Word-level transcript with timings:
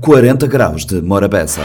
40 0.00 0.46
graus 0.46 0.84
de 0.84 1.02
Morabeza. 1.02 1.62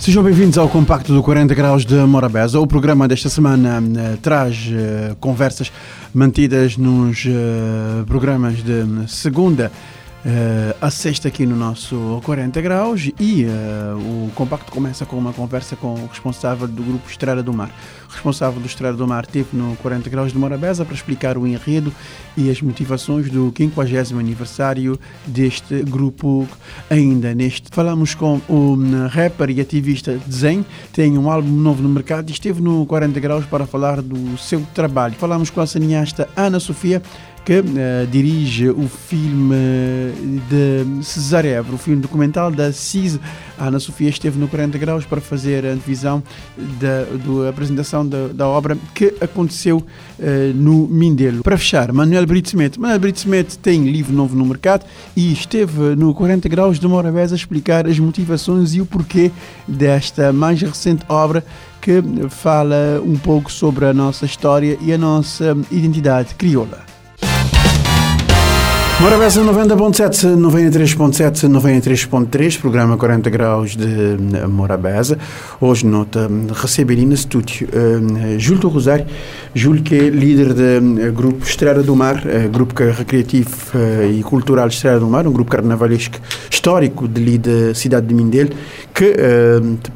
Sejam 0.00 0.22
bem-vindos 0.24 0.58
ao 0.58 0.68
compacto 0.68 1.12
do 1.12 1.22
40 1.22 1.54
graus 1.54 1.84
de 1.84 1.94
Morabeza. 1.94 2.58
O 2.58 2.66
programa 2.66 3.06
desta 3.06 3.28
semana 3.28 3.80
uh, 3.80 4.16
traz 4.16 4.56
uh, 4.66 5.14
conversas 5.16 5.70
mantidas 6.12 6.76
nos 6.76 7.24
uh, 7.24 8.04
programas 8.06 8.64
de 8.64 8.84
segunda 9.06 9.70
uh, 10.24 10.76
a 10.80 10.90
sexta 10.90 11.28
aqui 11.28 11.46
no 11.46 11.56
nosso 11.56 12.20
40 12.24 12.60
Graus 12.60 13.10
e 13.18 13.44
uh, 13.44 13.98
o 13.98 14.30
compacto 14.34 14.70
começa 14.72 15.04
com 15.04 15.16
uma 15.16 15.32
conversa 15.32 15.76
com 15.76 15.94
o 15.94 16.06
responsável 16.06 16.66
do 16.66 16.82
grupo 16.82 17.08
Estrela 17.08 17.42
do 17.42 17.52
Mar. 17.52 17.70
O 18.08 18.12
responsável 18.12 18.60
do 18.60 18.66
Estrela 18.66 18.96
do 18.96 19.06
Mar 19.06 19.24
esteve 19.24 19.48
no 19.52 19.76
40 19.76 20.08
Graus 20.10 20.32
de 20.32 20.38
Morabeza 20.38 20.84
para 20.84 20.94
explicar 20.94 21.36
o 21.36 21.46
enredo 21.46 21.92
e 22.36 22.50
as 22.50 22.60
motivações 22.60 23.30
do 23.30 23.52
50 23.56 24.18
aniversário 24.18 24.98
deste 25.26 25.82
grupo. 25.82 26.48
Ainda 26.90 27.34
neste, 27.34 27.68
falamos 27.70 28.14
com 28.14 28.40
o 28.48 28.74
hum, 28.74 29.06
rapper 29.08 29.50
e 29.50 29.60
ativista 29.60 30.18
Zen, 30.30 30.64
tem 30.92 31.16
um 31.16 31.30
álbum 31.30 31.50
novo 31.50 31.82
no 31.82 31.88
mercado 31.88 32.30
e 32.30 32.32
esteve 32.32 32.60
no 32.60 32.86
40 32.86 33.18
Graus 33.20 33.46
para 33.46 33.66
falar 33.66 34.02
do 34.02 34.36
seu 34.38 34.60
trabalho. 34.74 35.14
Falamos 35.14 35.50
com 35.50 35.60
a 35.60 35.66
cineasta 35.66 36.28
Ana 36.36 36.60
Sofia 36.60 37.02
que 37.44 37.58
uh, 37.58 38.06
dirige 38.10 38.70
o 38.70 38.88
filme 38.88 39.56
de 40.48 41.04
Cesarevo, 41.04 41.74
o 41.74 41.78
filme 41.78 42.00
documental 42.00 42.50
da 42.50 42.72
CIS. 42.72 43.18
A 43.58 43.66
Ana 43.66 43.78
Sofia 43.78 44.08
esteve 44.08 44.38
no 44.38 44.48
40 44.48 44.78
Graus 44.78 45.04
para 45.04 45.20
fazer 45.20 45.64
a 45.64 45.74
divisão 45.74 46.22
da, 46.56 47.48
apresentação 47.48 48.06
da, 48.06 48.28
da, 48.28 48.48
obra 48.48 48.76
que 48.94 49.14
aconteceu 49.20 49.78
uh, 49.78 49.84
no 50.54 50.86
Mindelo. 50.88 51.42
Para 51.42 51.58
fechar, 51.58 51.92
Manuel 51.92 52.26
Brito 52.26 52.48
Smith. 52.48 52.76
Manuel 52.76 52.98
Brito 52.98 53.18
Smith 53.18 53.56
tem 53.56 53.84
livro 53.84 54.14
novo 54.14 54.36
no 54.36 54.44
mercado 54.46 54.84
e 55.16 55.32
esteve 55.32 55.96
no 55.96 56.14
40 56.14 56.48
Graus 56.48 56.78
de 56.78 56.86
Morabeza 56.86 57.34
a 57.34 57.36
explicar 57.36 57.86
as 57.86 57.98
motivações 57.98 58.74
e 58.74 58.80
o 58.80 58.86
porquê 58.86 59.30
desta 59.66 60.32
mais 60.32 60.60
recente 60.60 61.04
obra 61.08 61.44
que 61.80 62.00
fala 62.30 63.02
um 63.04 63.16
pouco 63.16 63.50
sobre 63.50 63.86
a 63.86 63.92
nossa 63.92 64.24
história 64.24 64.78
e 64.80 64.92
a 64.92 64.98
nossa 64.98 65.56
identidade 65.70 66.34
crioula. 66.36 66.91
Morabeza 69.02 69.42
90.7, 69.42 70.36
93.7, 70.36 71.48
93.3, 71.48 72.60
programa 72.60 72.96
40 72.96 73.28
graus 73.30 73.74
de 73.74 73.84
eh, 73.84 74.46
Morabeza. 74.46 75.18
Hoje 75.60 75.84
nota 75.84 76.30
recebe 76.54 76.94
ali 76.94 77.04
no 77.04 77.12
estúdio 77.12 77.68
uh, 77.68 78.38
Júlio 78.38 78.68
Rosário, 78.68 79.04
Júlio 79.52 79.82
que 79.82 79.96
é 79.96 80.08
líder 80.08 80.54
do 80.54 81.08
uh, 81.08 81.12
grupo 81.12 81.44
Estrela 81.44 81.82
do 81.82 81.96
Mar, 81.96 82.18
uh, 82.24 82.48
grupo 82.48 82.80
recreativo 82.80 83.50
uh, 83.74 84.08
e 84.08 84.22
cultural 84.22 84.68
Estrela 84.68 85.00
do 85.00 85.08
Mar, 85.08 85.26
um 85.26 85.32
grupo 85.32 85.50
carnavalesco 85.50 86.20
histórico 86.48 87.08
de 87.08 87.38
da 87.38 87.74
cidade 87.74 88.06
de 88.06 88.14
Mindelo, 88.14 88.50
que 88.94 89.16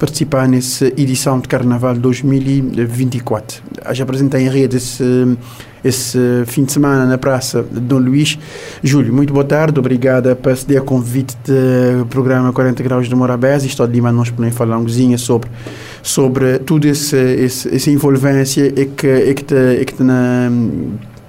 participa 0.01 0.49
nessa 0.49 0.87
edição 0.87 1.39
de 1.39 1.47
Carnaval 1.47 1.95
2024. 1.95 3.63
Já 3.93 4.03
apresentei 4.03 4.43
em 4.43 4.49
rede 4.49 4.79
esse 4.79 5.05
esse 5.87 6.19
fim 6.47 6.65
de 6.65 6.73
semana 6.73 7.07
na 7.07 7.17
Praça 7.17 7.63
Dom 7.63 7.99
Luís. 7.99 8.39
Júlio, 8.83 9.13
muito 9.13 9.33
boa 9.33 9.45
tarde, 9.45 9.79
obrigada 9.79 10.35
por 10.35 10.57
ceder 10.57 10.79
a 10.79 10.81
convite 10.81 11.37
do 11.45 12.07
programa 12.07 12.53
40 12.53 12.83
Graus 12.83 13.09
de 13.09 13.15
Morabés 13.15 13.65
estou 13.65 13.87
de 13.87 13.93
Lima, 13.93 14.11
nós 14.11 14.31
podemos 14.31 14.57
falar 14.57 14.79
um 14.79 14.83
coisinha 14.83 15.17
sobre, 15.19 15.49
sobre 16.03 16.59
tudo 16.59 16.87
esse, 16.87 17.17
esse, 17.17 17.75
essa 17.75 17.91
envolvência 17.91 18.67
e 18.67 18.87
que, 18.87 19.07
e 19.07 19.35
que, 19.35 19.45
te, 19.45 19.55
e 19.81 19.85
que 19.85 19.95
te 19.95 20.03
na 20.03 20.51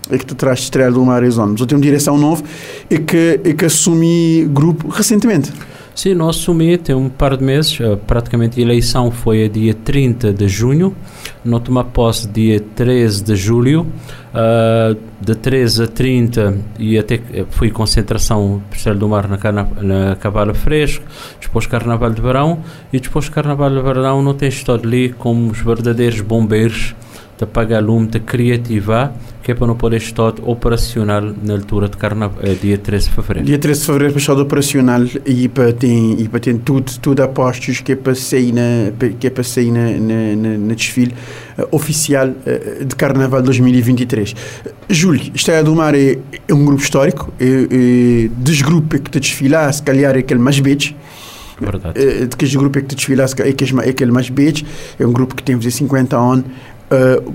que 0.10 0.26
te 0.26 0.36
traz 0.36 0.60
estrela 0.60 0.92
do 0.92 1.04
Mar 1.04 1.18
Arizona. 1.18 1.52
Mas 1.52 1.60
eu 1.60 1.68
tenho 1.68 1.80
uma 1.80 1.84
direção 1.84 2.18
nova 2.18 2.42
e 2.90 2.98
que, 2.98 3.42
e 3.44 3.54
que 3.54 3.66
assumi 3.66 4.48
grupo 4.50 4.88
recentemente. 4.88 5.52
Sim, 5.98 6.14
nós 6.14 6.38
assumi 6.38 6.78
tem 6.78 6.96
um 6.96 7.10
par 7.10 7.36
de 7.36 7.44
meses, 7.44 7.82
eh, 7.82 7.96
praticamente 7.96 8.60
a 8.60 8.64
eleição 8.64 9.10
foi 9.10 9.46
a 9.46 9.48
dia 9.48 9.74
30 9.74 10.32
de 10.32 10.48
junho, 10.48 10.96
não 11.44 11.60
tomar 11.60 11.86
posse 11.86 12.28
dia 12.28 12.60
13 12.60 13.24
de 13.24 13.36
julho, 13.36 13.88
uh, 14.32 14.96
de 15.20 15.34
13 15.34 15.86
a 15.86 15.88
30 15.88 16.56
e 16.78 17.00
até 17.00 17.20
fui 17.50 17.72
concentração 17.72 18.62
Castelo 18.70 19.00
do 19.00 19.10
Mar 19.10 19.28
na, 19.28 19.40
carna, 19.40 19.68
na 19.82 20.54
Fresco, 20.54 21.04
depois 21.42 21.66
Carnaval 21.66 22.12
de 22.12 22.22
Verão 22.22 22.60
e 22.94 23.00
depois 23.00 23.28
Carnaval 23.28 23.72
de 23.72 23.82
Verão 23.82 24.22
não 24.22 24.36
tem 24.36 24.50
estado 24.50 24.88
ali 24.88 25.10
como 25.10 25.50
os 25.50 25.60
verdadeiros 25.62 26.22
bombeiros 26.22 26.94
de 27.38 27.44
apagar 27.44 27.84
lume, 27.84 28.08
de 28.08 28.20
criativar 28.20 29.14
que 29.48 29.54
é 29.54 29.56
para 29.56 29.66
não 29.66 29.78
poder 29.78 29.96
estar 29.96 30.34
operacional 30.44 31.34
na 31.42 31.54
altura 31.54 31.88
de 31.88 31.96
carnaval, 31.96 32.38
é 32.44 32.54
dia 32.54 32.78
13 32.78 33.08
de 33.08 33.16
fevereiro. 33.16 33.48
Dia 33.48 33.58
13 33.58 33.80
de 33.80 33.86
fevereiro 33.86 34.14
para 34.14 34.20
estar 34.20 34.34
operacional 34.34 35.02
e 35.26 35.48
para 35.48 35.72
ter, 35.72 35.88
e 35.88 36.28
para 36.28 36.40
ter 36.42 36.58
tudo, 36.58 36.92
tudo 37.02 37.24
a 37.24 37.30
postos 37.30 37.80
que 37.80 37.94
é 37.94 37.96
para 37.96 38.14
sair 38.14 38.52
na, 38.52 38.92
que 39.18 39.26
é 39.26 39.30
para 39.30 39.46
sair 39.46 39.72
na, 39.72 39.90
na, 39.92 40.58
na, 40.58 40.74
desfile 40.74 41.16
uh, 41.58 41.66
oficial 41.72 42.28
uh, 42.28 42.84
de 42.84 42.94
carnaval 42.98 43.42
2023. 43.42 44.36
Júlio, 44.90 45.32
Estrela 45.34 45.64
do 45.64 45.74
Mar 45.74 45.96
é, 45.96 46.20
é 46.46 46.54
um 46.54 46.66
grupo 46.66 46.84
histórico, 46.84 47.32
é, 47.40 47.46
é, 47.46 48.30
dos 48.36 48.62
grupos 48.62 49.00
que 49.00 49.12
te 49.12 49.20
desfilar, 49.22 49.72
se 49.72 49.82
calhar 49.82 50.14
é 50.14 50.20
aquele 50.20 50.42
mais 50.42 50.60
beige, 50.60 50.94
Verdade. 51.58 52.28
de 52.28 52.36
que 52.36 52.58
grupo 52.58 52.80
é 52.80 52.82
que 52.82 52.90
te 52.90 52.96
desfilar, 52.98 53.30
é 53.46 53.90
aquele 53.90 54.12
mais 54.12 54.30
beige, 54.30 54.66
é 55.00 55.08
um 55.08 55.14
grupo 55.14 55.36
que 55.36 55.42
tem 55.42 55.58
50 55.58 56.18
anos, 56.18 56.44
uh, 56.92 57.34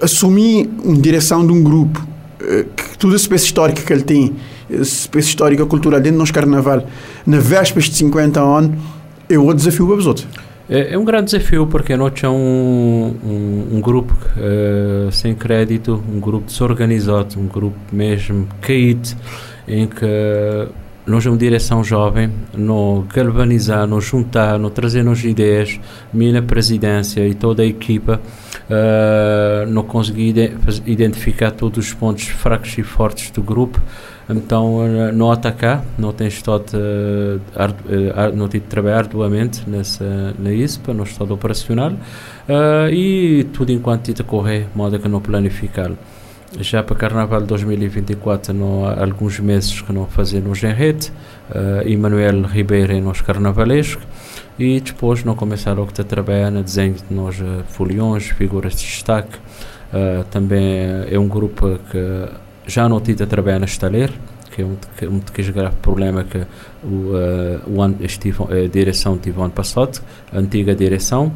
assumi 0.00 0.68
uma 0.84 0.96
direção 0.96 1.46
de 1.46 1.52
um 1.52 1.62
grupo 1.62 2.00
uh, 2.40 2.64
que 2.74 2.98
toda 2.98 3.14
a 3.14 3.16
espécie 3.16 3.46
histórica 3.46 3.82
que 3.82 3.92
ele 3.92 4.02
tem, 4.02 4.36
espécie 4.70 5.28
histórica 5.28 5.64
cultural 5.66 6.00
dentro 6.00 6.16
do 6.16 6.20
nosso 6.20 6.32
carnaval, 6.32 6.86
na 7.26 7.38
véspera 7.38 7.86
de 7.86 7.94
50 7.94 8.40
anos, 8.40 8.78
é 9.28 9.38
outro 9.38 9.56
desafio 9.56 9.86
para 9.86 9.96
os 9.96 10.06
outros. 10.06 10.26
É, 10.68 10.94
é, 10.94 10.98
um 10.98 11.04
grande 11.04 11.26
desafio 11.26 11.66
porque 11.66 11.96
nós 11.96 12.12
é 12.22 12.28
um, 12.28 13.14
um, 13.24 13.76
um 13.76 13.80
grupo 13.80 14.16
uh, 14.36 15.10
sem 15.10 15.34
crédito, 15.34 16.02
um 16.10 16.20
grupo 16.20 16.46
desorganizado, 16.46 17.38
um 17.38 17.46
grupo 17.46 17.76
mesmo 17.92 18.48
caído, 18.60 19.08
em 19.66 19.86
que 19.86 20.06
nós, 21.04 21.26
uma 21.26 21.36
direção 21.36 21.82
jovem, 21.82 22.30
no 22.54 23.04
galvanizar, 23.12 23.86
no 23.86 24.00
juntar, 24.00 24.58
no 24.58 24.70
trazer 24.70 25.02
nos 25.02 25.24
ideias, 25.24 25.80
minha 26.12 26.40
presidência 26.40 27.26
e 27.26 27.34
toda 27.34 27.62
a 27.62 27.66
equipa, 27.66 28.20
uh, 28.70 29.66
não 29.68 29.82
consegui 29.82 30.32
identificar 30.86 31.50
todos 31.50 31.86
os 31.86 31.94
pontos 31.94 32.28
fracos 32.28 32.78
e 32.78 32.82
fortes 32.82 33.30
do 33.30 33.42
grupo. 33.42 33.80
Então, 34.30 34.76
uh, 34.76 35.12
não 35.12 35.32
atacar, 35.32 35.84
não 35.98 36.12
tem 36.12 36.28
estado, 36.28 36.72
uh, 36.74 37.40
uh, 37.56 38.36
não 38.36 38.48
tive 38.48 38.64
de 38.64 38.70
trabalhar 38.70 38.98
arduamente 38.98 39.68
nessa, 39.68 40.32
na 40.38 40.52
ISPA, 40.52 40.94
no 40.94 41.02
estado 41.02 41.34
operacional, 41.34 41.92
e 42.92 43.44
tudo 43.52 43.72
enquanto 43.72 44.08
está 44.08 44.22
a 44.22 44.26
correr, 44.26 44.66
modo 44.74 44.98
que 44.98 45.08
não 45.08 45.20
planificar 45.20 45.90
já 46.60 46.82
para 46.82 46.96
Carnaval 46.96 47.42
2024 47.42 48.52
não 48.52 48.86
há 48.86 49.00
alguns 49.00 49.40
meses 49.40 49.80
que 49.80 49.92
não 49.92 50.06
fazemos 50.06 50.62
em 50.62 50.72
rede 50.72 51.10
uh, 51.50 51.88
Emanuel 51.88 52.42
Ribeiro 52.42 53.00
nos 53.00 53.20
carnavalesco 53.20 54.02
e 54.58 54.80
depois 54.80 55.24
não 55.24 55.34
começar 55.34 55.72
logo 55.72 55.92
a 55.98 56.04
trabalhar 56.04 56.50
no 56.50 56.62
desenho 56.62 56.94
de 56.94 57.14
nós 57.14 57.40
uh, 57.40 57.64
foliões, 57.68 58.24
figuras 58.28 58.74
de 58.74 58.82
destaque. 58.82 59.36
Uh, 59.92 60.24
também 60.30 61.06
é 61.10 61.18
um 61.18 61.28
grupo 61.28 61.78
que 61.90 62.28
já 62.66 62.88
não 62.88 63.00
tive 63.00 63.24
a 63.24 63.26
trabalhar 63.26 63.58
na 63.58 63.66
estaleira 63.66 64.12
que 64.52 64.62
é 64.62 64.64
um, 64.66 64.76
que, 64.96 65.06
um 65.06 65.52
grave 65.52 65.76
problema 65.76 66.24
que 66.24 66.38
o, 66.84 66.86
uh, 66.86 67.60
o 67.66 67.80
ano, 67.80 67.96
estive, 68.00 68.42
a 68.42 68.68
direção 68.68 69.16
teve 69.16 69.40
ano 69.40 69.50
passado, 69.50 70.02
a 70.30 70.38
antiga 70.38 70.74
direção 70.74 71.32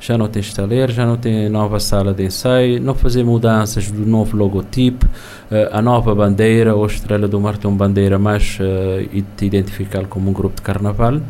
já 0.00 0.16
não 0.16 0.28
tem 0.28 0.40
estaleiro, 0.40 0.92
já 0.92 1.04
não 1.04 1.16
tem 1.16 1.48
nova 1.48 1.80
sala 1.80 2.14
de 2.14 2.24
ensaio, 2.24 2.80
não 2.80 2.94
fazer 2.94 3.24
mudanças 3.24 3.90
do 3.90 4.06
novo 4.06 4.36
logotipo, 4.36 5.06
uh, 5.06 5.68
a 5.72 5.82
nova 5.82 6.14
bandeira, 6.14 6.74
ou 6.74 6.86
Estrela 6.86 7.26
do 7.26 7.40
Mar 7.40 7.56
tem 7.56 7.70
uma 7.70 7.76
bandeira 7.76 8.18
mais 8.18 8.58
uh, 8.60 9.24
identificá 9.42 10.04
como 10.04 10.30
um 10.30 10.32
grupo 10.32 10.56
de 10.56 10.62
carnaval. 10.62 11.20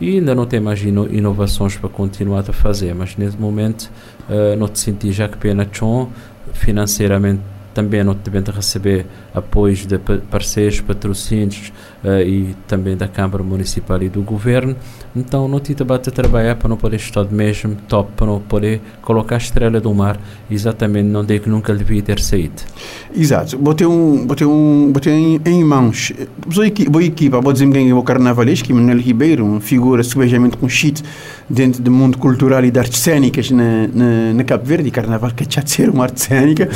E 0.00 0.16
ainda 0.16 0.34
não 0.34 0.46
tem 0.46 0.60
mais 0.60 0.82
ino 0.82 1.06
inovações 1.12 1.76
para 1.76 1.88
continuar 1.88 2.40
a 2.40 2.52
fazer, 2.52 2.94
mas 2.94 3.16
nesse 3.16 3.36
momento 3.36 3.90
uh, 4.28 4.56
não 4.56 4.66
te 4.66 4.78
senti 4.78 5.12
já 5.12 5.28
que 5.28 5.36
pena 5.36 5.66
chão 5.70 6.08
financeiramente 6.54 7.40
também 7.74 8.02
não 8.02 8.14
devem 8.14 8.42
receber 8.54 9.06
apoios 9.34 9.86
de 9.86 9.98
parceiros, 9.98 10.80
patrocínios 10.80 11.72
uh, 12.04 12.20
e 12.20 12.54
também 12.66 12.96
da 12.96 13.06
Câmara 13.06 13.42
Municipal 13.42 14.02
e 14.02 14.08
do 14.08 14.22
Governo. 14.22 14.76
Então, 15.14 15.48
não 15.48 15.58
te 15.58 15.74
a 15.80 15.98
trabalhar 15.98 16.56
para 16.56 16.68
não 16.68 16.76
poder 16.76 16.96
estar 16.96 17.24
mesmo 17.24 17.76
top, 17.88 18.12
para 18.16 18.26
não 18.26 18.40
poder 18.40 18.80
colocar 19.02 19.36
a 19.36 19.38
estrela 19.38 19.80
do 19.80 19.92
mar, 19.92 20.18
exatamente 20.50 21.08
não 21.08 21.24
digo 21.24 21.44
que 21.44 21.50
nunca 21.50 21.74
devia 21.74 22.02
ter 22.02 22.20
saído. 22.20 22.62
Exato. 23.14 23.58
Botei 23.58 23.86
um, 23.86 24.26
botei 24.26 24.46
um, 24.46 24.90
botei 24.92 25.12
em, 25.12 25.40
em 25.44 25.64
mãos. 25.64 26.12
Boa 26.46 26.66
equipa, 26.66 26.90
boa 26.90 27.04
equipa, 27.04 27.40
vou 27.40 27.52
dizer 27.52 27.66
ninguém 27.66 27.90
é 27.90 28.74
Manuel 28.74 28.98
Ribeiro, 28.98 29.44
uma 29.44 29.60
figura 29.60 30.02
subejamente 30.02 30.56
conhecida 30.56 31.00
dentro 31.48 31.82
do 31.82 31.90
mundo 31.90 32.18
cultural 32.18 32.64
e 32.64 32.70
de 32.70 32.78
artes 32.78 33.00
cênicas 33.00 33.50
na, 33.50 33.88
na, 33.88 34.32
na 34.34 34.44
Cabo 34.44 34.64
Verde, 34.64 34.90
carnaval 34.90 35.32
que 35.32 35.42
é 35.58 35.62
ser 35.66 35.90
uma 35.90 36.04
arte 36.04 36.20
cênica 36.20 36.68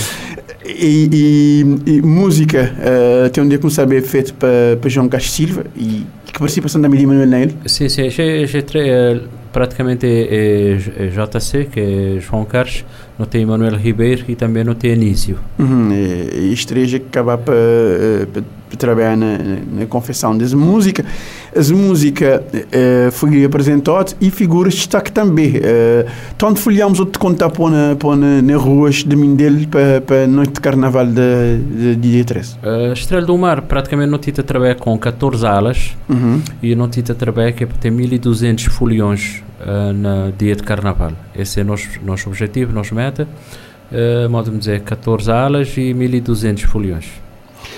E, 0.66 1.08
e, 1.12 1.90
e 1.90 2.02
música, 2.02 2.72
uh, 2.78 3.40
um 3.40 3.49
dia 3.49 3.58
que 3.58 3.64
não 3.64 3.70
sabe 3.70 4.00
feito 4.00 4.32
para 4.34 4.88
João 4.88 5.08
Castro 5.08 5.31
Silva 5.31 5.66
e 5.76 6.06
que 6.25 6.38
participação 6.38 6.81
também 6.81 6.99
de 6.99 7.06
Manuel 7.06 7.26
nele? 7.26 7.56
Sim, 7.66 7.88
sim, 7.88 8.08
j'ai, 8.08 8.62
très, 8.62 9.20
praticamente 9.52 10.06
é, 10.06 10.72
é 10.72 11.06
JC, 11.08 11.66
que 11.66 11.81
é 11.81 12.20
João 12.20 12.44
Carlos, 12.44 12.84
não 13.19 13.26
tem 13.26 13.46
Manuel 13.46 13.76
Ribeiro 13.76 14.25
e 14.28 14.34
também 14.34 14.64
não 14.64 14.75
tem 14.75 14.93
Anísio. 14.93 15.38
Uhum, 15.58 15.93
e, 15.93 16.49
e 16.49 16.52
estreja 16.52 16.99
que 16.99 17.06
acaba 17.06 17.38
para, 17.38 17.55
para 18.32 18.43
trabalhar 18.76 19.16
na, 19.16 19.38
na 19.72 19.87
confecção 19.87 20.37
das 20.37 20.52
músicas. 20.52 21.06
As 21.56 21.70
músicas 21.70 22.40
uh, 22.40 23.12
foi 23.12 23.44
apresentado 23.44 24.16
e 24.20 24.31
figuras 24.31 24.72
de 24.72 24.81
destaque 24.81 25.12
também. 25.12 25.50
Uh, 25.50 26.11
tanto 26.37 26.58
folhamos 26.58 26.99
outro 26.99 27.20
contar 27.20 27.50
para 27.50 27.70
na, 27.70 27.96
para 27.96 28.16
na, 28.16 28.43
na 28.43 28.56
ruas 28.56 29.05
de 29.05 29.14
Mindelo 29.14 29.69
para, 29.69 30.00
para 30.00 30.25
a 30.25 30.26
noite 30.26 30.55
de 30.55 30.61
carnaval 30.61 31.06
de, 31.06 31.12
de, 31.14 31.94
de 31.94 32.11
dia 32.11 32.25
13. 32.25 32.56
Uh, 32.56 32.93
Estrela 32.93 33.25
do 33.25 33.38
Mar 33.38 33.62
praticamente 33.62 34.11
não 34.11 34.19
tinha 34.19 34.34
trabalhar 34.34 34.75
com 34.75 34.99
14 34.99 35.46
alas 35.46 35.96
uhum. 36.08 36.43
e 36.61 36.75
não 36.75 36.88
tinha 36.88 37.05
trabalhar 37.05 37.52
que 37.52 37.62
é 37.62 37.66
para 37.66 37.76
ter 37.76 37.93
1200 37.93 38.64
folhões 38.64 39.44
uh, 39.61 39.93
na 39.93 40.31
dia 40.37 40.56
de 40.56 40.62
carnaval. 40.62 41.12
Esse 41.35 41.61
é 41.61 41.65
nosso, 41.65 41.89
nosso 42.05 42.29
objetivo, 42.29 42.73
nossa 42.73 42.95
meta. 42.95 43.29
Uh, 43.93 44.29
modo 44.29 44.51
de 44.51 44.59
dizer, 44.59 44.81
14 44.81 45.31
alas 45.31 45.77
e 45.77 45.95
1200 45.95 46.65
folhões. 46.65 47.06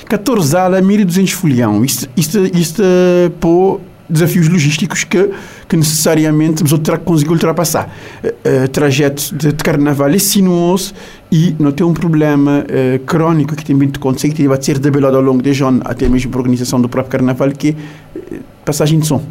14 0.08 0.56
alas, 0.56 0.84
1200 0.84 1.32
folhão. 1.32 1.84
Isto, 1.84 2.08
isto, 2.17 2.38
isto 2.56 2.82
uh, 2.82 3.31
pô 3.40 3.81
desafios 4.08 4.49
logísticos 4.49 5.05
que, 5.05 5.31
que 5.69 5.76
necessariamente 5.76 6.58
vamos 6.58 6.73
outra, 6.73 6.99
conseguir 6.99 7.32
ultrapassar. 7.32 7.93
Uh, 8.25 8.69
trajeto 8.69 9.34
de, 9.34 9.52
de, 9.52 9.64
carnaval 9.64 10.08
é 10.08 10.19
sinuoso 10.19 10.94
e 11.31 11.55
não 11.58 11.72
tem 11.72 11.84
um 11.84 11.93
problema 11.93 12.64
uh, 12.64 12.99
crónico 13.00 13.55
que 13.56 13.75
de 13.75 13.96
acontecer, 13.96 14.31
que 14.31 14.46
vai 14.46 14.61
ser 14.62 14.79
debelado 14.79 15.17
ao 15.17 15.22
longo 15.22 15.43
de 15.43 15.62
anos, 15.62 15.82
até 15.84 16.08
mesmo 16.08 16.31
para 16.31 16.38
a 16.38 16.43
organização 16.43 16.81
do 16.81 16.88
próprio 16.88 17.11
carnaval, 17.11 17.50
que 17.50 17.76
é 18.14 18.38
passagem 18.64 18.99
de 18.99 19.06
som. 19.06 19.22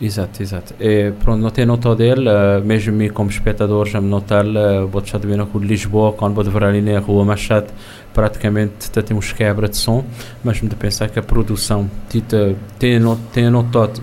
Exato, 0.00 0.42
exato. 0.42 0.74
E, 0.78 1.10
pronto, 1.24 1.42
não 1.42 1.50
tenho 1.50 1.66
nota 1.66 1.94
dele, 1.96 2.28
uh, 2.28 2.64
mesmo 2.64 2.92
mim 2.92 3.08
como 3.08 3.30
espectador 3.30 3.84
já 3.86 4.00
me 4.00 4.08
notar, 4.08 4.46
uh, 4.46 4.86
vou 4.86 5.00
deixar 5.00 5.18
de 5.18 5.26
ver 5.26 5.44
com 5.46 5.58
Lisboa, 5.58 6.12
quando 6.12 6.34
vou 6.34 6.44
deverar 6.44 6.68
ali 6.68 6.80
na 6.80 7.00
rua 7.00 7.24
Machado, 7.24 7.66
praticamente 8.14 8.90
temos 8.90 9.32
quebra 9.32 9.68
de 9.68 9.76
som, 9.76 10.04
mas 10.44 10.60
me 10.60 10.68
de 10.68 10.76
pensar 10.76 11.08
que 11.08 11.18
a 11.18 11.22
produção 11.22 11.90
tita, 12.08 12.54
tem, 12.78 13.00
tem 13.32 13.50
notado, 13.50 14.00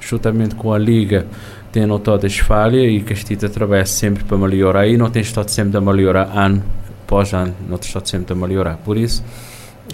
juntamente 0.00 0.54
com 0.54 0.72
a 0.72 0.78
Liga, 0.78 1.26
tem 1.72 1.84
notado 1.84 2.24
as 2.24 2.38
falhas 2.38 2.84
e 2.84 3.00
que 3.00 3.12
a 3.12 3.16
Tita 3.16 3.48
trabalha 3.48 3.84
sempre 3.86 4.24
para 4.24 4.38
melhorar 4.38 4.86
e 4.86 4.96
não 4.96 5.10
tem 5.10 5.22
estado 5.22 5.48
sempre 5.48 5.76
a 5.76 5.80
melhorar 5.80 6.30
ano 6.32 6.62
após 7.04 7.32
ano, 7.32 7.54
não 7.68 7.78
tem 7.78 7.88
estado 7.88 8.08
sempre 8.08 8.32
a 8.32 8.36
melhorar. 8.36 8.76
Por 8.78 8.96
isso, 8.96 9.24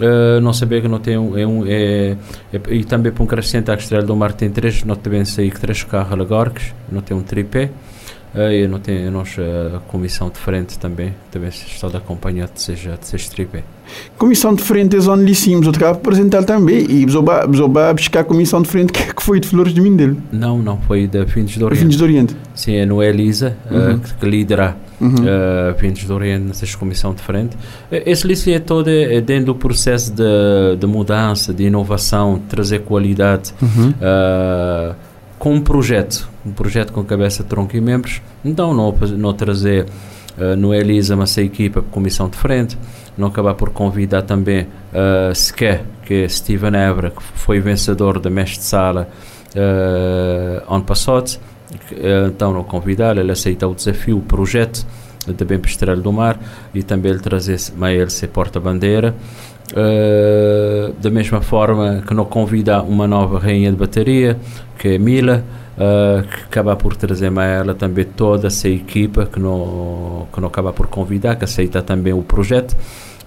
Uh, 0.01 0.41
não 0.41 0.51
saber 0.51 0.81
que 0.81 0.87
não 0.89 0.99
tem 0.99 1.17
um, 1.17 1.37
é 1.37 1.47
um 1.47 1.65
é, 1.65 2.17
é, 2.51 2.59
e 2.69 2.83
também 2.83 3.13
para 3.13 3.23
um 3.23 3.25
crescente 3.25 3.71
a 3.71 3.75
Estrela 3.75 4.03
do 4.03 4.13
Mar 4.13 4.33
tem 4.33 4.49
três 4.49 4.83
não 4.83 4.95
também 4.95 5.23
sei 5.23 5.49
que 5.49 5.57
três 5.57 5.83
carros 5.83 6.11
alegóricos 6.11 6.73
não 6.91 7.01
tem 7.01 7.15
um 7.15 7.21
tripé. 7.21 7.69
Uh, 8.33 8.51
e 8.51 8.67
não 8.67 8.79
tem 8.79 9.07
a 9.07 9.11
nossa 9.11 9.81
comissão 9.87 10.29
de 10.29 10.37
frente 10.37 10.77
também 10.77 11.13
também 11.31 11.47
está 11.47 11.87
de 11.87 11.95
acompanhar 11.95 12.49
de 12.53 12.61
seja 12.61 12.97
de 12.99 13.07
seja 13.07 13.29
tripé. 13.29 13.63
Comissão 14.17 14.53
de 14.53 14.61
frente 14.61 14.97
é 14.97 14.99
onde 14.99 15.23
lhe 15.23 15.33
cimos 15.33 15.65
outro 15.65 15.79
carro 15.79 15.95
apresentar 15.95 16.43
também 16.43 16.85
e 16.89 17.09
Zoba 17.09 17.49
Zoba 17.55 17.93
buscar 17.93 18.19
a 18.19 18.23
comissão 18.25 18.61
de 18.61 18.67
frente 18.67 18.91
que 19.15 19.23
foi 19.23 19.39
de 19.39 19.47
Flores 19.47 19.73
de 19.73 19.79
Mindelo. 19.79 20.17
Não 20.33 20.57
não 20.57 20.77
foi 20.81 21.07
da 21.07 21.23
Vindos 21.23 21.55
do 21.55 21.63
Oriente. 21.63 21.97
do 21.97 22.03
Oriente. 22.03 22.35
Sim 22.53 22.75
é 22.75 22.85
no 22.85 23.01
Elisa 23.01 23.55
uhum. 23.71 23.95
uh, 23.95 23.99
que, 23.99 24.13
que 24.15 24.25
lidera 24.25 24.75
uhum. 24.99 25.09
uh, 25.09 25.75
Vindos 25.77 26.03
do 26.05 26.13
Oriente 26.13 26.45
nessa 26.45 26.77
comissão 26.77 27.13
de 27.13 27.21
frente. 27.21 27.57
Esse 27.91 28.27
liceu 28.27 28.55
é 28.55 28.59
todo 28.59 28.89
é 28.89 29.21
dentro 29.21 29.47
do 29.47 29.55
processo 29.55 30.13
de, 30.13 30.75
de 30.79 30.87
mudança, 30.87 31.53
de 31.53 31.63
inovação, 31.63 32.35
de 32.35 32.45
trazer 32.45 32.79
qualidade. 32.79 33.53
Uhum. 33.61 33.89
Uh, 33.89 34.95
com 35.37 35.53
um 35.53 35.61
projeto, 35.61 36.29
um 36.45 36.51
projeto 36.51 36.91
com 36.91 37.03
cabeça, 37.03 37.43
tronco 37.43 37.75
e 37.75 37.81
membros, 37.81 38.21
então 38.43 38.73
não, 38.73 38.91
não 39.17 39.33
trazer 39.33 39.85
uh, 40.37 40.55
no 40.55 40.73
Elisa 40.73 41.15
essa 41.21 41.41
equipa 41.41 41.81
comissão 41.81 42.29
de 42.29 42.37
frente, 42.37 42.77
não 43.17 43.27
acabar 43.27 43.53
por 43.53 43.69
convidar 43.69 44.21
também 44.21 44.63
uh, 44.63 45.35
sequer 45.35 45.83
que 46.05 46.23
é 46.23 46.29
Steven 46.29 46.75
Ebra, 46.75 47.09
que 47.09 47.21
foi 47.21 47.59
vencedor 47.59 48.19
da 48.19 48.29
mestre 48.29 48.59
de 48.59 48.65
sala 48.65 49.09
uh, 49.55 50.73
ano 50.73 50.83
passado, 50.83 51.39
então 52.25 52.53
não 52.53 52.63
convidar, 52.63 53.17
ele 53.17 53.31
aceitar 53.31 53.67
o 53.67 53.75
desafio, 53.75 54.17
o 54.17 54.21
projeto 54.21 54.85
de 55.27 55.45
Bem 55.45 55.59
Estrela 55.65 56.01
do 56.01 56.11
Mar 56.11 56.39
e 56.73 56.83
também 56.83 57.11
ele 57.11 57.19
trazer 57.19 57.57
ele 57.81 58.09
ser 58.09 58.27
porta-bandeira. 58.27 59.15
Uh, 59.71 60.93
da 61.01 61.09
mesma 61.09 61.41
forma 61.41 62.03
que 62.05 62.13
não 62.13 62.25
convida 62.25 62.83
uma 62.83 63.07
nova 63.07 63.39
rainha 63.39 63.71
de 63.71 63.77
bateria, 63.77 64.37
que 64.77 64.89
é 64.89 64.97
Mila, 64.99 65.43
uh, 65.75 66.21
que 66.27 66.43
acaba 66.43 66.75
por 66.75 66.95
trazer 66.95 67.31
mais 67.31 67.61
ela 67.61 67.73
também 67.73 68.05
toda 68.05 68.45
essa 68.45 68.69
equipa 68.69 69.25
que 69.25 69.39
não, 69.39 70.27
que 70.31 70.39
não 70.39 70.47
acaba 70.49 70.71
por 70.71 70.85
convidar, 70.85 71.35
que 71.35 71.45
aceita 71.45 71.81
também 71.81 72.13
o 72.13 72.21
projeto. 72.21 72.75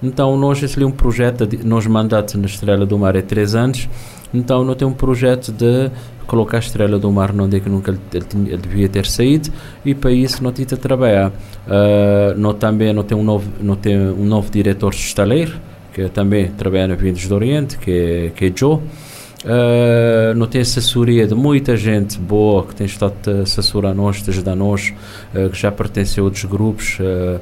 Então, 0.00 0.36
nós, 0.38 0.62
esse 0.62 0.80
é 0.80 0.86
um 0.86 0.92
projeto, 0.92 1.48
nós 1.64 1.84
mandato 1.88 2.38
na 2.38 2.46
Estrela 2.46 2.86
do 2.86 2.96
Mar 2.96 3.16
é 3.16 3.22
três 3.22 3.56
anos, 3.56 3.88
então, 4.32 4.64
não 4.64 4.74
tem 4.74 4.86
um 4.86 4.92
projeto 4.92 5.50
de 5.50 5.90
colocar 6.28 6.58
a 6.58 6.60
Estrela 6.60 6.98
do 6.98 7.10
Mar 7.10 7.32
onde 7.36 7.56
é 7.56 7.60
que 7.60 7.68
nunca 7.68 7.90
ele, 7.90 8.00
ele, 8.12 8.52
ele, 8.52 8.56
devia 8.58 8.88
ter 8.88 9.06
saído 9.06 9.50
e 9.84 9.94
para 9.94 10.12
isso 10.12 10.44
não 10.44 10.52
de 10.52 10.64
trabalhar. 10.66 11.30
Uh, 11.66 12.38
não 12.38 12.54
também 12.54 12.92
não 12.92 13.02
tem 13.02 13.16
um 13.16 13.24
novo, 13.24 13.50
não 13.60 13.74
tem 13.74 13.98
um 13.98 14.24
novo 14.24 14.50
diretor 14.50 14.92
de 14.92 15.00
estaleiro, 15.00 15.58
que 15.92 16.08
também 16.10 16.48
trabalha 16.48 16.88
na 16.88 16.94
Vindos 16.94 17.26
do 17.26 17.34
Oriente, 17.34 17.78
que 17.78 17.90
é, 17.90 18.30
que 18.36 18.44
é 18.44 18.52
Joe. 18.54 18.76
Uh, 18.76 20.34
não 20.36 20.46
tem 20.46 20.60
assessoria 20.60 21.26
de 21.26 21.34
muita 21.34 21.76
gente 21.76 22.18
boa 22.18 22.66
que 22.66 22.74
tem 22.74 22.86
estado 22.86 23.14
a 23.26 23.42
assessorar 23.42 23.94
nós, 23.94 24.22
a 24.26 24.30
ajudar 24.30 24.54
nós, 24.54 24.92
uh, 25.34 25.48
que 25.48 25.58
já 25.58 25.72
pertence 25.72 26.20
a 26.20 26.22
outros 26.22 26.44
grupos. 26.44 26.98
Uh, 27.00 27.40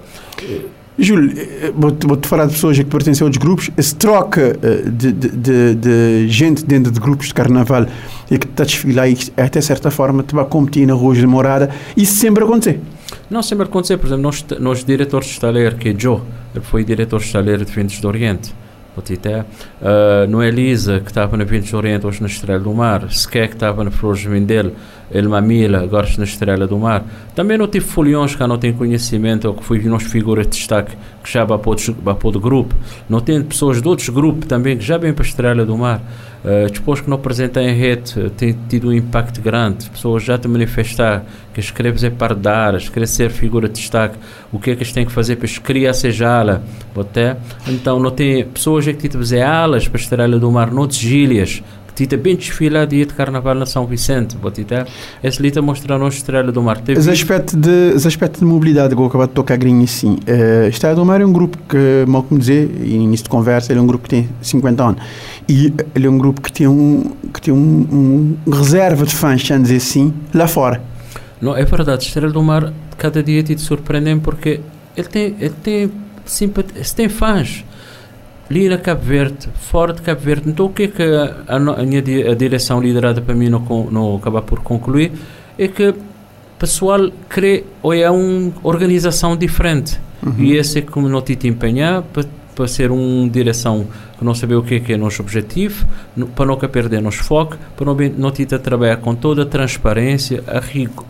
Júlio, 0.99 1.31
vou-te 1.75 2.07
vou 2.07 2.19
falar 2.23 2.47
de 2.47 2.53
pessoas 2.53 2.79
que 2.79 2.85
pertencem 2.85 3.23
a 3.23 3.27
outros 3.27 3.43
grupos. 3.43 3.71
Essa 3.77 3.95
troca 3.97 4.59
de, 4.91 5.13
de, 5.13 5.31
de, 5.31 5.75
de, 5.75 6.29
gente 6.29 6.65
dentro 6.65 6.91
de 6.91 6.99
grupos 6.99 7.27
de 7.27 7.35
carnaval 7.35 7.87
e 8.31 8.39
que 8.39 8.47
está 8.47 8.63
a 8.63 8.67
desfilar 8.67 9.11
e 9.11 9.19
até 9.37 9.61
certa 9.61 9.91
forma 9.91 10.23
te 10.23 10.35
vai 10.35 10.45
competir 10.47 10.87
na 10.87 10.95
rua 10.95 11.15
de 11.15 11.27
morada, 11.27 11.71
isso 11.97 12.17
sempre 12.17 12.45
acontecer. 12.45 12.81
Não 13.29 13.43
sempre 13.43 13.67
acontecer, 13.67 13.99
por 13.99 14.07
exemplo, 14.07 14.23
nós, 14.23 14.45
nós 14.59 14.85
diretores 14.85 15.27
de 15.27 15.35
estaleiro, 15.35 15.77
que 15.77 15.91
é 15.91 15.95
Joe, 15.97 16.21
ele 16.55 16.65
foi 16.65 16.85
diretor 16.85 17.21
de 17.21 17.27
estaleiro 17.27 17.65
de 17.65 17.73
Ventos 17.73 18.01
do 18.01 18.09
Oriente. 18.09 18.55
Uh, 18.97 20.27
no 20.31 20.43
Elisa, 20.43 21.01
que 21.01 21.11
estava 21.11 21.37
na 21.37 21.45
Ventos 21.45 21.71
do 21.71 21.77
Oriente, 21.77 22.07
hoje 22.07 22.23
na 22.23 22.29
Estrela 22.29 22.61
do 22.61 22.73
Mar. 22.73 23.11
Sequer 23.13 23.49
que 23.49 23.55
estava 23.55 23.85
na 23.85 23.91
Flores 23.91 24.21
de 24.21 24.29
Mindelo, 24.31 24.73
El 25.11 25.29
Mamila, 25.29 25.83
agora 25.83 26.09
na 26.19 26.25
Estrela 26.25 26.67
do 26.67 26.79
Mar. 26.79 27.05
Também 27.35 27.57
não 27.57 27.69
tive 27.69 27.87
foliões 27.87 28.35
que 28.35 28.47
não 28.47 28.59
têm 28.59 28.73
conhecimento, 28.73 29.47
ou 29.49 29.55
que 29.55 29.65
fui 29.65 29.81
nós 29.85 30.03
figuras 30.03 30.47
de 30.47 30.53
destaque 30.53 30.97
que 31.23 31.33
já 31.33 31.45
para 31.47 31.57
o 31.57 32.41
grupo. 32.41 32.75
Não 33.09 33.21
tem 33.21 33.43
pessoas 33.43 33.81
de 33.83 33.89
outros 33.89 34.09
grupos 34.09 34.47
também 34.47 34.77
que 34.77 34.85
já 34.85 34.97
vêm 34.97 35.13
para 35.13 35.25
a 35.25 35.29
Estrela 35.29 35.65
do 35.65 35.77
Mar. 35.77 36.01
Uh, 36.45 36.71
depois 36.71 37.01
que 37.01 37.11
não 37.11 37.17
apresentam 37.17 37.61
em 37.61 37.75
rede, 37.75 38.31
tem 38.37 38.57
tido 38.69 38.89
um 38.89 38.93
impacto 38.93 39.41
grande. 39.41 39.91
Pessoas 39.91 40.23
já 40.23 40.39
te 40.39 40.47
manifestar 40.47 41.25
que 41.53 41.59
escreves 41.59 42.05
é 42.05 42.11
para 42.11 42.35
dar, 42.35 42.75
escrever 42.77 43.09
ser 43.09 43.31
figura 43.31 43.67
de 43.67 43.75
destaque, 43.75 44.17
o 44.53 44.61
que 44.61 44.71
é 44.71 44.77
que 44.77 44.83
eles 44.83 44.93
têm 44.93 45.05
que 45.05 45.11
fazer 45.11 45.37
para 45.37 45.49
criar 45.61 45.93
seja 45.93 46.29
ala. 46.29 46.63
Então, 47.67 47.99
não 47.99 48.11
tem 48.11 48.45
pessoas 48.45 48.87
é 48.87 48.93
que 48.93 49.09
te 49.09 49.17
fazer 49.17 49.43
alas 49.43 49.89
para 49.89 49.99
a 49.99 50.03
Estrela 50.03 50.39
do 50.39 50.53
Mar, 50.53 50.71
não 50.71 50.89
gílias, 50.89 51.63
Tita 51.97 52.15
bem 52.15 52.37
desfilado 52.37 52.91
dia 52.91 53.07
de 53.07 53.15
carnaval 53.15 53.55
na 53.55 53.65
São 53.65 53.87
Vicente, 53.87 54.37
botita. 54.37 54.87
Esse 55.25 55.41
lita 55.41 55.63
mostrar 55.63 55.99
a 55.99 56.09
estrela 56.09 56.53
do 56.53 56.63
mar. 56.63 56.79
Teve... 56.79 57.01
Esse 57.01 57.09
aspecto 57.09 57.57
de, 57.57 57.95
esse 57.95 58.07
aspecto 58.07 58.39
de 58.39 58.45
mobilidade 58.45 58.95
que 58.95 59.01
eu 59.01 59.07
acabei 59.07 59.27
de 59.27 59.33
tocar 59.33 59.57
grinho 59.57 59.83
assim. 59.83 60.19
Uh, 60.29 60.69
Estrela 60.69 60.95
do 60.95 61.07
Mar 61.07 61.23
é 61.23 61.25
um 61.25 61.33
grupo 61.33 61.57
que, 61.67 62.05
mal 62.07 62.23
como 62.23 62.39
dizer, 62.39 62.71
início 62.85 63.25
de 63.25 63.31
conversa, 63.31 63.73
ele 63.73 63.81
é 63.81 63.83
um 63.83 63.87
grupo 63.87 64.05
que 64.05 64.11
tem 64.11 64.29
50 64.43 64.85
anos. 64.85 65.03
E 65.49 65.73
ele 65.95 66.07
é 66.07 66.11
um 66.11 66.19
grupo 66.19 66.43
que 66.43 66.53
tem 66.53 66.69
um, 66.69 67.13
que 67.33 67.41
tem 67.41 67.55
um, 67.55 68.37
um 68.47 68.51
reserva 68.51 69.07
de 69.07 69.15
fãs, 69.15 69.37
deixa 69.37 69.59
dizer 69.59 69.77
assim, 69.77 70.13
lá 70.35 70.47
fora. 70.47 70.83
Não, 71.41 71.57
é 71.57 71.65
verdade. 71.65 72.05
Estrela 72.05 72.31
do 72.31 72.43
Mar, 72.43 72.75
cada 72.99 73.23
dia 73.23 73.43
te 73.43 73.59
surpreende 73.59 74.21
porque 74.21 74.61
ele 74.95 75.09
tem, 75.09 75.35
ele 75.41 75.55
tem, 75.63 75.91
simpatia, 76.27 76.83
tem 76.95 77.09
fãs 77.09 77.65
ali 78.51 78.69
na 78.69 78.79
Cabo 78.79 79.03
Verde, 79.03 79.49
fora 79.55 79.93
de 79.93 80.03
Cabo 80.03 80.21
Verde. 80.21 80.49
Então, 80.49 80.67
o 80.67 80.71
que 80.71 80.85
é 80.85 80.89
que 80.89 81.03
a, 81.03 81.37
a, 81.49 81.57
a, 81.57 82.31
a 82.33 82.35
direção 82.35 82.81
liderada 82.81 83.21
para 83.21 83.35
mim 83.35 83.49
não, 83.49 83.61
não 83.91 84.17
acaba 84.17 84.43
por 84.43 84.61
concluir 84.61 85.13
é 85.59 85.69
que 85.69 85.89
o 85.89 85.95
pessoal 86.59 87.11
crê 87.29 87.65
ou 87.83 87.93
é 87.93 88.11
uma 88.11 88.53
organização 88.63 89.37
diferente. 89.37 90.01
Uhum. 90.25 90.35
E 90.39 90.57
esse 90.57 90.79
é 90.79 90.83
como 90.83 91.09
não 91.09 91.21
te 91.21 91.37
empenhar 91.47 92.03
para, 92.03 92.25
para 92.55 92.67
ser 92.67 92.91
uma 92.91 93.29
direção 93.29 93.87
que 94.19 94.25
não 94.25 94.35
saber 94.35 94.55
o 94.55 94.63
que 94.63 94.77
é 94.77 94.81
que 94.81 94.93
é 94.95 94.97
nosso 94.97 95.21
objetivo, 95.21 95.87
para 96.35 96.47
não 96.47 96.57
perder 96.57 97.03
nosso 97.03 97.23
foco, 97.23 97.57
para 97.77 97.85
não, 97.85 97.97
não 98.17 98.31
te 98.31 98.47
trabalhar 98.47 98.97
com 98.97 99.15
toda 99.15 99.43
a 99.43 99.47
transparência, 99.47 100.43
a 100.47 100.61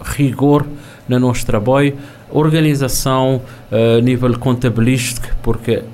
rigor 0.03 0.67
no 1.09 1.19
nosso 1.21 1.47
trabalho, 1.47 1.95
organização 2.31 3.41
a 3.71 3.99
uh, 3.99 4.03
nível 4.03 4.37
contabilístico, 4.39 5.29
porque 5.43 5.85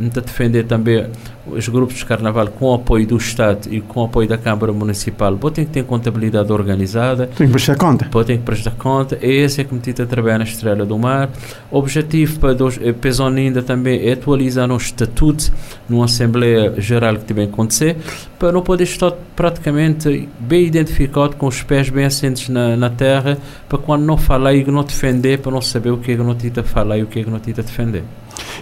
a 0.00 0.20
defender 0.20 0.64
também 0.64 1.06
os 1.46 1.68
grupos 1.68 1.96
de 1.96 2.04
carnaval 2.04 2.46
com 2.48 2.66
o 2.66 2.74
apoio 2.74 3.06
do 3.06 3.16
Estado 3.16 3.68
e 3.72 3.80
com 3.80 4.00
o 4.00 4.04
apoio 4.04 4.28
da 4.28 4.38
Câmara 4.38 4.72
Municipal. 4.72 5.34
Bom, 5.34 5.50
tem 5.50 5.64
que 5.64 5.72
ter 5.72 5.84
contabilidade 5.84 6.52
organizada, 6.52 7.26
Tem 7.26 7.46
que 7.46 7.52
prestar 7.52 7.76
conta. 7.76 8.06
Pô, 8.10 8.22
tem 8.22 8.38
que 8.38 8.44
prestar 8.44 8.72
conta. 8.72 9.18
É 9.20 9.30
esse 9.30 9.60
é 9.60 9.64
que 9.64 9.74
metido 9.74 10.02
a 10.02 10.06
trabalhar 10.06 10.38
na 10.38 10.44
Estrela 10.44 10.84
do 10.84 10.98
Mar. 10.98 11.30
O 11.70 11.78
objetivo 11.78 12.38
para 12.38 12.54
dos, 12.54 12.78
eh, 12.80 12.92
pessoal 12.92 13.30
ainda 13.30 13.62
também 13.62 14.06
é 14.06 14.12
atualizar 14.12 14.70
um 14.70 14.76
estatuto 14.76 15.50
numa 15.88 16.04
Assembleia 16.04 16.74
Geral 16.80 17.16
que 17.16 17.34
que 17.34 17.40
acontecer, 17.42 17.96
para 18.38 18.52
não 18.52 18.62
poder 18.62 18.84
estar 18.84 19.12
praticamente 19.34 20.28
bem 20.38 20.64
identificado, 20.64 21.36
com 21.36 21.46
os 21.46 21.62
pés 21.62 21.88
bem 21.88 22.04
assentes 22.04 22.48
na, 22.48 22.76
na 22.76 22.90
terra, 22.90 23.38
para 23.68 23.78
quando 23.78 24.04
não 24.04 24.16
falar 24.16 24.54
e 24.54 24.64
não 24.64 24.82
defender, 24.82 25.38
para 25.38 25.52
não 25.52 25.60
saber 25.60 25.90
o 25.90 25.98
que 25.98 26.12
é 26.12 26.16
que 26.16 26.22
não 26.22 26.34
tita 26.34 26.62
falar 26.62 26.98
e 26.98 27.02
o 27.02 27.06
que 27.06 27.20
é 27.20 27.24
que 27.24 27.30
não 27.30 27.38
tita 27.38 27.62
defender. 27.62 28.04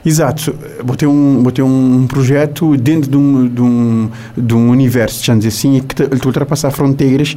Exato. 0.05 0.55
Vou 0.85 0.97
ter 0.97 1.07
um, 1.07 1.43
vou 1.43 1.53
ter 1.53 1.63
um 1.63 2.07
projeto 2.07 2.77
dentro 2.77 3.11
de 3.11 3.17
um, 3.17 3.49
de 3.49 3.61
um, 3.63 4.11
de 4.37 4.55
um 4.55 4.71
universo, 4.71 5.21
dizer 5.35 5.49
assim, 5.49 5.81
que 5.81 5.95
te- 5.95 6.27
ultrapassa 6.27 6.71
fronteiras 6.71 7.37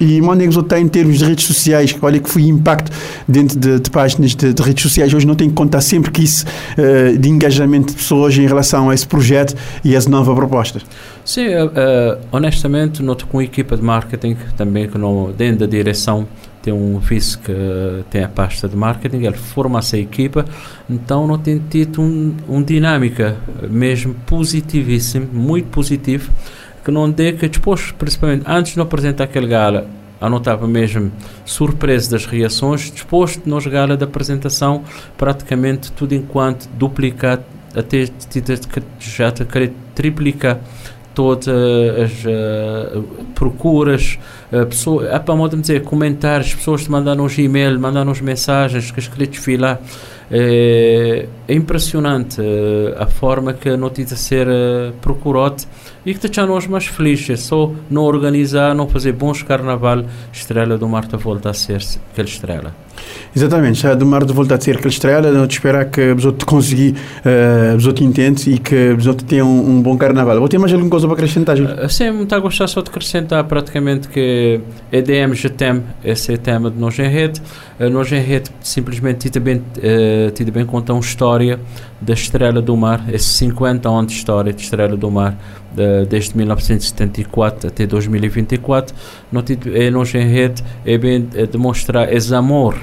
e 0.00 0.20
mandem-nos 0.20 0.56
até 0.56 0.78
em 0.78 0.86
termos 0.88 1.18
de 1.18 1.24
redes 1.24 1.44
sociais, 1.44 1.94
olha 2.00 2.18
que 2.20 2.28
foi 2.28 2.42
impacto 2.42 2.90
dentro 3.26 3.58
de, 3.58 3.80
de 3.80 3.90
páginas 3.90 4.34
de, 4.34 4.52
de 4.52 4.62
redes 4.62 4.82
sociais. 4.82 5.12
Hoje 5.12 5.26
não 5.26 5.34
tenho 5.34 5.50
que 5.50 5.56
contar 5.56 5.80
sempre 5.80 6.10
que 6.10 6.22
isso 6.22 6.44
eh, 6.76 7.12
de 7.18 7.28
engajamento 7.28 7.88
de 7.88 7.94
pessoas 7.94 8.36
em 8.38 8.46
relação 8.46 8.90
a 8.90 8.94
esse 8.94 9.06
projeto 9.06 9.54
e 9.84 9.94
a 9.94 9.98
essa 9.98 10.08
nova 10.08 10.34
proposta. 10.34 10.80
Sim, 11.24 11.46
eh, 11.48 12.18
honestamente, 12.30 13.02
noto 13.02 13.26
com 13.26 13.38
a 13.40 13.44
equipa 13.44 13.76
de 13.76 13.82
marketing 13.82 14.36
também, 14.56 14.88
que 14.88 14.96
não, 14.96 15.32
dentro 15.36 15.60
da 15.60 15.66
direção 15.66 16.26
tem 16.62 16.72
um 16.72 16.98
vice 16.98 17.38
que 17.38 17.52
eh, 17.52 18.02
tem 18.10 18.24
a 18.24 18.28
pasta 18.28 18.68
de 18.68 18.76
marketing, 18.76 19.24
ele 19.24 19.36
forma 19.36 19.78
essa 19.78 19.96
equipa, 19.96 20.44
então 20.88 21.26
não 21.26 21.38
tem 21.38 21.58
tido 21.58 22.00
um, 22.02 22.34
um 22.48 22.62
dinâmica 22.62 23.36
eh, 23.62 23.66
mesmo 23.66 24.14
positivíssimo, 24.26 25.28
muito 25.32 25.68
positivo, 25.68 26.30
que 26.84 26.90
não 26.90 27.10
dê 27.10 27.32
que 27.32 27.48
depois, 27.48 27.92
principalmente 27.92 28.44
antes 28.46 28.74
de 28.74 28.80
apresentar 28.80 29.24
aquele 29.24 29.46
gala, 29.46 29.88
estava 30.38 30.66
mesmo 30.66 31.12
surpreso 31.44 32.10
das 32.10 32.26
reações, 32.26 32.90
depois 32.90 33.36
de 33.36 33.48
nós 33.48 33.66
gala 33.66 33.96
da 33.96 34.04
apresentação, 34.04 34.82
praticamente 35.16 35.92
tudo 35.92 36.14
enquanto 36.14 36.68
duplicar, 36.70 37.40
até 37.74 38.08
já 38.98 39.30
triplicar 39.94 40.58
todas 41.18 41.48
as 41.48 42.24
eh, 42.24 43.00
procuras, 43.34 44.20
uh, 44.52 44.64
pessoa, 44.66 45.08
é 45.08 45.18
para 45.18 45.34
modo 45.34 45.56
de 45.56 45.62
dizer, 45.62 45.82
comentários, 45.82 46.54
pessoas 46.54 46.84
te 46.84 46.90
mandando 46.92 47.24
uns 47.24 47.36
e-mail, 47.36 47.76
mandando 47.80 48.12
uns 48.12 48.20
mensagens, 48.20 48.92
que 48.92 49.00
escritos 49.00 49.44
lá. 49.58 49.80
É, 50.30 51.26
é 51.48 51.54
impressionante 51.54 52.40
eh, 52.40 52.94
a 52.98 53.06
forma 53.06 53.54
que 53.54 53.70
a 53.70 53.76
notícia 53.76 54.14
ser 54.14 54.46
uh, 54.46 54.92
procurado 55.00 55.62
e 56.04 56.12
que 56.12 56.20
deixa 56.20 56.46
nós 56.46 56.66
mais 56.66 56.86
felizes. 56.86 57.30
É 57.30 57.36
só 57.36 57.72
não 57.90 58.02
organizar, 58.02 58.74
não 58.74 58.86
fazer 58.86 59.12
bons 59.12 59.42
carnaval, 59.42 60.04
Estrela 60.30 60.76
do 60.76 60.86
Mar 60.86 61.06
volta 61.16 61.50
a 61.50 61.54
ser 61.54 61.82
aquela 62.12 62.28
estrela. 62.28 62.88
Exatamente, 63.34 63.80
já 63.80 63.94
do 63.94 64.06
mar 64.06 64.24
de 64.24 64.32
volta 64.32 64.54
a 64.54 64.60
ser 64.60 64.76
aquela 64.76 64.88
estrela, 64.88 65.30
não 65.30 65.46
te 65.46 65.52
esperar 65.52 65.84
que 65.86 66.12
os 66.12 66.24
outros 66.24 66.44
consegui, 66.44 66.94
uh, 67.24 67.76
os 67.76 67.86
outros 67.86 68.06
intentes 68.06 68.46
e 68.46 68.58
que 68.58 68.90
os 68.90 69.06
outros 69.06 69.28
tenham 69.28 69.48
um, 69.48 69.76
um 69.76 69.82
bom 69.82 69.96
carnaval. 69.96 70.38
Vou 70.38 70.48
ter 70.48 70.58
mais 70.58 70.72
alguma 70.72 70.90
coisa 70.90 71.06
para 71.06 71.14
acrescentar, 71.14 71.56
Júlio? 71.56 71.84
Uh, 71.84 71.88
sim, 71.88 72.10
muito 72.10 72.34
a 72.34 72.38
gostar 72.38 72.66
só 72.66 72.80
de 72.80 72.90
acrescentar 72.90 73.44
praticamente 73.44 74.08
que 74.08 74.60
EDM 74.90 75.34
já 75.34 75.48
tem 75.48 75.82
esse 76.04 76.32
é 76.32 76.34
o 76.34 76.38
tema 76.38 76.70
de 76.70 76.78
nós 76.78 76.98
em 76.98 77.08
rede. 77.08 77.40
Uh, 77.78 77.88
nós 77.90 78.10
em 78.10 78.20
rede 78.20 78.50
simplesmente 78.60 79.28
tida 79.28 79.40
bem, 79.40 79.62
uh, 80.26 80.30
tida 80.30 80.50
bem 80.50 80.64
contar 80.64 80.94
uma 80.94 81.00
história 81.00 81.60
da 82.00 82.14
Estrela 82.14 82.60
do 82.60 82.76
Mar, 82.76 83.02
esses 83.12 83.36
50 83.36 83.88
anos 83.88 84.12
de 84.12 84.18
história 84.18 84.52
de 84.52 84.62
Estrela 84.62 84.96
do 84.96 85.10
Mar, 85.10 85.36
de, 85.74 86.06
desde 86.06 86.36
1974 86.36 87.68
até 87.68 87.86
2024. 87.86 88.94
Nós, 89.30 89.44
é, 89.72 89.90
nós 89.90 90.14
em 90.14 90.26
rede 90.26 90.62
é 90.84 90.98
bem 90.98 91.28
demonstrar 91.50 92.12
esse 92.12 92.34
amor 92.34 92.78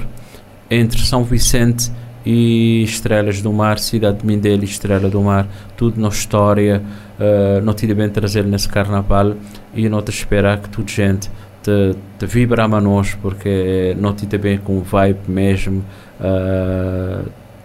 entre 0.70 1.00
São 1.00 1.24
Vicente 1.24 1.90
e 2.26 2.82
Estrelas 2.82 3.40
do 3.40 3.52
Mar, 3.52 3.78
Cidade 3.78 4.18
de 4.18 4.26
Mindelo 4.26 4.62
e 4.62 4.64
Estrela 4.64 5.08
do 5.08 5.22
Mar, 5.22 5.46
tudo 5.76 6.00
na 6.00 6.08
história, 6.08 6.82
uh, 7.20 7.64
não 7.64 7.72
tive 7.72 7.94
bem 7.94 8.08
trazer 8.08 8.44
nesse 8.44 8.68
carnaval. 8.68 9.34
E 9.72 9.88
não 9.88 10.02
te 10.02 10.10
esperar 10.10 10.58
que 10.58 10.70
toda 10.70 10.88
gente 10.88 11.30
te, 11.66 11.96
te 12.18 12.26
vibra 12.26 12.64
a 12.64 12.80
nós, 12.80 13.14
porque 13.20 13.96
não 13.98 14.14
tive 14.14 14.38
bem 14.38 14.58
com 14.58 14.80
vibe 14.80 15.18
mesmo 15.26 15.82
uh, 16.20 17.24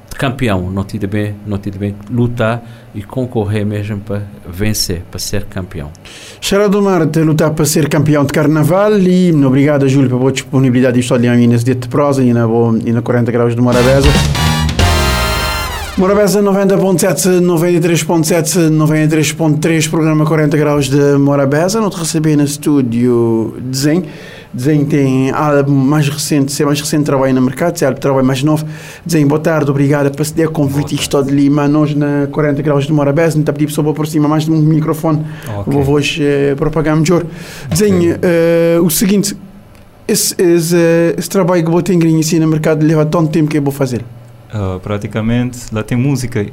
de 0.10 0.18
campeão, 0.18 0.72
não 0.72 0.84
tive 0.84 1.06
bem, 1.06 1.36
não 1.46 1.60
tive 1.60 1.78
bem 1.78 1.96
lutar 2.10 2.64
e 2.96 3.04
concorrer 3.04 3.64
mesmo 3.64 4.00
para 4.00 4.24
vencer, 4.50 5.04
para 5.10 5.20
ser 5.20 5.46
campeão. 5.46 5.92
Estrela 6.42 6.68
do 6.68 6.82
Mar 6.82 7.06
de 7.06 7.22
lutar 7.22 7.52
para 7.52 7.66
ser 7.66 7.88
campeão 7.88 8.26
de 8.26 8.34
carnaval 8.34 8.98
e 8.98 9.32
obrigado, 9.46 9.88
Júlio, 9.88 10.10
pela 10.10 10.20
boa 10.20 10.32
disponibilidade 10.32 11.00
nesse 11.48 11.66
dia 11.66 11.76
de 11.76 11.88
prosa 11.88 12.24
e 12.24 12.34
na, 12.34 12.48
e 12.84 12.92
na 12.92 13.02
40 13.04 13.32
graus 13.32 13.56
de 13.56 13.62
Morabeza. 13.62 14.10
Morabeza 15.98 16.42
90.7, 16.42 17.42
93.7, 17.42 18.70
93.3, 18.72 19.90
programa 19.90 20.26
40 20.26 20.58
graus 20.58 20.90
de 20.90 21.18
Morabeza. 21.18 21.82
Não 21.82 21.90
te 21.90 21.98
recebi 21.98 22.36
no 22.36 22.44
estúdio 22.44 23.58
desenho. 23.60 24.06
Desenho 24.54 24.86
tem 24.86 25.32
álbum 25.32 25.74
mais 25.74 26.08
recente, 26.08 26.52
se 26.54 26.64
é 26.64 26.66
mais 26.66 26.80
recente 26.80 27.04
trabalho 27.04 27.34
no 27.34 27.42
mercado, 27.42 27.78
se 27.78 27.84
é 27.84 27.92
trabalho 27.92 28.26
mais 28.26 28.42
novo. 28.42 28.66
Desenho, 29.06 29.28
boa 29.28 29.40
tarde, 29.40 29.70
obrigado 29.70 30.10
por 30.16 30.26
ceder 30.26 30.50
convite. 30.50 30.96
Estou 30.96 31.22
de 31.22 31.32
Lima, 31.32 31.68
nós 31.68 31.94
na 31.94 32.28
40 32.32 32.62
graus 32.62 32.86
de 32.86 32.94
Morabeza. 32.94 33.36
Não 33.36 33.44
te 33.44 33.52
pedi 33.52 33.68
pessoa 33.68 33.94
por 33.94 34.08
cima 34.08 34.30
mais 34.30 34.46
de 34.46 34.52
um 34.52 34.60
microfone. 34.60 35.26
Okay. 35.60 35.74
Vou 35.74 35.96
hoje 35.96 36.24
uh, 36.24 36.56
propagar 36.56 36.96
melhor. 36.96 37.26
Desenho, 37.70 38.16
uh, 38.16 38.84
o 38.84 38.90
seguinte, 38.90 39.36
esse, 40.08 40.36
esse, 40.42 40.78
esse 41.18 41.30
trabalho 41.30 41.64
que 41.64 41.70
eu 41.70 41.82
tenho 41.82 42.04
em 42.08 42.24
si 42.24 42.40
no 42.40 42.48
mercado 42.48 42.86
leva 42.86 43.06
tanto 43.06 43.30
tempo 43.30 43.50
que 43.50 43.58
eu 43.58 43.62
vou 43.62 43.74
fazer. 43.74 44.04
Uh, 44.54 44.80
praticamente, 44.82 45.74
lá 45.74 45.82
tem 45.82 45.98
música 45.98 46.46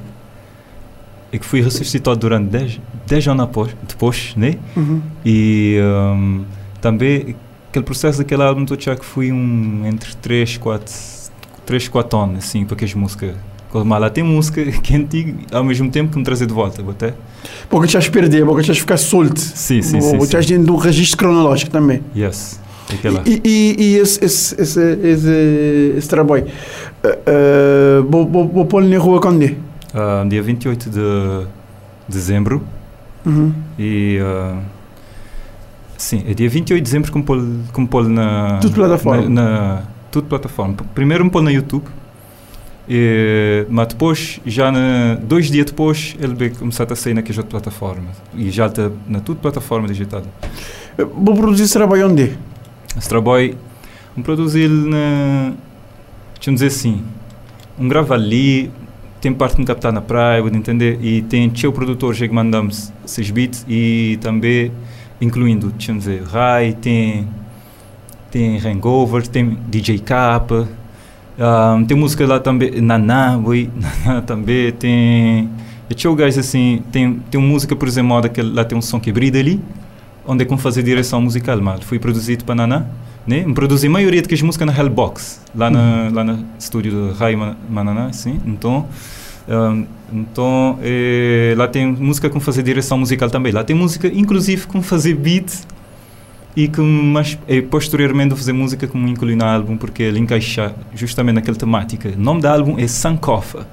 e 1.32 1.38
que 1.38 1.44
foi 1.44 1.60
ressuscitado 1.60 2.18
durante 2.18 2.48
10, 2.48 2.80
10 3.06 3.28
anos 3.28 3.44
após, 3.44 3.76
depois, 3.86 4.34
né? 4.36 4.56
Uhum. 4.76 5.02
E 5.24 5.78
um, 5.82 6.44
também 6.80 7.36
aquele 7.68 7.84
processo 7.84 8.18
daquele 8.18 8.42
álbum 8.42 8.64
do 8.64 8.76
que 8.76 9.04
foi 9.04 9.30
um 9.30 9.84
entre 9.86 10.14
3, 10.16 10.56
4, 10.56 10.94
3, 11.66 11.88
4 11.88 12.18
anos, 12.18 12.38
assim, 12.38 12.64
para 12.64 12.76
que 12.76 12.84
as 12.84 12.94
músicas. 12.94 13.34
Mas 13.84 14.00
lá 14.00 14.08
tem 14.08 14.24
música 14.24 14.64
que 14.80 14.94
é 14.94 14.96
antiga, 14.96 15.34
ao 15.52 15.62
mesmo 15.62 15.90
tempo 15.90 16.12
que 16.12 16.18
me 16.18 16.24
trazer 16.24 16.46
de 16.46 16.54
volta, 16.54 16.82
até. 16.90 17.12
Porque 17.68 17.88
já 17.88 18.00
perder, 18.10 18.46
porque 18.46 18.62
já 18.62 18.74
ficar 18.74 18.96
solto. 18.96 19.38
Sim, 19.38 19.82
sim, 19.82 20.00
sim. 20.00 20.16
Porque 20.16 20.32
já 20.32 20.40
dentro 20.40 20.64
de 20.64 20.70
um 20.70 20.76
registro 20.76 21.18
cronológico 21.18 21.70
também. 21.70 22.02
Yes. 22.16 22.58
Aquela. 22.92 23.22
E, 23.26 23.40
e, 23.44 23.76
e 23.78 23.96
esse, 23.96 24.24
esse, 24.24 24.60
esse, 24.60 24.80
esse, 24.80 25.94
esse 25.96 26.08
trabalho, 26.08 26.46
uh, 26.46 27.08
uh, 27.08 28.10
vou, 28.10 28.26
vou, 28.26 28.48
vou 28.48 28.66
pôr 28.66 28.82
na 28.82 28.98
rua 28.98 29.20
quando 29.20 29.44
é? 29.44 29.54
Uh, 29.94 30.28
dia 30.28 30.42
28 30.42 30.90
de 30.90 31.46
dezembro. 32.08 32.62
Uhum. 33.24 33.52
E. 33.78 34.18
Uh, 34.20 34.58
sim, 35.96 36.24
é 36.26 36.34
dia 36.34 36.48
28 36.48 36.76
de 36.78 36.82
dezembro 36.82 37.12
que 37.12 37.18
me 37.80 37.86
pôr, 37.86 38.08
na. 38.08 38.58
Tudo 38.60 38.74
plataforma. 38.74 39.28
Na, 39.28 39.28
na, 39.28 39.82
tudo 40.10 40.26
plataforma. 40.26 40.76
Primeiro 40.94 41.24
me 41.24 41.30
pôr 41.30 41.42
no 41.42 41.50
YouTube. 41.50 41.84
E, 42.90 43.66
mas 43.68 43.88
depois, 43.88 44.40
já 44.46 44.72
na, 44.72 45.16
dois 45.16 45.50
dias 45.50 45.66
depois, 45.66 46.16
ele 46.18 46.34
vai 46.34 46.48
começar 46.48 46.90
a 46.90 46.96
sair 46.96 47.12
naquelas 47.12 47.36
outras 47.36 47.62
plataformas. 47.62 48.16
E 48.34 48.50
já 48.50 48.66
está 48.66 48.90
na 49.06 49.20
tudo 49.20 49.40
plataforma 49.40 49.86
digital. 49.86 50.22
Vou 50.96 51.36
produzir 51.36 51.64
esse 51.64 51.74
trabalho 51.74 52.08
onde? 52.08 52.32
Esse 52.98 53.08
trabalho, 53.08 53.56
vamos 54.10 54.24
produzir 54.24 54.68
na. 54.68 55.52
Deixa 56.34 56.64
eu 56.64 56.66
assim. 56.66 57.02
Um 57.78 57.88
grava 57.88 58.14
ali, 58.14 58.72
tem 59.20 59.32
parte 59.32 59.56
de 59.56 59.64
captar 59.64 59.92
na 59.92 60.00
praia, 60.00 60.42
vou 60.42 60.50
entender, 60.52 60.98
e 61.00 61.22
tem 61.22 61.48
teu 61.48 61.72
produtor 61.72 62.14
que 62.14 62.28
mandamos 62.28 62.92
esses 63.04 63.30
beats 63.30 63.64
e 63.68 64.18
também 64.20 64.72
incluindo, 65.20 65.70
deixa 65.70 65.92
eu 65.92 65.96
dizer, 65.96 66.22
Rai, 66.24 66.72
tem 66.72 67.26
tem 68.30 68.58
Hangover, 68.58 69.26
tem 69.26 69.56
DJ 69.68 70.00
K, 70.00 70.44
um, 71.38 71.84
tem 71.84 71.96
música 71.96 72.26
lá 72.26 72.38
também, 72.38 72.80
Naná, 72.80 73.38
boi, 73.38 73.70
Naná 74.04 74.20
também, 74.22 74.72
tem 74.72 75.48
e 75.90 75.94
tinha 75.94 76.14
gás 76.14 76.36
assim, 76.36 76.82
tem, 76.92 77.14
tem 77.30 77.40
música, 77.40 77.74
por 77.74 77.88
exemplo, 77.88 78.08
moda 78.08 78.28
que 78.28 78.42
lá 78.42 78.64
tem 78.64 78.76
um 78.76 78.82
som 78.82 79.00
que 79.00 79.10
brilha 79.10 79.40
ali, 79.40 79.60
onde 80.28 80.42
é 80.42 80.46
como 80.46 80.60
fazer 80.60 80.82
direção 80.82 81.22
musical, 81.22 81.60
mal. 81.60 81.80
Foi 81.80 81.98
produzido 81.98 82.44
para 82.44 82.54
Naná, 82.54 82.84
né? 83.26 83.46
Produzi 83.54 83.86
a 83.86 83.90
maioria 83.90 84.20
das 84.20 84.42
músicas 84.42 84.66
na 84.66 84.78
Hellbox, 84.78 85.40
lá 85.54 85.70
na, 85.70 86.10
lá 86.12 86.22
no 86.22 86.44
estúdio 86.58 86.92
do 86.92 87.12
Rai 87.14 87.34
Mananá, 87.68 88.12
sim. 88.12 88.38
Então, 88.46 88.86
um, 89.48 89.86
então 90.12 90.78
eh, 90.82 91.54
lá 91.56 91.66
tem 91.66 91.86
música 91.86 92.28
com 92.28 92.38
fazer 92.38 92.62
direção 92.62 92.98
musical 92.98 93.30
também. 93.30 93.52
Lá 93.52 93.64
tem 93.64 93.74
música, 93.74 94.06
inclusive, 94.06 94.66
com 94.66 94.82
fazer 94.82 95.14
beat 95.14 95.50
e 96.54 96.68
que 96.68 96.80
mas 96.80 97.38
eh, 97.48 97.62
posteriormente 97.62 98.34
fazer 98.34 98.52
música 98.52 98.86
como 98.86 99.08
incluir 99.08 99.36
no 99.36 99.44
álbum 99.44 99.78
porque 99.78 100.02
ele 100.02 100.18
encaixa 100.18 100.74
justamente 100.94 101.36
naquela 101.36 101.56
temática. 101.56 102.10
O 102.14 102.20
nome 102.20 102.42
do 102.42 102.48
álbum 102.48 102.78
é 102.78 102.86
Sankofa. 102.86 103.66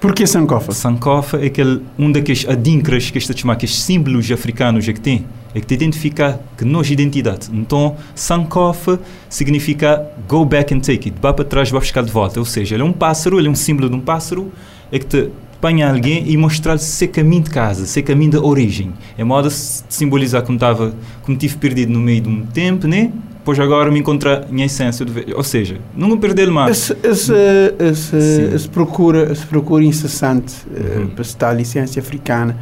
Porquê 0.00 0.26
Sankofa? 0.26 0.72
Sankofa 0.72 1.36
é 1.36 1.46
aquele, 1.46 1.82
um 1.98 2.10
daqueles 2.10 2.48
adinkras 2.48 3.10
que 3.10 3.18
está 3.18 3.36
chamar, 3.36 3.52
aqueles 3.52 3.78
símbolos 3.82 4.32
africanos 4.32 4.88
é 4.88 4.94
que 4.94 5.00
tem, 5.00 5.26
é 5.54 5.60
que 5.60 5.66
te 5.66 5.74
identifica 5.74 6.40
que 6.56 6.64
nós 6.64 6.90
identidade. 6.90 7.50
Então, 7.52 7.96
Sankofa 8.14 8.98
significa 9.28 10.10
go 10.26 10.42
back 10.42 10.72
and 10.72 10.80
take 10.80 11.10
it, 11.10 11.14
vá 11.20 11.34
para 11.34 11.44
trás, 11.44 11.70
vá 11.70 11.78
buscar 11.78 12.02
de 12.02 12.10
volta. 12.10 12.40
Ou 12.40 12.46
seja, 12.46 12.76
ele 12.76 12.82
é 12.82 12.86
um 12.86 12.94
pássaro, 12.94 13.38
ele 13.38 13.48
é 13.48 13.50
um 13.50 13.54
símbolo 13.54 13.90
de 13.90 13.94
um 13.94 14.00
pássaro, 14.00 14.50
é 14.90 14.98
que 14.98 15.04
te 15.04 15.30
apanha 15.58 15.90
alguém 15.90 16.30
e 16.30 16.34
mostrar 16.34 16.78
seu 16.78 17.08
caminho 17.08 17.42
de 17.42 17.50
casa, 17.50 17.84
seu 17.84 18.02
caminho 18.02 18.30
da 18.30 18.40
origem. 18.40 18.94
É 19.18 19.22
modo 19.22 19.50
de 19.50 19.54
simbolizar 19.54 20.40
como 20.42 20.56
estava, 20.56 20.94
como 21.22 21.36
tive 21.36 21.58
perdido 21.58 21.92
no 21.92 22.00
meio 22.00 22.22
de 22.22 22.28
um 22.30 22.46
tempo, 22.46 22.88
né? 22.88 23.12
Pois 23.44 23.58
agora 23.58 23.90
me 23.90 23.98
encontrar 24.00 24.46
em 24.52 24.62
essência, 24.62 25.04
de, 25.04 25.32
ou 25.34 25.42
seja, 25.42 25.78
não 25.96 26.08
me 26.10 26.18
perder 26.18 26.50
mais. 26.50 26.90
Esse, 26.90 26.96
esse, 27.02 27.32
esse, 27.78 28.16
esse 28.54 28.68
procura, 28.68 29.32
esse 29.32 29.46
procura 29.46 29.82
incessante 29.82 30.54
eh, 30.74 30.98
Uhum. 30.98 31.08
para 31.08 31.22
estar 31.22 31.48
a 31.50 31.54
licença 31.54 31.98
africana, 31.98 32.56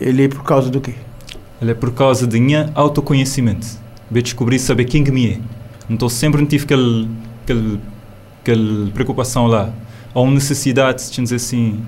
ele 0.00 0.24
é 0.24 0.28
por 0.28 0.42
causa 0.42 0.68
do 0.70 0.80
quê? 0.80 0.94
Ele 1.60 1.70
é 1.70 1.74
por 1.74 1.90
causa 1.92 2.26
de 2.26 2.38
minha 2.38 2.70
autoconhecimento. 2.74 3.66
Ver 4.10 4.22
descobrir 4.22 4.58
saber 4.58 4.84
quem 4.84 5.02
que 5.04 5.10
me 5.10 5.26
é. 5.30 5.38
Então 5.88 6.08
sempre 6.08 6.40
não 6.40 6.46
tive 6.46 6.64
aquele, 6.64 7.08
aquele, 7.44 7.80
aquele 8.42 8.90
preocupação 8.92 9.46
lá. 9.46 9.70
Ou 10.12 10.30
necessidade, 10.30 11.02
deixa 11.04 11.22
dizer 11.22 11.36
assim, 11.36 11.80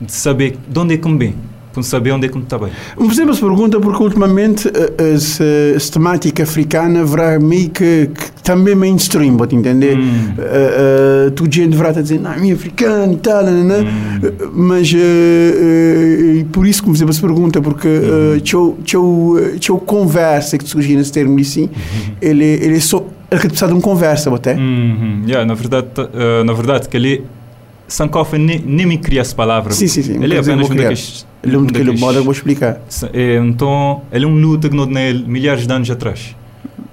de 0.00 0.12
saber 0.12 0.56
de 0.68 0.78
onde 0.78 0.94
é 0.94 0.96
que 0.96 1.08
me 1.08 1.18
bem. 1.18 1.34
Para 1.74 1.82
saber 1.82 2.12
onde 2.12 2.26
é 2.26 2.28
que 2.28 2.36
me 2.36 2.44
está 2.44 2.56
bem. 2.56 2.70
Me 2.96 3.08
fazemos 3.08 3.36
essa 3.36 3.46
pergunta 3.46 3.80
porque 3.80 4.00
ultimamente 4.00 4.68
eh, 4.68 5.14
essa, 5.14 5.44
essa 5.74 5.92
temática 5.92 6.44
africana 6.44 7.04
verá 7.04 7.40
meio 7.40 7.68
que, 7.68 8.10
que 8.14 8.42
também 8.44 8.76
mainstream, 8.76 9.36
te 9.44 9.56
entender? 9.56 9.98
Hum. 9.98 10.34
Uh, 10.38 11.28
uh, 11.28 11.30
tu 11.32 11.50
gente 11.50 11.74
estar 11.74 11.88
a 11.88 12.00
dizer, 12.00 12.20
não, 12.20 12.30
é 12.30 12.52
africano 12.52 13.14
e 13.14 13.16
tal, 13.16 13.42
né? 13.44 13.80
Hum. 13.80 14.50
mas 14.52 14.92
uh, 14.92 14.96
uh, 14.96 16.44
por 16.52 16.64
isso 16.64 16.80
que 16.80 16.88
me 16.88 16.94
fazemos 16.94 17.16
essa 17.16 17.26
pergunta, 17.26 17.60
porque 17.60 17.88
uh, 17.88 18.40
teu, 18.40 18.78
teu, 19.60 19.76
conversa 19.78 20.56
que 20.56 20.68
surgiu 20.68 20.96
nesse 20.96 21.10
termo 21.10 21.38
assim, 21.40 21.68
ele, 22.22 22.44
ele 22.44 22.76
é 22.76 22.80
só, 22.80 23.04
ele 23.30 23.40
que 23.40 23.48
precisa 23.48 23.66
de 23.66 23.72
uma 23.72 23.82
conversa, 23.82 24.32
até. 24.32 24.54
Uhum. 24.54 25.22
Yeah, 25.26 25.44
na 25.44 25.54
verdade, 25.54 25.88
na 26.46 26.52
verdade, 26.52 26.88
que 26.88 26.96
ele 26.96 27.24
Sankofa 27.86 28.38
nem, 28.38 28.60
nem 28.60 28.86
me 28.86 28.98
cria 28.98 29.20
essa 29.20 29.34
palavra. 29.34 29.72
Sim, 29.72 29.86
sim, 29.86 30.02
sim. 30.02 30.22
Ele 30.22 30.34
é 30.34 30.38
apenas 30.38 30.70
um 30.70 30.74
daqueles. 30.74 31.26
Ele 31.44 31.56
é 31.56 31.58
um 31.58 31.66
daquele 31.66 31.98
modo, 31.98 32.18
eu 32.18 32.24
vou 32.24 32.32
explicar. 32.32 32.80
É, 33.12 33.36
então, 33.36 34.02
ele 34.10 34.24
é 34.24 34.28
um 34.28 34.40
luta 34.40 34.68
que 34.68 34.76
não 34.76 34.86
tem 34.86 35.08
ele 35.08 35.24
milhares 35.26 35.66
de 35.66 35.72
anos 35.72 35.90
atrás. 35.90 36.34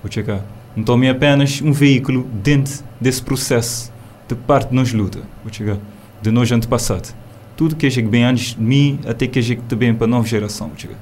Vou 0.03 0.11
checar. 0.11 0.41
Então, 0.75 1.01
é 1.03 1.09
apenas 1.09 1.61
um 1.61 1.71
veículo 1.71 2.27
dentro 2.43 2.83
desse 2.99 3.21
processo 3.21 3.91
de 4.27 4.35
parte 4.35 4.69
de 4.69 4.75
nós 4.75 4.93
luta. 4.93 5.19
Vou 5.43 5.53
chegar. 5.53 5.77
De 6.21 6.31
nós 6.31 6.51
antepassado. 6.51 7.09
Tudo 7.55 7.75
que 7.75 7.85
é 7.85 7.89
que 7.89 8.01
bem 8.01 8.23
antes 8.23 8.55
de 8.55 8.61
mim, 8.61 8.99
até 9.07 9.27
que 9.27 9.39
é 9.39 9.41
que 9.41 9.75
bem 9.75 9.93
para 9.93 10.05
a 10.05 10.09
nova 10.09 10.27
geração. 10.27 10.67
Vou 10.67 10.77
chegar. 10.77 10.97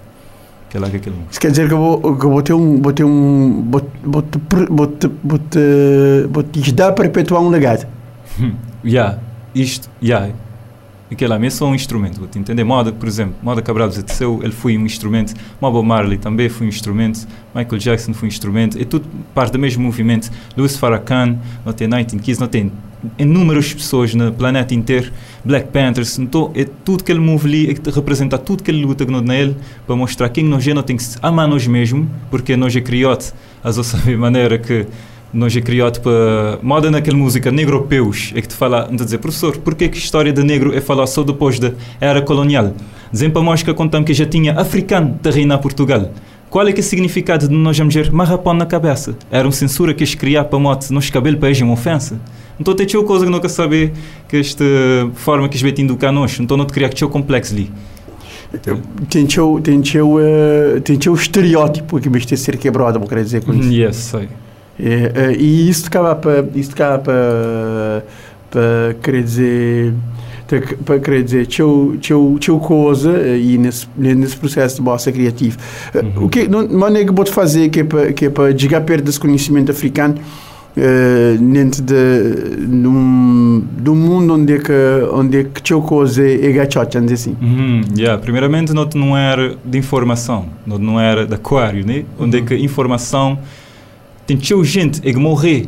Que 0.70 0.77
é 0.77 0.79
lá 0.79 0.89
que 0.89 0.98
aquele 0.98 1.15
mundo. 1.15 1.27
Isso 1.32 1.39
quer 1.39 1.50
dizer 1.50 1.68
que 1.68 1.74
eu 1.74 1.77
vou, 1.77 2.15
que 2.18 2.25
eu 2.25 2.29
vou 2.29 2.41
ter 2.44 2.53
um. 2.53 2.82
Vou 2.82 2.94
ter 2.94 3.03
um. 3.03 3.68
Vou, 3.70 3.89
vou, 4.03 4.22
te, 4.22 4.39
vou, 4.70 4.88
te, 4.88 5.08
vou, 5.24 5.39
te, 5.39 6.27
vou 6.29 6.44
te 6.44 6.60
ajudar 6.60 6.89
a 6.89 6.91
perpetuar 6.91 7.41
um 7.41 7.50
legado. 7.50 7.88
Yeah, 8.82 9.20
isto, 9.53 9.89
yeah. 10.01 10.34
Aquele 11.12 11.30
lá, 11.30 11.44
é 11.44 11.50
só 11.50 11.68
um 11.68 11.74
instrumento, 11.74 12.20
vou 12.20 12.28
te 12.28 12.38
entender. 12.38 12.63
Moda, 12.63 12.92
por 12.92 13.08
exemplo, 13.08 13.36
Moda 13.42 13.62
Cabral 13.62 13.89
Seu, 13.92 14.39
ele 14.44 14.51
foi 14.51 14.78
um 14.78 14.86
instrumento. 14.86 15.34
Bob 15.60 15.84
Marley 15.84 16.20
também 16.20 16.50
foi 16.50 16.68
um 16.68 16.70
instrumento. 16.70 17.28
Michael 17.54 17.80
Jackson 17.80 18.13
foi 18.13 18.28
um 18.28 18.32
instrumento. 18.32 18.80
É 18.80 18.86
tudo 18.86 19.08
parte 19.34 19.54
do 19.54 19.60
mesmo 19.60 19.84
movimento. 19.84 20.30
Louis 20.56 20.78
Farrakhan, 20.78 21.38
não 21.66 21.74
tem 21.74 21.88
1915, 21.88 22.39
não 22.39 22.48
tem 22.48 22.72
inúmeras 23.18 23.74
pessoas 23.74 24.13
no 24.13 24.32
planeta 24.32 24.75
inteiro. 24.75 25.12
Black 25.44 25.70
Panthers, 25.70 26.20
então 26.20 26.51
é 26.54 26.66
tudo 26.66 27.04
que 27.04 27.12
ele 27.12 27.20
move 27.20 27.48
ali, 27.48 27.72
é 27.72 27.92
representa 27.92 28.38
tudo 28.38 28.62
que 28.62 28.70
ele 28.70 28.84
luta 28.86 29.06
que 29.06 29.12
nele, 29.12 29.56
para 29.88 29.96
mostrar 29.96 30.30
quem 30.30 30.44
nós 30.44 30.68
é, 30.68 30.74
não 30.74 30.84
tem 30.84 30.98
que 30.98 31.04
amar 31.22 31.48
nós 31.48 31.66
mesmo, 31.66 32.10
porque 32.30 32.56
nós 32.58 32.75
é 32.75 32.82
criado, 32.82 33.34
a 33.63 33.72
saber 33.72 34.17
maneira 34.17 34.60
que 34.60 34.86
nós 35.32 35.56
é 35.56 35.62
criado 35.62 36.02
para 36.02 36.58
moda 36.62 36.89
naquela 36.89 37.18
música 37.18 37.52
negropeus 37.52 38.32
é 38.36 38.42
que 38.42 38.48
te 38.48 38.56
fala 38.56 38.88
não 38.89 38.96
dizer 38.96 39.20
professor 39.20 39.56
porquê 39.58 39.88
que 39.88 39.98
a 39.98 40.02
história 40.02 40.34
de 40.34 40.44
negro 40.44 40.76
é 40.76 40.82
falar 40.82 41.06
só 41.08 41.24
depois 41.24 41.60
da 41.60 41.72
era 42.02 42.22
colonial? 42.22 42.74
Dizem 43.12 43.30
para 43.30 43.42
nós 43.42 43.62
que 43.62 43.74
contamos 43.74 44.08
que 44.08 44.13
já 44.13 44.26
tinha 44.26 44.54
africano 44.60 45.20
de 45.22 45.30
reinar 45.30 45.60
Portugal. 45.60 46.12
Qual 46.50 46.68
é 46.68 46.74
que 46.74 46.80
é 46.80 46.82
o 46.82 46.84
significado 46.84 47.48
de 47.48 47.54
nós 47.54 47.78
dizer 47.78 48.12
marrapão 48.12 48.56
na 48.56 48.65
cabeça? 48.65 49.15
Era 49.30 49.46
uma 49.48 49.52
censura 49.52 49.94
que 49.94 50.04
eles 50.04 50.15
criaram 50.15 50.50
para 50.50 50.58
mote 50.58 50.92
nos 50.92 51.10
cabelos 51.10 51.39
para 51.39 51.50
eles 51.50 51.62
uma 51.62 51.74
ofensa. 51.74 52.20
Então 52.60 52.74
tem 52.74 52.88
tinha 52.88 53.04
coisa 53.04 53.24
que 53.24 53.32
nunca 53.32 53.48
saber 53.48 53.94
que 54.28 54.38
esta 54.38 54.65
forma 55.13 55.48
que 55.48 55.58
eles 55.58 55.62
vêm 55.62 55.86
educar 55.86 56.12
nós 56.12 56.39
então 56.39 56.58
não 56.58 56.65
te 56.65 56.74
criar 56.74 56.89
que 56.89 57.06
complexo 57.08 57.54
ali. 57.54 57.72
Tem 59.08 59.28
teu, 59.28 59.62
tem 59.62 59.80
teu, 59.80 60.15
uh, 60.15 60.82
tem 60.84 60.98
teu 60.98 61.13
estereótipo 61.13 62.00
que 62.00 62.10
vai 62.10 62.20
ter 62.22 62.36
ser 62.36 62.58
quebrado, 62.58 62.98
vou 62.98 63.08
querer 63.08 63.24
dizer 63.24 63.44
com 63.44 63.54
isso. 63.54 63.72
yes 63.72 63.96
sei 63.96 64.28
É, 64.82 65.12
é, 65.13 65.34
e 65.36 65.70
isso 65.70 65.88
acaba 65.88 66.15
para 66.15 66.46
isso 66.56 66.72
acaba 66.72 67.00
para 67.00 68.04
para 68.50 68.96
querer 69.04 69.24
dizer 69.24 69.94
para 70.86 71.00
querer 71.00 71.24
dizer 71.24 71.48
teu 71.48 71.98
teu 72.02 72.38
teu 72.39 72.60
coisa 72.60 73.12
eh, 73.12 73.38
e 73.38 73.58
nesse 73.58 73.88
nesse 73.98 74.38
processo 74.38 74.78
de 74.78 74.82
bossa 74.82 75.12
criativo 75.12 75.58
Eh, 75.94 76.00
Uhum. 76.02 76.26
o 76.26 76.30
que 76.30 76.48
não 76.48 76.88
é 76.88 77.04
que 77.06 77.12
pode 77.13 77.32
fazer 77.32 77.70
que 77.70 77.82
é 77.82 77.84
para 77.84 78.13
que 78.13 78.26
é 78.26 78.30
para 78.30 78.54
perto 78.82 79.04
desse 79.04 79.20
conhecimento 79.20 79.70
africano 79.72 80.15
eh, 80.78 81.36
dentro 81.39 81.84
de 81.84 81.94
um 83.89 83.96
mundo 83.96 84.34
onde 84.36 84.54
é 84.54 84.58
que 84.60 84.72
onde 85.12 85.38
é 85.39 85.44
que 85.44 85.62
teu 85.62 85.82
coisa 85.82 86.26
é 86.26 86.52
gachote 86.52 86.98
vamos 86.98 87.12
dizer 87.12 87.32
assim 87.32 87.38
Uhum, 87.42 87.82
yeah. 87.98 88.20
Primeiramente, 88.22 88.74
não, 88.74 88.88
não 88.96 89.18
era 89.18 89.56
de 89.65 89.78
informação, 89.78 90.46
não, 90.65 90.78
não 90.78 91.00
era 91.00 91.26
de 91.28 91.34
aquário, 91.34 91.86
né? 91.86 92.06
onde 92.18 92.38
é 92.38 92.42
que 92.42 92.56
informação 92.56 93.38
tem 94.30 94.38
teu 94.38 94.63
gente 94.63 95.02
é 95.04 95.12
que 95.12 95.18
morrer, 95.18 95.68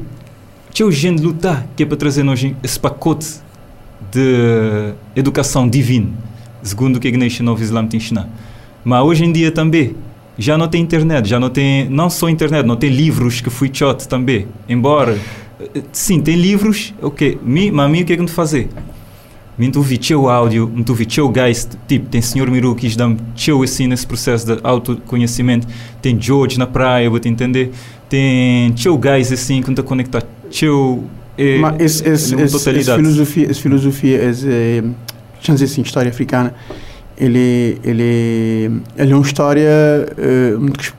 teu 0.72 0.92
gente 0.92 1.20
lutar, 1.20 1.66
que 1.76 1.82
é 1.82 1.86
para 1.86 1.98
trazer 1.98 2.22
nós 2.22 2.46
esse 2.62 2.80
pacote 2.80 3.28
de 4.12 4.94
educação 5.16 5.68
divina, 5.68 6.10
segundo 6.62 6.98
o 6.98 7.00
que 7.00 7.08
a 7.08 7.10
Igreja 7.10 7.42
Nova 7.42 7.60
Islã 7.60 7.88
te 7.88 7.98
ensina. 7.98 8.30
Mas 8.84 9.04
hoje 9.04 9.26
em 9.26 9.32
dia 9.32 9.52
também, 9.52 9.96
já 10.38 10.60
não 10.60 10.68
tem 10.68 10.80
internet, 10.80 11.28
já 11.28 11.40
não 11.40 11.50
tem, 11.50 11.90
não 11.90 12.08
só 12.08 12.30
internet, 12.30 12.64
não 12.64 12.76
tem 12.76 12.92
livros 12.92 13.42
que 13.42 13.50
fui 13.50 13.72
shot 13.74 14.08
também, 14.08 14.46
embora, 14.70 15.18
sim, 15.92 16.22
tem 16.22 16.36
livros, 16.36 16.94
ok, 17.02 17.40
mi, 17.44 17.72
mas 17.72 17.90
mim 17.90 18.04
o 18.04 18.06
que 18.06 18.14
é 18.14 18.16
que 18.16 18.22
me 18.22 18.28
fazer? 18.28 18.70
Muito 19.58 19.78
ouvi 19.78 19.98
teu 19.98 20.30
áudio, 20.30 20.68
muito 20.68 20.92
ouvi 20.92 21.08
teu 21.08 21.28
gás, 21.30 21.68
tipo, 21.88 22.08
tem 22.10 22.22
senhor 22.22 22.50
Miru 22.52 22.76
que 22.76 22.96
dá 22.96 23.12
teu 23.36 23.64
assim 23.64 23.88
nesse 23.88 24.06
processo 24.06 24.46
de 24.46 24.60
autoconhecimento, 24.64 25.68
tem 26.00 26.20
George 26.22 26.60
na 26.60 26.68
praia, 26.68 27.10
vou 27.10 27.20
te 27.20 27.28
entender, 27.28 27.72
tem 28.12 28.72
teu 28.74 28.98
gás 28.98 29.32
assim, 29.32 29.62
quando 29.62 29.82
te 29.82 29.88
conectar, 29.88 30.22
teu... 30.52 31.06
É, 31.38 31.58
Mas 31.60 31.80
esse, 31.80 32.08
esse, 32.10 32.36
uma 32.36 32.44
esse, 32.44 32.56
esse 32.56 32.66
totalidade. 32.66 33.02
filosofia, 33.02 33.50
esse 33.52 33.62
filosofia, 33.62 34.24
esse, 34.30 34.48
eh, 34.50 34.84
dizer 35.42 35.66
assim, 35.66 35.82
história 35.82 36.10
africana, 36.10 36.54
ele, 37.18 37.80
ele, 37.84 38.82
ele 38.98 39.12
é 39.12 39.16
uma 39.16 39.22
história, 39.26 39.66
eh, 40.18 40.56
muito 40.60 40.78
que- 40.80 40.92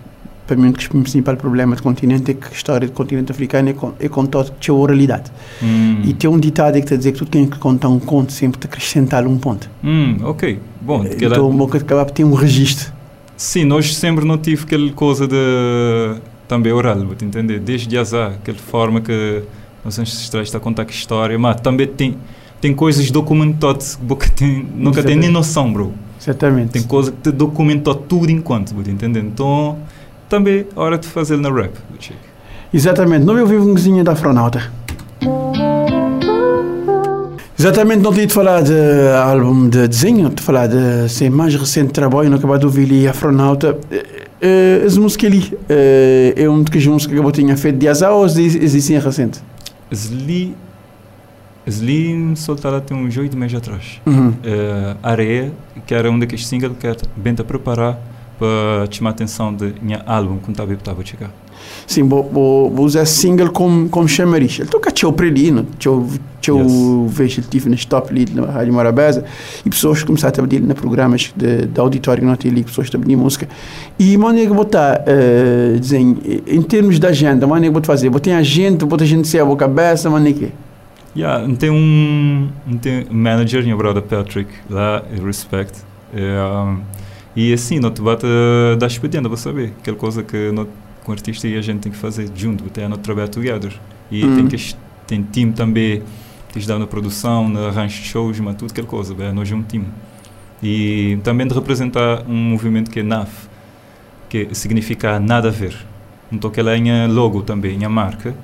para 0.46 0.56
mim, 0.56 0.70
o 0.70 0.72
principal 1.02 1.36
problema 1.36 1.76
do 1.76 1.82
continente 1.82 2.30
é 2.30 2.34
que 2.34 2.46
a 2.46 2.50
história 2.50 2.88
do 2.88 2.92
continente 2.92 3.30
africano 3.30 3.68
é, 3.68 3.72
con- 3.74 3.92
é 4.00 4.08
contada 4.08 4.50
sua 4.60 4.74
oralidade. 4.76 5.30
Hum, 5.62 6.00
E 6.04 6.12
tem 6.14 6.28
um 6.28 6.38
ditado 6.38 6.72
que 6.74 6.80
está 6.80 6.94
a 6.94 6.98
dizer 6.98 7.12
que 7.12 7.18
tudo 7.18 7.30
quem 7.30 7.46
conta 7.46 7.88
um 7.88 7.98
conto 8.00 8.32
sempre 8.32 8.58
te 8.58 8.66
acrescentar 8.66 9.26
um 9.26 9.36
ponto. 9.38 9.68
hum, 9.84 10.16
ok, 10.24 10.58
bom, 10.80 11.04
que 11.04 11.24
Então, 11.26 11.50
coisa 11.68 11.78
que 11.84 11.92
acaba 11.92 12.04
por 12.06 12.12
ter 12.12 12.24
um 12.24 12.32
registro. 12.34 12.90
Sim, 13.36 13.64
nós 13.64 13.94
sempre 13.94 14.24
não 14.24 14.36
tive 14.38 14.64
aquela 14.64 14.90
coisa 14.92 15.26
de 15.28 16.16
também 16.52 16.70
oral, 16.70 16.98
vou 16.98 17.14
te 17.14 17.24
entender, 17.24 17.58
desde 17.60 17.96
azar, 17.96 18.32
aquela 18.32 18.58
forma 18.58 19.00
que 19.00 19.42
os 19.82 19.98
ancestrais 19.98 20.48
estão 20.48 20.60
a 20.60 20.62
contar 20.62 20.84
que 20.84 20.92
história, 20.92 21.38
mas 21.38 21.58
também 21.62 21.86
tem 21.86 22.18
tem 22.60 22.74
coisas 22.74 23.10
documentadas 23.10 23.98
que 24.20 24.30
tem, 24.30 24.68
nunca 24.76 25.02
tem 25.02 25.16
nem 25.16 25.30
noção, 25.30 25.72
bro. 25.72 25.92
Exatamente. 26.20 26.70
Tem 26.72 26.82
coisa 26.82 27.10
que 27.10 27.16
te 27.22 27.32
documentou 27.32 27.92
tudo 27.94 28.30
enquanto, 28.30 28.72
vou 28.74 28.84
te 28.84 28.90
entender. 28.90 29.18
Então, 29.20 29.78
também 30.28 30.66
hora 30.76 30.96
de 30.98 31.08
fazer 31.08 31.38
na 31.38 31.50
rap, 31.50 31.72
te- 31.98 32.12
Exatamente, 32.72 33.24
não 33.24 33.36
eu 33.36 33.46
vivo 33.46 33.68
um 33.68 33.74
da 34.04 34.12
Afronauta. 34.12 34.70
Exatamente, 37.58 38.02
não 38.02 38.12
tinha 38.12 38.26
de 38.26 38.32
falar 38.34 38.62
de 38.62 38.74
álbum 39.24 39.68
de 39.68 39.88
desenho, 39.88 40.28
de 40.28 40.42
falar 40.42 40.66
de 40.68 41.08
seu 41.08 41.30
mais 41.32 41.54
recente 41.54 41.92
trabalho, 41.92 42.28
não 42.30 42.36
acabado 42.36 42.60
de 42.60 42.66
ouvir 42.66 42.84
ali 42.84 43.08
Afronauta. 43.08 43.76
Uh, 44.42 44.84
as 44.84 44.98
músicas 44.98 45.30
ali, 45.30 45.58
eh, 45.68 46.34
é 46.36 46.48
uma 46.48 46.64
das 46.64 46.84
músicas 46.84 47.16
que 47.16 47.24
eu 47.24 47.30
tinha 47.30 47.56
feito 47.56 47.78
de 47.78 47.86
azar 47.86 48.10
ou 48.10 48.26
existem 48.26 48.98
recente? 48.98 49.40
Zli 49.94 50.56
Zli 51.70 52.34
soltaram 52.36 52.80
tem 52.80 52.96
uns 52.96 53.16
oito 53.16 53.36
meses 53.36 53.56
atrás. 53.56 54.00
Uhum. 54.04 54.34
Eh, 54.42 54.96
Areia, 55.02 55.52
que 55.86 55.94
era 55.94 56.10
um 56.10 56.18
daqueles 56.18 56.46
singles 56.46 56.76
que 56.78 56.86
era 56.86 56.96
bem 57.16 57.34
a 57.38 57.44
preparar 57.44 57.98
para 58.38 58.90
chamar 58.90 59.10
a 59.10 59.12
atenção 59.12 59.54
de 59.54 59.74
minha 59.80 60.02
álbum 60.04 60.38
quando 60.38 60.60
estava 60.72 61.00
a 61.00 61.04
chegar. 61.04 61.30
Sim, 61.86 62.08
vou, 62.08 62.22
vou, 62.24 62.70
vou 62.70 62.86
usar 62.86 63.04
single 63.04 63.50
como, 63.50 63.88
como 63.88 64.08
chamariz. 64.08 64.58
Ele 64.58 64.68
toca 64.68 64.90
ali, 65.26 65.50
não? 65.50 65.64
Teu, 65.78 66.06
teu 66.40 66.58
Yes. 66.58 67.12
vejo 67.12 67.40
ele 67.40 67.46
tive 67.48 67.70
neste 67.70 67.86
top 67.86 68.10
ali 68.10 68.26
na 68.34 68.46
Rádio 68.46 68.72
Morabeza 68.72 69.24
e 69.64 69.70
pessoas 69.70 70.02
começaram 70.02 70.44
a 70.44 70.48
pedir 70.48 70.60
na 70.60 70.74
programas 70.74 71.32
de, 71.36 71.66
de 71.66 71.80
auditório 71.80 72.20
que 72.20 72.26
não 72.26 72.36
tem 72.36 72.50
ali, 72.50 72.64
pessoas 72.64 72.90
a 72.92 72.98
pedir 72.98 73.16
música. 73.16 73.48
E 73.98 74.16
maneira 74.16 74.48
que 74.48 74.54
vou 74.54 74.64
estar, 74.64 75.00
uh, 75.00 75.78
dizem, 75.78 76.16
em 76.46 76.62
termos 76.62 76.98
de 76.98 77.06
agenda, 77.06 77.46
maneira 77.46 77.72
que 77.72 77.80
vou 77.80 77.84
fazer? 77.84 78.10
Vou 78.10 78.20
ter 78.20 78.32
agenda, 78.32 78.84
vou 78.84 78.98
ter 78.98 79.06
gente 79.06 79.28
sem 79.28 79.40
a 79.40 79.44
boca 79.44 79.62
cabeça, 79.62 80.10
maneira 80.10 80.38
que 80.38 80.52
Yeah, 81.14 81.46
tem 81.56 81.68
um, 81.68 82.48
tem 82.80 83.06
um 83.10 83.14
manager, 83.14 83.62
meu 83.66 83.76
brother 83.76 84.02
Patrick, 84.02 84.50
lá, 84.70 85.02
eu 85.14 85.24
respeito. 85.26 85.84
É, 86.14 86.42
um, 86.42 86.80
e 87.36 87.52
assim, 87.52 87.78
não 87.78 87.90
te 87.90 88.00
bate 88.00 88.26
dar 88.78 88.86
expediente 88.86 89.28
para 89.28 89.36
saber. 89.36 89.72
Aquela 89.78 89.96
coisa 89.96 90.22
que 90.22 90.50
não, 90.52 90.66
com 91.04 91.12
artista 91.12 91.46
e 91.48 91.56
a 91.56 91.62
gente 91.62 91.80
tem 91.80 91.92
que 91.92 91.98
fazer 91.98 92.30
junto, 92.34 92.64
até 92.64 92.86
não 92.88 92.96
trabalhar 92.96 93.28
together. 93.28 93.72
E 94.10 94.24
Hum. 94.24 94.36
tem 94.36 94.46
que 94.48 94.74
tem 95.06 95.22
time 95.22 95.52
também, 95.52 96.02
tens 96.52 96.62
de 96.62 96.68
dar 96.68 96.78
na 96.78 96.86
produção, 96.86 97.48
na 97.48 97.68
arranjo 97.68 98.00
de 98.00 98.08
shows, 98.08 98.38
mas 98.40 98.56
tudo 98.56 98.70
aquela 98.70 98.86
coisa, 98.86 99.14
é, 99.18 99.32
nós 99.32 99.50
é 99.50 99.54
um 99.54 99.62
time. 99.62 99.86
E 100.62 101.18
também 101.24 101.46
de 101.46 101.54
representar 101.54 102.22
um 102.28 102.34
movimento 102.34 102.90
que 102.90 103.00
é 103.00 103.02
NAF, 103.02 103.48
que 104.28 104.48
significa 104.54 105.18
nada 105.18 105.48
a 105.48 105.50
ver. 105.50 105.76
Então 106.30 106.50
que 106.50 106.60
ela 106.60 106.76
é 106.76 107.06
logo 107.06 107.42
também, 107.42 107.84
a 107.84 107.88
marca, 107.88 108.34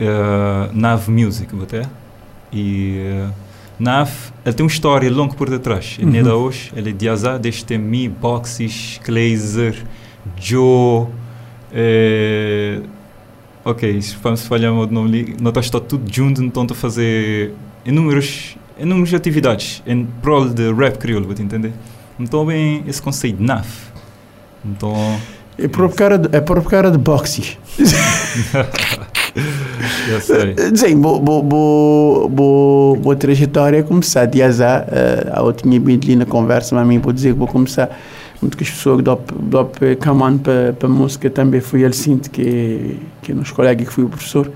uh, 0.00 0.72
Nav 0.72 1.10
Music, 1.10 1.48
até. 1.62 1.82
E 2.52 3.00
uh, 3.28 3.32
Nav, 3.78 4.10
ele 4.46 4.54
tem 4.54 4.64
uma 4.64 4.70
história 4.70 5.10
longa 5.10 5.34
por 5.34 5.50
detrás. 5.50 5.96
Ele 5.98 6.06
Uhum. 6.10 6.16
uhum. 6.16 6.22
da 6.22 6.36
hoje, 6.36 6.72
ele 6.74 6.90
é 6.90 6.92
de 6.92 7.08
azar, 7.08 7.38
desde 7.38 7.76
Mi, 7.76 8.08
Boxes, 8.08 9.00
Glazer, 9.04 9.84
Joe. 10.40 11.08
Eh, 11.74 12.80
ok, 13.64 14.00
se 14.00 14.16
vamos 14.22 14.46
falhar 14.46 14.72
o 14.72 14.86
nome 14.86 15.08
ali, 15.08 15.36
nós 15.40 15.56
está 15.56 15.80
tudo 15.80 16.10
junto, 16.12 16.42
então 16.42 16.64
a 16.70 16.74
fazer 16.74 17.52
inúmeras, 17.84 18.56
inúmeras 18.78 19.12
atividades 19.12 19.82
em 19.84 20.06
prol 20.22 20.48
de 20.48 20.72
rap 20.72 20.98
crioulo, 20.98 21.26
vou 21.26 21.34
entender? 21.38 21.72
Então, 22.18 22.46
bem, 22.46 22.84
esse 22.86 23.02
conceito 23.02 23.38
de 23.38 23.42
NAF. 23.42 23.92
Então, 24.64 24.94
é 25.58 25.68
por 25.68 25.92
cara 25.94 26.18
de, 26.18 26.36
é 26.36 26.40
por 26.40 26.62
cara 26.64 26.90
de 26.90 26.98
boxe. 26.98 27.56
eu 30.08 30.20
sei. 30.20 30.54
Dizem, 30.72 30.96
bo, 30.98 31.20
bo, 31.20 31.42
bo, 31.42 32.28
bo, 32.28 32.96
bo 33.00 33.16
trajetória 33.16 33.78
é 33.78 33.82
começar 33.82 34.26
de 34.26 34.42
azar. 34.42 34.86
Uh, 34.88 35.46
eu 35.46 35.52
tinha 35.52 35.78
vindo 35.80 36.04
ali 36.04 36.16
na 36.16 36.26
conversa, 36.26 36.74
mas 36.74 36.82
a 36.82 36.86
mim 36.86 36.98
vou 36.98 37.12
dizer 37.12 37.32
que 37.32 37.38
vou 37.38 37.48
começar. 37.48 37.88
Que 38.50 38.62
as 38.64 38.70
pessoas 38.70 38.96
que 38.98 39.02
dão 39.02 39.20
dão 39.40 39.70
caminho 40.00 40.38
para 40.38 40.74
a 40.82 40.88
música 40.88 41.28
também 41.30 41.60
foi 41.60 41.82
ele 41.82 41.94
sinto 41.94 42.30
que 42.30 42.98
que 43.22 43.32
é 43.32 43.34
nos 43.34 43.50
colegas 43.50 43.86
que 43.88 43.92
foi 43.92 44.04
o 44.04 44.08
professor. 44.08 44.50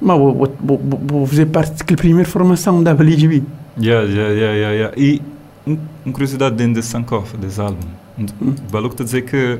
Mas 0.00 0.18
vou, 0.18 0.34
vou, 0.60 0.80
vou, 1.06 1.26
fazer 1.26 1.46
parte 1.46 1.78
daquela 1.78 1.96
primeira 1.96 2.28
formação 2.28 2.82
da 2.82 2.92
WGB. 2.92 3.42
Yeah, 3.80 4.06
yeah, 4.08 4.32
yeah, 4.32 4.54
yeah, 4.54 4.72
yeah. 4.72 4.94
E 4.96 5.22
um, 5.66 5.78
uma 6.04 6.12
curiosidade 6.12 6.56
dentro 6.56 6.74
desse 6.74 6.88
Sankoff, 6.88 7.36
desse 7.36 7.60
álbum. 7.60 7.78
Um, 8.18 8.26
Hum. 8.42 8.54
Baluco 8.70 8.94
está 8.94 9.04
a 9.04 9.06
dizer 9.06 9.22
que 9.22 9.58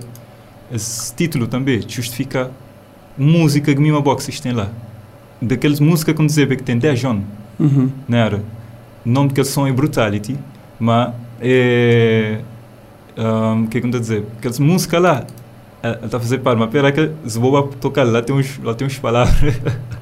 esse 0.70 1.14
título 1.14 1.46
também 1.46 1.80
justifica 1.88 2.50
música 3.16 3.74
que 3.74 3.80
Mima 3.80 4.00
Boxes 4.00 4.40
tem 4.40 4.52
lá. 4.52 4.68
Daquelas 5.40 5.80
músicas, 5.80 6.14
como 6.14 6.26
dizer, 6.28 6.48
que 6.54 6.62
tem 6.62 6.76
10 6.78 7.04
anos, 7.04 7.24
Uhum. 7.58 7.90
não 8.08 8.18
era? 8.18 8.42
O 9.06 9.08
nome 9.08 9.28
daquele 9.28 9.46
som 9.46 9.66
é 9.66 9.72
Brutality, 9.72 10.36
mas 10.78 11.12
é. 11.40 12.40
Um, 13.16 13.64
o 13.64 13.68
que 13.68 13.78
é 13.78 13.80
que 13.80 13.86
eu 13.86 13.88
estou 13.90 13.98
a 13.98 14.00
dizer? 14.00 14.24
Aquelas 14.38 14.58
músicas 14.58 15.02
lá, 15.02 15.26
ela 15.82 16.00
está 16.04 16.16
a 16.16 16.20
fazer 16.20 16.38
par, 16.38 16.56
mas 16.56 16.70
pera 16.70 16.90
que 16.92 17.10
se 17.26 17.38
vou 17.38 17.62
tocar 17.80 18.04
lá 18.04 18.22
tem 18.22 18.34
uns, 18.34 18.58
lá 18.62 18.74
tem 18.74 18.86
uns 18.86 18.98
palavras, 18.98 19.54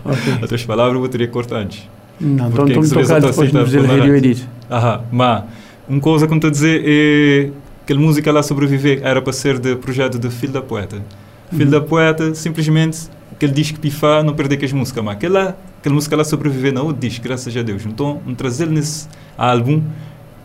Ok. 0.05 0.33
lá 0.41 0.47
tem 0.47 0.55
uns 0.57 0.65
palavras 0.65 1.03
eu 1.03 1.09
teria 1.09 1.29
cortar 1.29 1.57
antes. 1.57 1.89
Não, 2.21 2.49
então 2.49 2.51
Porque 2.51 2.73
é 2.73 2.75
que 2.77 2.81
estou-me 2.83 3.05
se 3.05 3.09
tocar 3.15 3.21
depois 3.21 3.53
radio 3.53 3.83
tolerante? 3.89 4.27
edit. 4.29 4.49
Aham, 4.71 5.01
mas 5.11 5.45
uma 5.89 6.01
coisa 6.01 6.27
que 6.27 6.33
eu 6.33 6.37
estou 6.37 6.49
a 6.49 6.51
dizer 6.53 6.83
é 6.87 7.51
aquela 7.83 7.99
música 8.01 8.31
lá 8.31 8.43
sobreviver 8.43 9.01
era 9.03 9.21
para 9.23 9.33
ser 9.33 9.59
de 9.59 9.75
projeto 9.77 10.19
de 10.19 10.31
Filho 10.31 10.53
da 10.53 10.63
Poeta. 10.63 11.03
Filho 11.51 11.65
Uhum. 11.65 11.71
da 11.71 11.81
Poeta, 11.81 12.33
simplesmente, 12.35 13.09
aquele 13.33 13.53
disco 13.53 13.81
pifar, 13.81 14.23
não 14.23 14.35
perder 14.35 14.57
com 14.59 14.65
as 14.67 14.73
músicas, 14.73 15.03
mas 15.03 15.17
aquela, 15.17 15.57
aquela 15.81 15.95
música 15.97 16.15
lá 16.15 16.23
sobreviver 16.23 16.73
na 16.73 16.83
outro 16.83 17.01
disco, 17.01 17.25
graças 17.25 17.57
a 17.57 17.63
Deus. 17.63 17.85
Então, 17.87 18.21
um 18.25 18.35
trazer 18.35 18.69
nesse 18.69 19.09
álbum, 19.37 19.83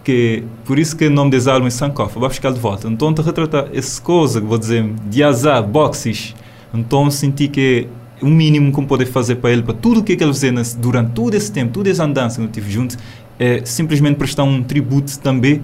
que 0.06 0.44
por 0.63 0.78
isso 0.80 0.96
que 0.96 1.08
o 1.08 1.10
nome 1.10 1.32
desse 1.32 1.50
álbum 1.50 1.68
é 1.68 1.70
Sankofa, 1.70 2.20
vai 2.20 2.30
buscar 2.30 2.54
de 2.54 2.60
volta. 2.60 2.88
Então, 2.88 3.13
te 3.13 3.22
retratar 3.22 3.68
essa 3.74 4.02
coisa 4.02 4.39
que 4.39 4.48
vou 4.48 4.58
dizer, 4.58 4.86
de 5.10 5.24
azar, 5.24 5.62
boxes, 5.63 6.34
então 6.74 7.10
senti 7.12 7.48
que 7.48 7.88
o 8.22 8.28
mínimo 8.28 8.72
que 8.72 8.80
eu 8.80 8.84
poder 8.86 9.08
fazer 9.08 9.36
para 9.36 9.52
ele, 9.52 9.63
para 9.63 9.74
tudo 9.74 10.00
o 10.00 10.04
que, 10.04 10.13
é 10.13 10.15
ele 10.24 10.34
fez 10.34 10.74
durante 10.76 11.12
todo 11.12 11.34
esse 11.36 11.52
tempo, 11.52 11.74
toda 11.74 11.89
essa 11.89 12.06
andança 12.06 12.39
que 12.39 12.48
eu 12.48 12.52
tive 12.52 12.72
junto, 12.72 12.96
é 13.38 13.62
simplesmente 13.65 14.15
prestar 14.15 14.44
um 14.44 14.63
tributo 14.63 15.20
também 15.20 15.62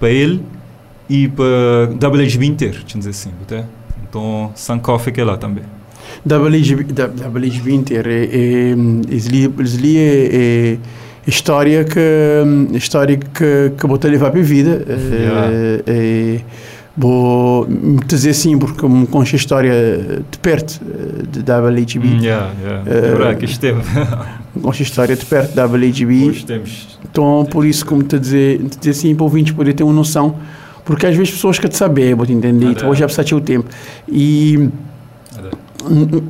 para 0.00 0.10
ele 0.10 0.42
e 1.08 1.28
para 1.28 1.90
WHB 2.08 2.46
inteiro, 2.46 2.78
deixa 2.80 2.98
dizer 2.98 3.10
assim, 3.10 3.30
até. 3.42 3.64
Então, 4.08 4.50
Sankofa 4.54 5.10
é 5.10 5.12
que 5.12 5.20
é 5.20 5.24
lá 5.24 5.36
também. 5.36 5.62
WGB 6.26 7.72
inteiro. 7.74 8.10
Eles 8.10 9.26
li- 9.26 9.46
li 9.76 9.98
é, 9.98 10.28
é 10.32 10.78
história 11.28 11.84
que 11.84 12.00
história 12.76 13.16
que 13.16 13.72
que 13.78 13.86
vou 13.86 13.98
te 13.98 14.08
levar 14.08 14.30
para 14.30 14.40
a 14.40 14.42
vida. 14.42 14.84
É, 14.88 14.92
Yeah. 15.18 15.48
é, 15.86 16.40
vou 16.96 17.64
me 17.68 18.00
dizer 18.04 18.30
assim 18.30 18.58
porque 18.58 18.86
me 18.88 19.06
consta 19.06 19.36
a 19.36 19.38
história 19.38 19.72
de 20.30 20.38
perto 20.38 20.80
eh, 20.84 21.22
de 21.30 21.40
WGB. 21.40 22.08
Hum, 22.08 22.18
yeah, 22.20 22.50
yeah. 22.60 22.82
Eh, 22.90 22.96
É 22.98 23.00
verdade, 23.00 23.36
que 23.36 23.44
isto 23.44 23.60
teve. 23.60 23.80
Me 24.56 24.62
consta 24.62 24.82
a 24.82 24.86
história 24.86 25.14
de 25.16 25.24
perto 25.24 25.54
da 25.54 25.66
temos. 26.44 26.98
Então, 27.08 27.46
por 27.48 27.64
isso, 27.64 27.86
como 27.86 28.02
te 28.02 28.18
dizer, 28.18 28.58
te 28.64 28.78
dizer 28.78 28.90
assim, 28.90 29.14
para 29.14 29.22
ouvintes 29.24 29.52
poder 29.52 29.72
ter 29.74 29.84
uma 29.84 29.92
noção, 29.92 30.34
porque 30.84 31.06
às 31.06 31.14
vezes 31.14 31.30
pessoas 31.30 31.56
que 31.58 31.68
te 31.68 31.76
sabem, 31.76 32.14
vou 32.14 32.26
te 32.26 32.32
entender, 32.32 32.66
Ah, 32.66 32.70
então 32.72 32.92
é. 32.92 32.96
já 32.96 33.04
precisa 33.04 33.22
o 33.36 33.40
tempo. 33.40 33.68
E 34.08 34.68
hum, 35.88 36.22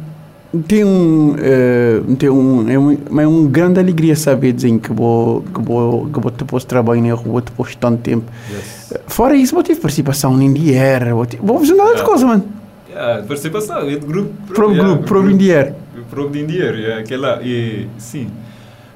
tem 0.66 0.82
um, 0.82 1.36
eh, 1.38 2.00
tem 2.18 2.30
um, 2.30 2.68
é, 2.68 2.78
um, 2.78 3.20
é 3.20 3.26
uma 3.26 3.48
grande 3.50 3.78
alegria 3.78 4.16
saber 4.16 4.52
dizer 4.52 4.78
que 4.78 4.92
vou, 4.92 5.42
que 5.42 5.60
vou, 5.60 6.06
que 6.06 6.18
vou 6.18 6.30
te 6.30 6.44
pôr 6.44 6.62
trabalho 6.62 7.02
na 7.02 7.12
rua 7.12 7.42
depois 7.42 7.72
de 7.72 7.76
tanto 7.76 8.00
tempo. 8.00 8.32
Yes. 8.50 8.94
Fora 9.06 9.36
isso, 9.36 9.54
vou 9.54 9.62
ter 9.62 9.76
participação 9.76 10.40
em 10.40 10.46
Indier, 10.46 11.14
vou, 11.14 11.26
ter, 11.26 11.38
vou 11.38 11.58
fazer 11.58 11.74
nada 11.74 11.96
de 11.96 12.02
coisa, 12.02 12.26
mano. 12.26 12.44
Yeah, 12.88 13.22
participação, 13.24 13.80
é 13.80 13.96
de 13.96 14.06
grupo. 14.06 14.32
Pro 14.46 14.70
yeah, 14.70 14.88
grupo, 14.88 15.04
pro 15.04 15.30
Indier. 15.30 15.74
Pro 16.08 16.26
Indier, 16.34 16.74
yeah, 16.74 17.00
aquela. 17.02 17.42
E, 17.42 17.86
sim. 17.98 18.30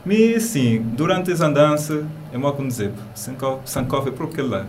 Mas, 0.04 0.44
sim, 0.44 0.82
durante 0.96 1.30
essa 1.30 1.46
andança, 1.46 2.02
é 2.32 2.38
mal 2.38 2.54
como 2.54 2.66
dizer, 2.66 2.90
Sankofa 3.14 4.08
é 4.08 4.24
aquele 4.24 4.48
lá. 4.48 4.66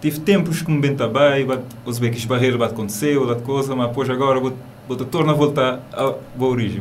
Tive 0.00 0.20
tempos 0.20 0.62
que 0.62 0.70
me 0.70 0.80
bem 0.80 0.96
também, 0.96 1.46
os 1.84 1.98
bem 1.98 2.10
que 2.10 2.16
as 2.16 2.24
barreiras 2.24 2.58
vai 2.58 2.68
acontecer, 2.68 3.18
outra 3.18 3.36
coisa, 3.36 3.76
mas 3.76 3.88
depois 3.88 4.08
agora 4.08 4.40
vou, 4.40 4.52
vou 4.88 4.96
te 4.96 5.04
tornar 5.04 5.32
a 5.32 5.36
voltar 5.36 5.80
à 5.92 6.14
boa 6.34 6.50
origem. 6.50 6.80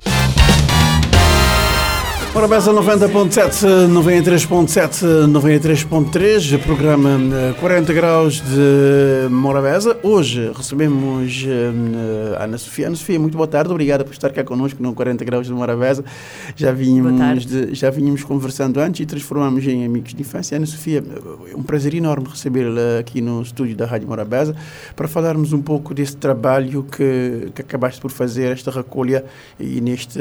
Morabeza 2.37 2.71
90.7, 2.71 3.65
93.7, 3.89 5.25
93.3, 5.27 6.59
programa 6.59 7.09
eh, 7.49 7.53
40 7.59 7.91
graus 7.93 8.35
de 8.41 9.27
Morabeza. 9.31 9.97
Hoje 10.03 10.51
recebemos 10.55 11.43
eh, 11.47 12.37
a 12.37 12.43
Ana 12.43 12.59
Sofia. 12.59 12.85
Ana 12.87 12.95
Sofia, 12.95 13.19
muito 13.19 13.35
boa 13.35 13.47
tarde, 13.47 13.71
obrigada 13.71 14.05
por 14.05 14.11
estar 14.13 14.29
cá 14.29 14.43
connosco 14.43 14.83
no 14.83 14.93
40 14.93 15.25
graus 15.25 15.47
de 15.47 15.51
Morabeza. 15.53 16.05
Já 16.55 16.71
vínhamos, 16.71 17.43
de- 17.43 17.73
já 17.73 17.89
vínhamos 17.89 18.23
conversando 18.23 18.79
antes 18.79 18.99
e 19.01 19.07
transformamos 19.07 19.65
em 19.65 19.83
amigos 19.83 20.13
de 20.13 20.21
infância. 20.21 20.57
Ana 20.57 20.67
Sofia, 20.67 21.03
é 21.51 21.55
um 21.55 21.63
prazer 21.63 21.95
enorme 21.95 22.27
recebê-la 22.29 22.99
aqui 22.99 23.19
no 23.19 23.41
estúdio 23.41 23.75
da 23.75 23.87
Rádio 23.87 24.07
Morabeza 24.07 24.55
para 24.95 25.07
falarmos 25.07 25.53
um 25.53 25.61
pouco 25.61 25.91
desse 25.91 26.15
trabalho 26.15 26.83
que, 26.83 27.49
que 27.55 27.61
acabaste 27.63 27.99
por 27.99 28.11
fazer, 28.11 28.51
esta 28.51 28.69
recolha 28.69 29.25
e 29.59 29.81
neste 29.81 30.19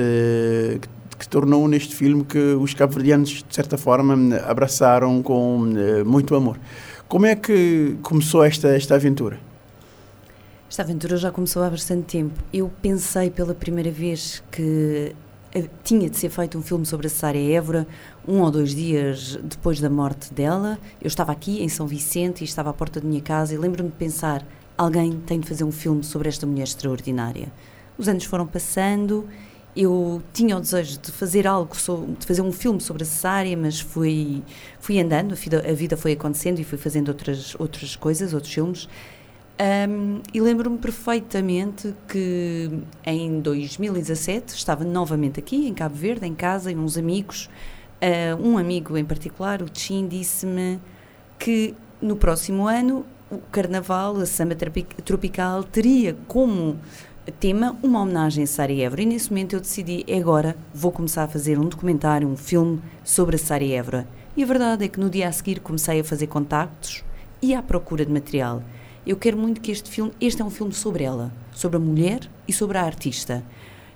que, 1.19 1.29
tornou 1.29 1.67
neste 1.69 1.95
filme 1.95 2.25
que 2.25 2.39
os 2.39 2.75
cabo-verdianos, 2.75 3.45
de 3.47 3.55
certa 3.55 3.77
forma, 3.77 4.37
abraçaram 4.47 5.23
com 5.23 5.73
eh, 5.77 6.05
muito 6.05 6.35
amor. 6.35 6.59
Como 7.09 7.27
é 7.27 7.37
que 7.37 7.97
começou 8.03 8.45
esta, 8.45 8.69
esta 8.69 8.95
aventura? 8.95 9.39
Esta 10.69 10.83
aventura 10.83 11.17
já 11.17 11.31
começou 11.31 11.63
há 11.63 11.71
bastante 11.71 12.05
tempo. 12.07 12.35
Eu 12.53 12.71
pensei 12.83 13.31
pela 13.31 13.55
primeira 13.55 13.91
vez 13.91 14.43
que 14.51 15.15
eh, 15.55 15.65
tinha 15.85 16.11
de 16.11 16.17
ser 16.17 16.29
feito 16.29 16.59
um 16.59 16.63
filme 16.63 16.85
sobre 16.85 17.07
a 17.07 17.11
Cesária 17.11 17.57
Évora, 17.57 17.87
um 18.27 18.41
ou 18.41 18.51
dois 18.51 18.75
dias 18.75 19.39
depois 19.43 19.81
da 19.81 19.89
morte 19.89 20.35
dela. 20.35 20.79
Eu 21.01 21.07
estava 21.07 21.33
aqui 21.33 21.63
em 21.63 21.69
São 21.69 21.87
Vicente 21.87 22.43
e 22.43 22.45
estava 22.45 22.71
à 22.71 22.73
porta 22.73 23.01
da 23.01 23.09
minha 23.09 23.23
casa 23.23 23.55
e 23.55 23.57
lembro-me 23.57 23.89
de 23.89 23.97
pensar: 23.97 24.45
alguém 24.77 25.19
tem 25.25 25.41
de 25.41 25.49
fazer 25.49 25.65
um 25.65 25.73
filme 25.73 26.05
sobre 26.05 26.29
esta 26.29 26.47
mulher 26.47 26.65
extraordinária. 26.65 27.53
Os 27.97 28.09
anos 28.09 28.25
foram 28.25 28.47
passando, 28.47 29.25
eu 29.77 30.23
tinha 30.33 30.57
o 30.57 30.61
desejo 30.61 30.99
de 30.99 31.13
fazer 31.13 31.47
algo, 31.47 31.77
so- 31.77 32.07
de 32.19 32.27
fazer 32.27 32.43
um 32.43 32.53
filme 32.53 32.81
sobre 32.81 33.03
a 33.03 33.07
cesárea, 33.07 33.57
mas 33.57 33.79
fui, 33.81 34.43
fui 34.81 34.99
andando, 34.99 35.33
a 35.33 35.37
vida, 35.37 35.65
a 35.69 35.73
vida 35.73 35.97
foi 35.97 36.13
acontecendo 36.13 36.59
e 36.59 36.65
fui 36.65 36.79
fazendo 36.79 37.09
outras, 37.09 37.55
outras 37.59 37.95
coisas, 37.95 38.33
outros 38.33 38.53
filmes. 38.53 38.89
Um, 39.59 40.21
e 40.35 40.41
lembro-me 40.41 40.77
perfeitamente 40.77 41.95
que 42.09 42.71
em 43.05 43.41
2017 43.41 44.55
estava 44.55 44.85
novamente 44.85 45.41
aqui, 45.41 45.67
em 45.67 45.73
Cabo 45.73 45.95
Verde, 45.95 46.27
em 46.27 46.35
casa, 46.35 46.71
e 46.71 46.77
uns 46.77 46.97
amigos. 46.99 47.49
Uh, 47.97 48.47
um 48.47 48.59
amigo 48.59 48.97
em 48.99 49.05
particular, 49.05 49.63
o 49.63 49.69
Tchin, 49.69 50.07
disse-me 50.07 50.79
que 51.39 51.75
no 52.01 52.17
próximo 52.17 52.67
ano 52.67 53.07
o 53.31 53.39
Carnaval, 53.51 54.17
a 54.19 54.27
Samba 54.27 54.55
Tropical, 55.05 55.65
teria 55.65 56.15
como 56.29 56.79
tema 57.33 57.77
uma 57.83 58.01
homenagem 58.01 58.45
a 58.45 58.47
Sara 58.47 58.73
Évora. 58.73 59.03
E 59.03 59.07
nesse 59.07 59.31
momento 59.31 59.55
eu 59.55 59.61
decidi, 59.61 60.05
é 60.07 60.19
agora, 60.19 60.57
vou 60.73 60.93
começar 60.93 61.25
a 61.25 61.29
fazer 61.29 61.59
um 61.59 61.69
documentário, 61.69 62.29
um 62.29 62.37
filme 62.37 62.81
sobre 63.05 63.37
a 63.37 63.39
Sara 63.39 63.65
Évora. 63.65 64.07
E 64.37 64.43
a 64.43 64.47
verdade 64.47 64.85
é 64.85 64.89
que 64.89 65.01
no 65.01 65.11
dia 65.11 65.29
a 65.29 65.33
seguir 65.33 65.61
comecei 65.61 66.01
a 66.01 66.05
fazer 66.05 66.27
contactos 66.27 67.05
e 67.43 67.55
à 67.55 67.63
procura 67.63 68.05
de 68.05 68.13
material. 68.13 68.63
Eu 69.07 69.17
quero 69.17 69.37
muito 69.37 69.61
que 69.61 69.71
este 69.71 69.91
filme, 69.91 70.13
este 70.21 70.43
é 70.43 70.45
um 70.45 70.51
filme 70.51 70.73
sobre 70.73 71.05
ela, 71.05 71.33
sobre 71.53 71.77
a 71.77 71.81
mulher 71.81 72.29
e 72.47 72.53
sobre 72.53 72.79
a 72.79 72.83
artista. 72.83 73.45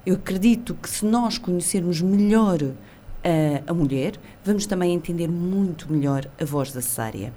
Eu 0.06 0.14
acredito 0.14 0.74
que 0.74 0.88
se 0.88 1.04
nós 1.04 1.36
conhecermos 1.36 2.00
melhor 2.00 2.62
uh, 2.62 2.74
a 3.66 3.74
mulher, 3.74 4.14
vamos 4.44 4.66
também 4.66 4.94
entender 4.94 5.28
muito 5.28 5.92
melhor 5.92 6.26
a 6.40 6.44
voz 6.44 6.72
da 6.72 6.80
Sária. 6.80 7.32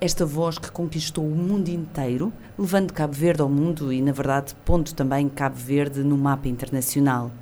Esta 0.00 0.24
voz 0.24 0.58
que 0.58 0.70
conquistou 0.70 1.26
o 1.26 1.34
mundo 1.34 1.68
inteiro, 1.68 2.32
levando 2.58 2.92
Cabo 2.92 3.12
Verde 3.12 3.42
ao 3.42 3.48
mundo 3.48 3.92
e, 3.92 4.00
na 4.00 4.12
verdade, 4.12 4.54
pondo 4.64 4.92
também 4.94 5.28
Cabo 5.28 5.56
Verde 5.56 6.04
no 6.04 6.16
mapa 6.16 6.48
internacional 6.48 7.32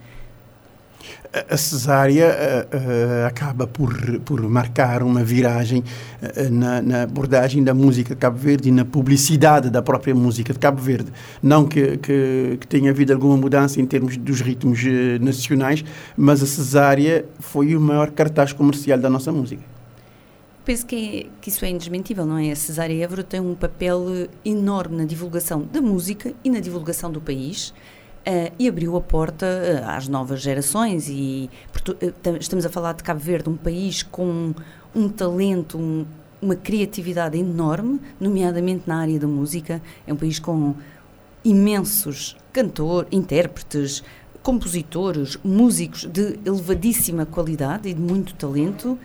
a 1.48 1.56
cesárea 1.56 2.26
uh, 2.72 2.76
uh, 2.76 3.26
acaba 3.26 3.66
por, 3.66 3.94
por 4.20 4.40
marcar 4.48 5.02
uma 5.02 5.22
viragem 5.22 5.82
uh, 6.22 6.50
na, 6.50 6.82
na, 6.82 7.02
abordagem 7.02 7.62
da 7.62 7.74
música 7.74 8.14
de 8.14 8.20
Cabo 8.20 8.38
Verde 8.38 8.68
e 8.68 8.72
na 8.72 8.84
publicidade 8.84 9.70
da 9.70 9.82
própria 9.82 10.14
música 10.14 10.52
de 10.52 10.58
Cabo 10.58 10.80
Verde. 10.80 11.12
Não 11.42 11.66
que, 11.66 11.98
que, 11.98 12.56
que 12.60 12.66
tenha 12.66 12.90
havido 12.90 13.12
alguma 13.12 13.36
mudança 13.36 13.80
em 13.80 13.86
termos 13.86 14.16
dos 14.16 14.40
ritmos 14.40 14.80
nacionais, 15.20 15.84
mas 16.16 16.42
a 16.42 16.46
cesárea 16.46 17.24
foi 17.38 17.76
o 17.76 17.80
maior 17.80 18.10
cartaz 18.10 18.52
comercial 18.52 18.98
da 18.98 19.10
nossa 19.10 19.30
música. 19.30 19.75
Penso 20.66 20.84
que, 20.84 20.96
é, 20.96 21.26
que 21.40 21.48
isso 21.48 21.64
é 21.64 21.70
indesmentível, 21.70 22.26
não 22.26 22.38
é? 22.38 22.50
A 22.50 22.56
Cesária 22.56 23.04
Évora 23.04 23.22
tem 23.22 23.38
um 23.38 23.54
papel 23.54 24.28
enorme 24.44 24.96
na 24.96 25.04
divulgação 25.04 25.62
da 25.62 25.80
música 25.80 26.34
e 26.42 26.50
na 26.50 26.58
divulgação 26.58 27.08
do 27.12 27.20
país. 27.20 27.68
Uh, 28.26 28.50
e 28.58 28.68
abriu 28.68 28.96
a 28.96 29.00
porta 29.00 29.46
uh, 29.46 29.88
às 29.88 30.08
novas 30.08 30.40
gerações 30.40 31.08
e 31.08 31.48
uh, 31.92 32.36
estamos 32.40 32.66
a 32.66 32.68
falar 32.68 32.94
de 32.94 33.04
Cabo 33.04 33.20
Verde, 33.20 33.48
um 33.48 33.56
país 33.56 34.02
com 34.02 34.52
um 34.92 35.08
talento, 35.08 35.78
um, 35.78 36.04
uma 36.42 36.56
criatividade 36.56 37.38
enorme, 37.38 38.00
nomeadamente 38.18 38.82
na 38.88 38.98
área 38.98 39.20
da 39.20 39.28
música. 39.28 39.80
É 40.04 40.12
um 40.12 40.16
país 40.16 40.40
com 40.40 40.74
imensos 41.44 42.36
cantores, 42.52 43.08
intérpretes, 43.12 44.02
compositores, 44.42 45.38
músicos 45.44 46.06
de 46.06 46.40
elevadíssima 46.44 47.24
qualidade 47.24 47.88
e 47.88 47.94
de 47.94 48.00
muito 48.00 48.34
talento. 48.34 48.98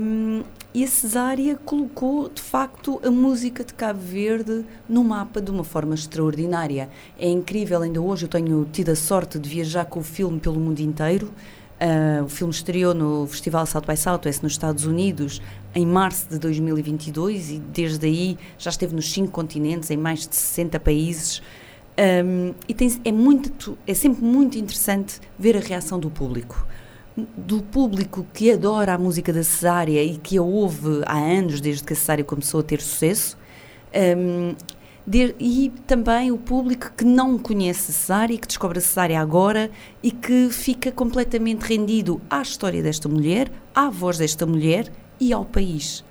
Um, 0.00 0.42
e 0.76 0.84
a 0.84 0.86
cesárea 0.86 1.56
colocou, 1.56 2.28
de 2.28 2.42
facto, 2.42 3.00
a 3.02 3.10
música 3.10 3.64
de 3.64 3.72
Cabo 3.72 3.98
Verde 3.98 4.62
no 4.86 5.02
mapa 5.02 5.40
de 5.40 5.50
uma 5.50 5.64
forma 5.64 5.94
extraordinária. 5.94 6.90
É 7.18 7.26
incrível, 7.26 7.80
ainda 7.80 7.98
hoje 7.98 8.26
eu 8.26 8.28
tenho 8.28 8.68
tido 8.70 8.90
a 8.90 8.94
sorte 8.94 9.38
de 9.38 9.48
viajar 9.48 9.86
com 9.86 10.00
o 10.00 10.02
filme 10.02 10.38
pelo 10.38 10.60
mundo 10.60 10.80
inteiro. 10.80 11.32
Uh, 11.80 12.24
o 12.24 12.28
filme 12.28 12.52
estreou 12.52 12.92
no 12.92 13.26
Festival 13.26 13.64
South 13.64 13.84
by 13.88 13.96
Southwest 13.96 14.42
nos 14.42 14.52
Estados 14.52 14.84
Unidos 14.84 15.40
em 15.74 15.86
março 15.86 16.28
de 16.28 16.38
2022 16.38 17.52
e 17.52 17.58
desde 17.58 18.06
aí 18.06 18.38
já 18.58 18.68
esteve 18.68 18.94
nos 18.94 19.10
cinco 19.10 19.32
continentes, 19.32 19.90
em 19.90 19.96
mais 19.96 20.28
de 20.28 20.36
60 20.36 20.78
países. 20.78 21.40
Um, 21.98 22.52
e 22.68 22.74
tem, 22.74 23.00
é, 23.02 23.12
muito, 23.12 23.78
é 23.86 23.94
sempre 23.94 24.22
muito 24.22 24.58
interessante 24.58 25.22
ver 25.38 25.56
a 25.56 25.60
reação 25.60 25.98
do 25.98 26.10
público 26.10 26.66
do 27.36 27.62
público 27.62 28.26
que 28.32 28.50
adora 28.52 28.94
a 28.94 28.98
música 28.98 29.32
da 29.32 29.42
Cesária 29.42 30.02
e 30.02 30.16
que 30.18 30.36
a 30.36 30.42
ouve 30.42 31.02
há 31.06 31.16
anos, 31.16 31.60
desde 31.60 31.82
que 31.82 31.92
a 31.92 31.96
Cesária 31.96 32.24
começou 32.24 32.60
a 32.60 32.62
ter 32.62 32.80
sucesso, 32.80 33.38
um, 34.18 34.54
de, 35.06 35.34
e 35.38 35.72
também 35.86 36.32
o 36.32 36.36
público 36.36 36.90
que 36.96 37.04
não 37.04 37.38
conhece 37.38 37.90
a 37.90 37.94
Cesária 37.94 38.34
e 38.34 38.38
que 38.38 38.46
descobre 38.46 38.78
a 38.78 38.80
Cesária 38.80 39.20
agora 39.20 39.70
e 40.02 40.10
que 40.10 40.50
fica 40.50 40.90
completamente 40.90 41.62
rendido 41.62 42.20
à 42.28 42.42
história 42.42 42.82
desta 42.82 43.08
mulher, 43.08 43.50
à 43.74 43.88
voz 43.88 44.18
desta 44.18 44.44
mulher 44.44 44.92
e 45.20 45.32
ao 45.32 45.44
país. 45.44 46.04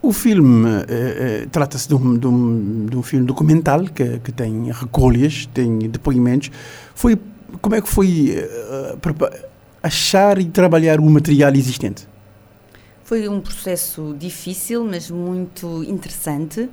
O 0.00 0.12
filme 0.12 0.68
eh, 0.68 0.86
eh, 0.88 1.48
trata-se 1.52 1.86
de, 1.86 1.94
um, 1.94 2.16
de, 2.16 2.26
um, 2.26 2.86
de 2.86 2.96
um, 2.96 3.02
filme 3.02 3.24
documental 3.24 3.84
que, 3.84 4.18
que 4.18 4.32
tem 4.32 4.72
recolhas, 4.72 5.46
tem 5.54 5.78
depoimentos. 5.78 6.50
Foi 6.92 7.16
como 7.60 7.76
é 7.76 7.80
que 7.80 7.88
foi 7.88 8.34
uh, 8.36 8.96
achar 9.82 10.38
e 10.38 10.44
trabalhar 10.44 11.00
o 11.00 11.10
material 11.10 11.52
existente? 11.54 12.08
Foi 13.04 13.28
um 13.28 13.40
processo 13.40 14.14
difícil, 14.18 14.84
mas 14.84 15.10
muito 15.10 15.82
interessante. 15.84 16.62
Uh, 16.62 16.70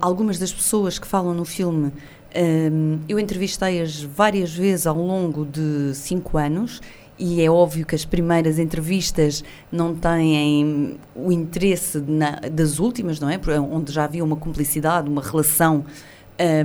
algumas 0.00 0.38
das 0.38 0.52
pessoas 0.52 0.98
que 0.98 1.06
falam 1.06 1.34
no 1.34 1.44
filme, 1.44 1.88
uh, 1.88 3.00
eu 3.08 3.18
entrevistei-as 3.18 4.02
várias 4.02 4.52
vezes 4.52 4.86
ao 4.86 4.96
longo 4.96 5.44
de 5.44 5.94
cinco 5.94 6.38
anos 6.38 6.80
e 7.20 7.42
é 7.42 7.50
óbvio 7.50 7.84
que 7.84 7.94
as 7.94 8.06
primeiras 8.06 8.58
entrevistas 8.58 9.44
não 9.70 9.94
têm 9.94 10.98
o 11.14 11.30
interesse 11.30 12.00
na, 12.00 12.30
das 12.50 12.78
últimas, 12.78 13.20
não 13.20 13.28
é? 13.28 13.38
Onde 13.60 13.92
já 13.92 14.04
havia 14.04 14.24
uma 14.24 14.36
cumplicidade, 14.36 15.06
uma 15.06 15.20
relação 15.20 15.84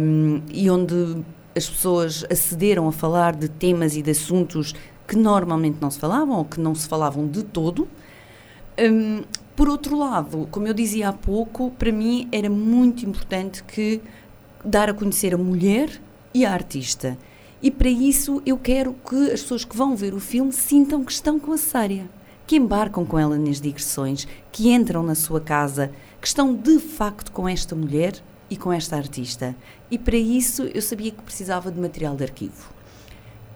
um, 0.02 0.42
e 0.50 0.70
onde 0.70 1.18
as 1.54 1.70
pessoas 1.70 2.26
acederam 2.32 2.88
a 2.88 2.92
falar 2.94 3.36
de 3.36 3.50
temas 3.50 3.98
e 3.98 4.02
de 4.02 4.12
assuntos 4.12 4.74
que 5.08 5.16
normalmente 5.16 5.78
não 5.80 5.92
se 5.92 6.00
falavam 6.00 6.38
ou 6.38 6.46
que 6.46 6.60
não 6.60 6.74
se 6.74 6.88
falavam 6.88 7.28
de 7.28 7.44
todo. 7.44 7.88
Um, 8.80 9.24
por 9.56 9.70
outro 9.70 9.98
lado, 9.98 10.48
como 10.52 10.68
eu 10.68 10.74
dizia 10.74 11.10
há 11.10 11.14
pouco, 11.14 11.72
para 11.72 11.92
mim 11.92 12.28
era 12.32 12.50
muito 12.50 13.06
importante 13.06 13.64
que 13.64 14.02
dar 14.64 14.90
a 14.90 14.94
conhecer 14.94 15.34
a 15.34 15.38
mulher 15.38 15.90
e 16.34 16.46
a 16.46 16.52
artista. 16.52 17.18
E 17.62 17.72
para 17.72 17.90
isso 17.90 18.42
eu 18.46 18.58
quero 18.58 18.94
que 19.08 19.32
as 19.32 19.42
pessoas 19.42 19.64
que 19.64 19.78
vão 19.78 19.96
ver 19.96 20.14
o 20.14 20.20
filme 20.20 20.52
sintam 20.52 21.04
que 21.04 21.12
estão 21.12 21.40
com 21.40 21.54
a 21.54 21.58
Sária, 21.58 22.10
que 22.46 22.58
embarcam 22.58 23.06
com 23.06 23.18
ela 23.18 23.38
nas 23.38 23.62
digressões, 23.62 24.28
que 24.52 24.70
entram 24.74 25.02
na 25.04 25.16
sua 25.16 25.40
casa, 25.40 25.92
que 26.20 26.28
estão 26.28 26.54
de 26.54 26.78
facto 26.80 27.32
com 27.32 27.48
esta 27.48 27.76
mulher 27.76 28.22
e 28.50 28.58
com 28.58 28.74
esta 28.74 28.98
artista. 28.98 29.56
E 29.90 29.98
para 29.98 30.18
isso 30.18 30.64
eu 30.64 30.82
sabia 30.82 31.12
que 31.12 31.22
precisava 31.22 31.72
de 31.72 31.80
material 31.80 32.16
de 32.16 32.24
arquivo 32.24 32.75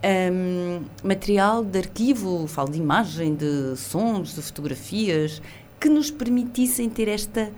um, 0.04 0.84
material 1.04 1.64
de 1.64 1.78
arquivo, 1.78 2.48
falo 2.48 2.70
de 2.72 2.78
imagem, 2.78 3.36
de 3.36 3.76
sons, 3.76 4.36
de 4.36 4.42
fotografias, 4.42 5.42
que 5.80 5.90
nos 5.90 6.12
permitissem 6.12 6.90
ter 6.90 7.08
esta, 7.08 7.52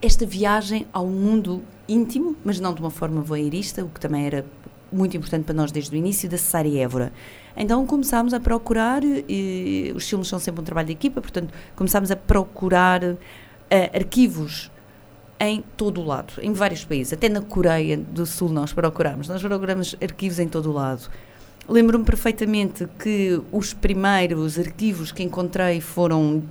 esta 0.00 0.26
viagem 0.26 0.86
ao 0.92 1.06
mundo 1.06 1.62
íntimo, 1.88 2.36
mas 2.44 2.60
não 2.60 2.72
de 2.74 2.80
uma 2.80 2.90
forma 2.90 3.20
voyeurista, 3.20 3.84
o 3.84 3.88
que 3.88 4.00
também 4.00 4.26
era 4.26 4.44
muito 4.92 5.16
importante 5.16 5.44
para 5.44 5.54
nós 5.54 5.70
desde 5.70 5.94
o 5.94 5.96
início, 5.96 6.28
da 6.28 6.36
Cesária 6.36 6.82
Évora. 6.82 7.12
Então 7.56 7.86
começámos 7.86 8.34
a 8.34 8.40
procurar, 8.40 9.02
e 9.04 9.92
os 9.94 10.08
filmes 10.08 10.28
são 10.28 10.38
sempre 10.38 10.60
um 10.60 10.64
trabalho 10.64 10.86
de 10.86 10.92
equipa, 10.92 11.20
portanto 11.20 11.52
começámos 11.76 12.10
a 12.10 12.16
procurar 12.16 13.02
uh, 13.04 13.16
arquivos 13.94 14.70
em 15.38 15.64
todo 15.76 16.00
o 16.00 16.04
lado, 16.04 16.34
em 16.42 16.52
vários 16.52 16.84
países, 16.84 17.12
até 17.12 17.28
na 17.28 17.40
Coreia 17.40 17.96
do 17.96 18.26
Sul 18.26 18.50
nós 18.50 18.72
procuramos, 18.72 19.26
nós 19.26 19.40
procuramos 19.40 19.96
arquivos 20.00 20.38
em 20.38 20.48
todo 20.48 20.70
o 20.70 20.72
lado. 20.72 21.08
Lembro-me 21.70 22.04
perfeitamente 22.04 22.88
que 22.98 23.40
os 23.52 23.72
primeiros 23.72 24.58
arquivos 24.58 25.12
que 25.12 25.22
encontrei 25.22 25.80
foram 25.80 26.42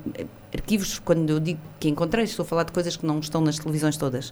arquivos, 0.53 0.97
quando 0.97 1.29
eu 1.29 1.41
digo 1.41 1.59
que 1.77 1.89
encontrei, 1.89 2.23
estou 2.23 2.43
a 2.43 2.47
falar 2.47 2.63
de 2.63 2.71
coisas 2.71 2.95
que 2.95 3.05
não 3.05 3.19
estão 3.19 3.41
nas 3.41 3.59
televisões 3.59 3.97
todas. 3.97 4.31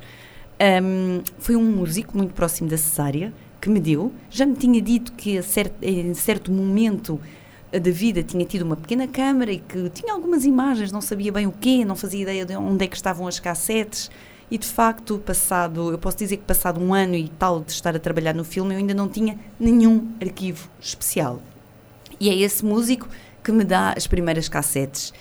Um, 0.81 1.21
foi 1.39 1.57
um 1.57 1.63
músico 1.63 2.15
muito 2.15 2.33
próximo 2.33 2.69
da 2.69 2.77
Cesária 2.77 3.33
que 3.59 3.69
me 3.69 3.81
deu. 3.81 4.13
Já 4.29 4.45
me 4.45 4.55
tinha 4.55 4.81
dito 4.81 5.11
que 5.11 5.41
certo, 5.41 5.75
em 5.81 6.13
certo 6.13 6.53
momento 6.53 7.19
da 7.69 7.91
vida 7.91 8.23
tinha 8.23 8.45
tido 8.45 8.61
uma 8.61 8.77
pequena 8.77 9.09
câmara 9.09 9.51
e 9.51 9.59
que 9.59 9.89
tinha 9.89 10.13
algumas 10.13 10.45
imagens, 10.45 10.89
não 10.89 11.01
sabia 11.01 11.33
bem 11.33 11.45
o 11.45 11.51
quê, 11.51 11.83
não 11.83 11.97
fazia 11.97 12.21
ideia 12.21 12.45
de 12.45 12.55
onde 12.55 12.85
é 12.85 12.87
que 12.87 12.95
estavam 12.95 13.27
as 13.27 13.41
cassetes. 13.41 14.09
E 14.49 14.57
de 14.57 14.65
facto, 14.65 15.19
passado, 15.19 15.91
eu 15.91 15.97
posso 15.97 16.17
dizer 16.17 16.37
que 16.37 16.43
passado 16.43 16.79
um 16.79 16.93
ano 16.93 17.15
e 17.15 17.27
tal 17.27 17.59
de 17.61 17.71
estar 17.71 17.95
a 17.95 17.99
trabalhar 17.99 18.33
no 18.33 18.45
filme, 18.45 18.73
eu 18.73 18.77
ainda 18.77 18.93
não 18.93 19.09
tinha 19.09 19.37
nenhum 19.59 20.13
arquivo 20.21 20.69
especial. 20.79 21.41
E 22.19 22.29
é 22.29 22.35
esse 22.35 22.63
músico 22.63 23.09
que 23.43 23.51
me 23.51 23.63
dá 23.65 23.93
as 23.95 24.07
primeiras 24.07 24.47
cassetes. 24.47 25.13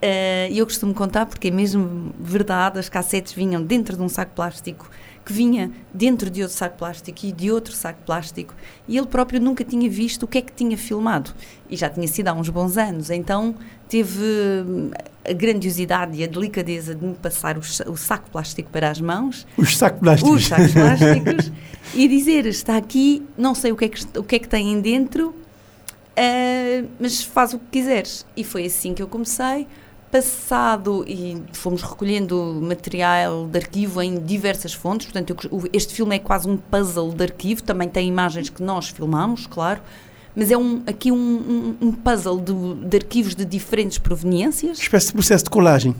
Eh, 0.00 0.48
E 0.52 0.58
eu 0.58 0.66
costumo 0.66 0.94
contar 0.94 1.26
porque 1.26 1.48
é 1.48 1.50
mesmo 1.50 2.14
verdade, 2.20 2.78
as 2.78 2.88
cassetes 2.88 3.32
vinham 3.32 3.62
dentro 3.62 3.96
de 3.96 4.02
um 4.02 4.08
saco 4.08 4.32
plástico, 4.34 4.88
que 5.28 5.32
vinha 5.34 5.70
dentro 5.92 6.30
de 6.30 6.40
outro 6.40 6.56
saco 6.56 6.78
plástico 6.78 7.18
e 7.26 7.32
de 7.32 7.50
outro 7.50 7.74
saco 7.74 8.00
plástico, 8.06 8.54
e 8.88 8.96
ele 8.96 9.06
próprio 9.06 9.38
nunca 9.38 9.62
tinha 9.62 9.88
visto 9.90 10.22
o 10.22 10.26
que 10.26 10.38
é 10.38 10.40
que 10.42 10.50
tinha 10.52 10.76
filmado. 10.78 11.30
E 11.68 11.76
já 11.76 11.90
tinha 11.90 12.08
sido 12.08 12.28
há 12.28 12.32
uns 12.32 12.48
bons 12.48 12.78
anos, 12.78 13.10
então 13.10 13.54
teve 13.88 14.18
hum, 14.66 14.90
a 15.28 15.32
grandiosidade 15.34 16.16
e 16.18 16.24
a 16.24 16.26
delicadeza 16.26 16.94
de 16.94 17.04
me 17.04 17.14
passar 17.14 17.58
o, 17.58 17.62
sa- 17.62 17.84
o 17.86 17.94
saco 17.96 18.30
plástico 18.30 18.70
para 18.70 18.90
as 18.90 19.00
mãos 19.02 19.46
Os 19.58 19.76
sacos 19.76 20.00
plásticos. 20.00 20.34
os 20.34 20.46
sacos 20.46 20.72
plásticos 20.72 21.52
e 21.94 22.08
dizer 22.08 22.46
está 22.46 22.78
aqui, 22.78 23.22
não 23.36 23.54
sei 23.54 23.70
o 23.72 23.76
que 23.76 23.84
é 23.84 23.88
que, 23.90 24.18
o 24.18 24.22
que, 24.22 24.36
é 24.36 24.38
que 24.38 24.48
têm 24.48 24.80
dentro, 24.80 25.34
ah, 26.16 26.84
mas 26.98 27.22
faz 27.22 27.52
o 27.52 27.58
que 27.58 27.66
quiseres. 27.80 28.24
E 28.36 28.42
foi 28.44 28.64
assim 28.64 28.94
que 28.94 29.02
eu 29.02 29.08
comecei. 29.08 29.66
Passado, 30.10 31.04
e 31.06 31.42
fomos 31.52 31.82
recolhendo 31.82 32.58
material 32.62 33.46
de 33.46 33.58
arquivo 33.58 34.00
em 34.00 34.18
diversas 34.18 34.72
fontes, 34.72 35.06
portanto, 35.06 35.36
eu 35.52 35.62
este 35.72 35.92
filme 35.94 36.16
é 36.16 36.18
quase 36.18 36.48
um 36.48 36.56
puzzle 36.56 37.12
de 37.12 37.22
arquivo, 37.24 37.62
também 37.62 37.88
tem 37.88 38.08
imagens 38.08 38.48
que 38.48 38.62
nós 38.62 38.88
filmamos, 38.88 39.46
claro, 39.46 39.80
mas 40.34 40.50
é 40.50 40.56
um, 40.56 40.82
aqui 40.86 41.12
um, 41.12 41.16
um- 41.16 41.76
um 41.88 41.92
puzzle 41.92 42.40
de, 42.40 42.88
de 42.88 42.96
arquivos 42.96 43.34
de 43.34 43.44
diferentes 43.44 43.98
proveniências. 43.98 44.78
Espécie 44.78 45.08
de 45.08 45.12
processo 45.12 45.44
de 45.44 45.50
colagem. 45.50 45.94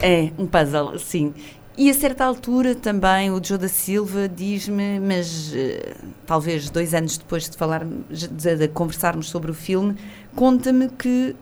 É, 0.00 0.30
um 0.36 0.46
puzzle, 0.46 0.98
sim. 0.98 1.32
E 1.76 1.90
a 1.90 1.94
certa 1.94 2.24
altura 2.24 2.74
também 2.74 3.30
o 3.30 3.40
Joe 3.44 3.58
da 3.58 3.68
Silva 3.68 4.28
diz-me, 4.28 5.00
mas 5.00 5.52
eh, 5.54 5.94
talvez 6.26 6.70
dois 6.70 6.94
anos 6.94 7.18
depois 7.18 7.48
de 7.50 7.56
falar, 7.56 7.84
de, 8.10 8.56
de 8.56 8.68
conversarmos 8.68 9.28
sobre 9.28 9.50
o 9.50 9.54
filme, 9.54 9.96
conta-me 10.36 10.88
que 10.88 11.34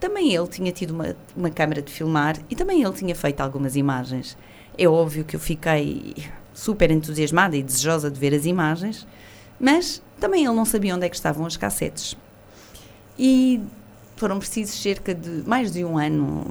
também 0.00 0.34
ele 0.34 0.46
tinha 0.46 0.70
tido 0.72 0.92
uma, 0.92 1.16
uma 1.36 1.50
câmara 1.50 1.82
de 1.82 1.90
filmar 1.90 2.36
e 2.48 2.54
também 2.54 2.82
ele 2.82 2.92
tinha 2.92 3.14
feito 3.14 3.40
algumas 3.40 3.76
imagens. 3.76 4.36
É 4.76 4.88
óbvio 4.88 5.24
que 5.24 5.36
eu 5.36 5.40
fiquei 5.40 6.14
super 6.52 6.90
entusiasmada 6.90 7.56
e 7.56 7.62
desejosa 7.62 8.10
de 8.10 8.18
ver 8.18 8.34
as 8.34 8.46
imagens, 8.46 9.06
mas 9.58 10.02
também 10.20 10.44
ele 10.44 10.54
não 10.54 10.64
sabia 10.64 10.94
onde 10.94 11.06
é 11.06 11.08
que 11.08 11.16
estavam 11.16 11.44
as 11.44 11.56
cassetes. 11.56 12.16
E 13.18 13.60
foram 14.16 14.38
precisos 14.38 14.80
cerca 14.80 15.14
de 15.14 15.42
mais 15.46 15.72
de 15.72 15.84
um 15.84 15.98
ano, 15.98 16.46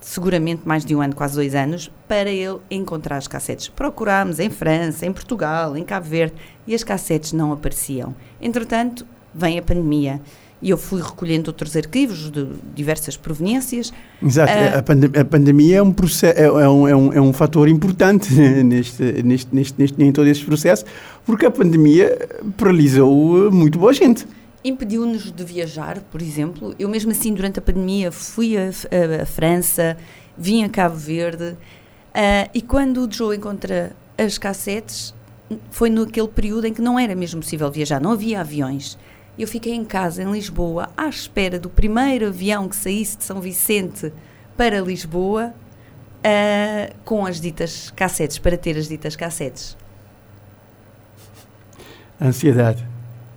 seguramente 0.00 0.66
mais 0.66 0.84
de 0.84 0.94
um 0.94 1.00
ano, 1.00 1.14
quase 1.14 1.34
dois 1.34 1.54
anos, 1.54 1.90
para 2.06 2.30
ele 2.30 2.58
encontrar 2.70 3.16
as 3.16 3.28
cassetes. 3.28 3.68
Procurámos 3.68 4.40
em 4.40 4.50
França, 4.50 5.06
em 5.06 5.12
Portugal, 5.12 5.76
em 5.76 5.84
Cabo 5.84 6.06
Verde 6.06 6.34
e 6.66 6.74
as 6.74 6.82
cassetes 6.82 7.32
não 7.32 7.52
apareciam. 7.52 8.14
Entretanto, 8.40 9.06
vem 9.34 9.58
a 9.58 9.62
pandemia 9.62 10.20
e 10.60 10.70
eu 10.70 10.76
fui 10.76 11.00
recolhendo 11.00 11.50
outros 11.50 11.76
arquivos 11.76 12.30
de 12.30 12.46
diversas 12.74 13.16
proveniências. 13.16 13.92
Exato. 14.22 14.52
Ah. 14.52 14.78
A, 14.78 14.82
pandem- 14.82 15.20
a 15.20 15.24
pandemia 15.24 15.76
é 15.78 15.82
um, 15.82 15.94
é, 16.22 16.42
é 16.42 16.68
um, 16.68 16.88
é, 16.88 16.96
um, 16.96 17.12
é 17.12 17.20
um 17.20 17.32
fator 17.32 17.68
importante 17.68 18.32
neste, 18.64 19.02
neste, 19.22 19.54
neste, 19.54 19.74
neste, 19.78 20.02
em 20.02 20.12
todo 20.12 20.26
este 20.26 20.44
processo, 20.44 20.84
porque 21.24 21.46
a 21.46 21.50
pandemia 21.50 22.18
paralisou 22.56 23.46
eh, 23.46 23.50
muito 23.50 23.78
boa 23.78 23.92
gente. 23.92 24.26
Impediu-nos 24.64 25.30
de 25.30 25.44
viajar, 25.44 26.00
por 26.10 26.20
exemplo. 26.20 26.74
Eu 26.78 26.88
mesmo 26.88 27.12
assim, 27.12 27.32
durante 27.32 27.60
a 27.60 27.62
pandemia, 27.62 28.10
fui 28.10 28.56
a 28.56 29.24
França, 29.24 29.96
vim 30.36 30.64
a 30.64 30.68
Cabo 30.68 30.96
Verde 30.96 31.56
ah, 32.14 32.48
e 32.52 32.60
quando 32.60 33.06
o 33.06 33.12
Joe 33.12 33.36
encontra 33.36 33.92
as 34.18 34.38
cassetes, 34.38 35.14
foi 35.70 35.88
naquele 35.88 36.26
período 36.26 36.66
em 36.66 36.74
que 36.74 36.82
não 36.82 36.98
era 36.98 37.14
mesmo 37.14 37.40
possível 37.40 37.70
viajar, 37.70 38.00
não 38.00 38.10
havia 38.10 38.40
aviões. 38.40 38.98
Eu 39.38 39.46
fiquei 39.46 39.72
em 39.72 39.84
casa, 39.84 40.22
em 40.22 40.32
Lisboa, 40.32 40.90
à 40.96 41.08
espera 41.08 41.58
do 41.58 41.70
primeiro 41.70 42.26
avião 42.26 42.68
que 42.68 42.74
saísse 42.74 43.18
de 43.18 43.24
São 43.24 43.40
Vicente 43.40 44.12
para 44.56 44.80
Lisboa, 44.80 45.54
ah, 46.24 46.92
com 47.04 47.24
as 47.24 47.40
ditas 47.40 47.92
cassetes, 47.94 48.38
para 48.38 48.56
ter 48.56 48.76
as 48.76 48.88
ditas 48.88 49.14
cassetes. 49.14 49.76
Ansiedade. 52.20 52.84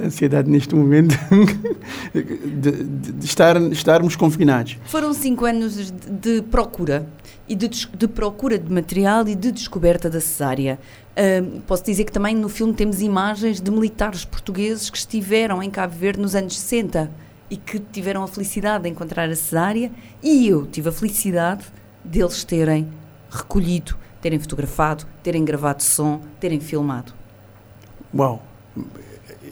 Ansiedade 0.04 0.50
neste 0.50 0.76
momento 0.76 1.16
de, 2.14 2.24
de- 2.24 3.12
de 3.14 3.26
estar, 3.26 3.60
estarmos 3.72 4.16
confinados. 4.16 4.78
Foram 4.86 5.14
cinco 5.14 5.46
anos 5.46 5.92
de, 5.92 6.42
procura 6.44 7.08
e 7.48 7.56
de, 7.56 7.68
de 7.70 8.08
procura 8.08 8.58
de 8.58 8.72
material 8.72 9.28
e 9.28 9.36
de 9.36 9.52
descoberta 9.52 10.10
da 10.10 10.20
cesárea. 10.20 10.80
Ahm, 11.16 11.60
posso 11.68 11.84
dizer 11.84 12.06
que 12.06 12.12
também 12.12 12.36
no 12.36 12.48
filme 12.50 12.74
temos 12.74 13.02
imagens 13.02 13.60
de 13.62 13.70
militares 13.72 14.24
portugueses 14.26 14.90
que 14.90 14.98
estiveram 14.98 15.62
em 15.62 15.70
Cabo 15.70 15.94
Verde 15.96 16.20
nos 16.22 16.36
anos 16.36 16.58
60 16.60 17.12
e 17.50 17.58
que 17.58 17.80
tiveram 17.80 18.24
a 18.24 18.28
felicidade 18.28 18.84
de 18.86 18.90
encontrar 18.90 19.30
a 19.30 19.36
cesárea 19.36 19.92
e 20.24 20.48
eu 20.48 20.66
tive 20.66 20.88
a 20.90 20.92
felicidade 20.92 21.66
deles 22.04 22.44
terem 22.46 22.88
recolhido, 23.30 23.96
terem 24.22 24.40
fotografado, 24.40 25.06
terem 25.22 25.44
gravado 25.44 25.84
som, 25.84 26.22
terem 26.40 26.60
filmado. 26.62 27.14
Uau! 28.16 28.42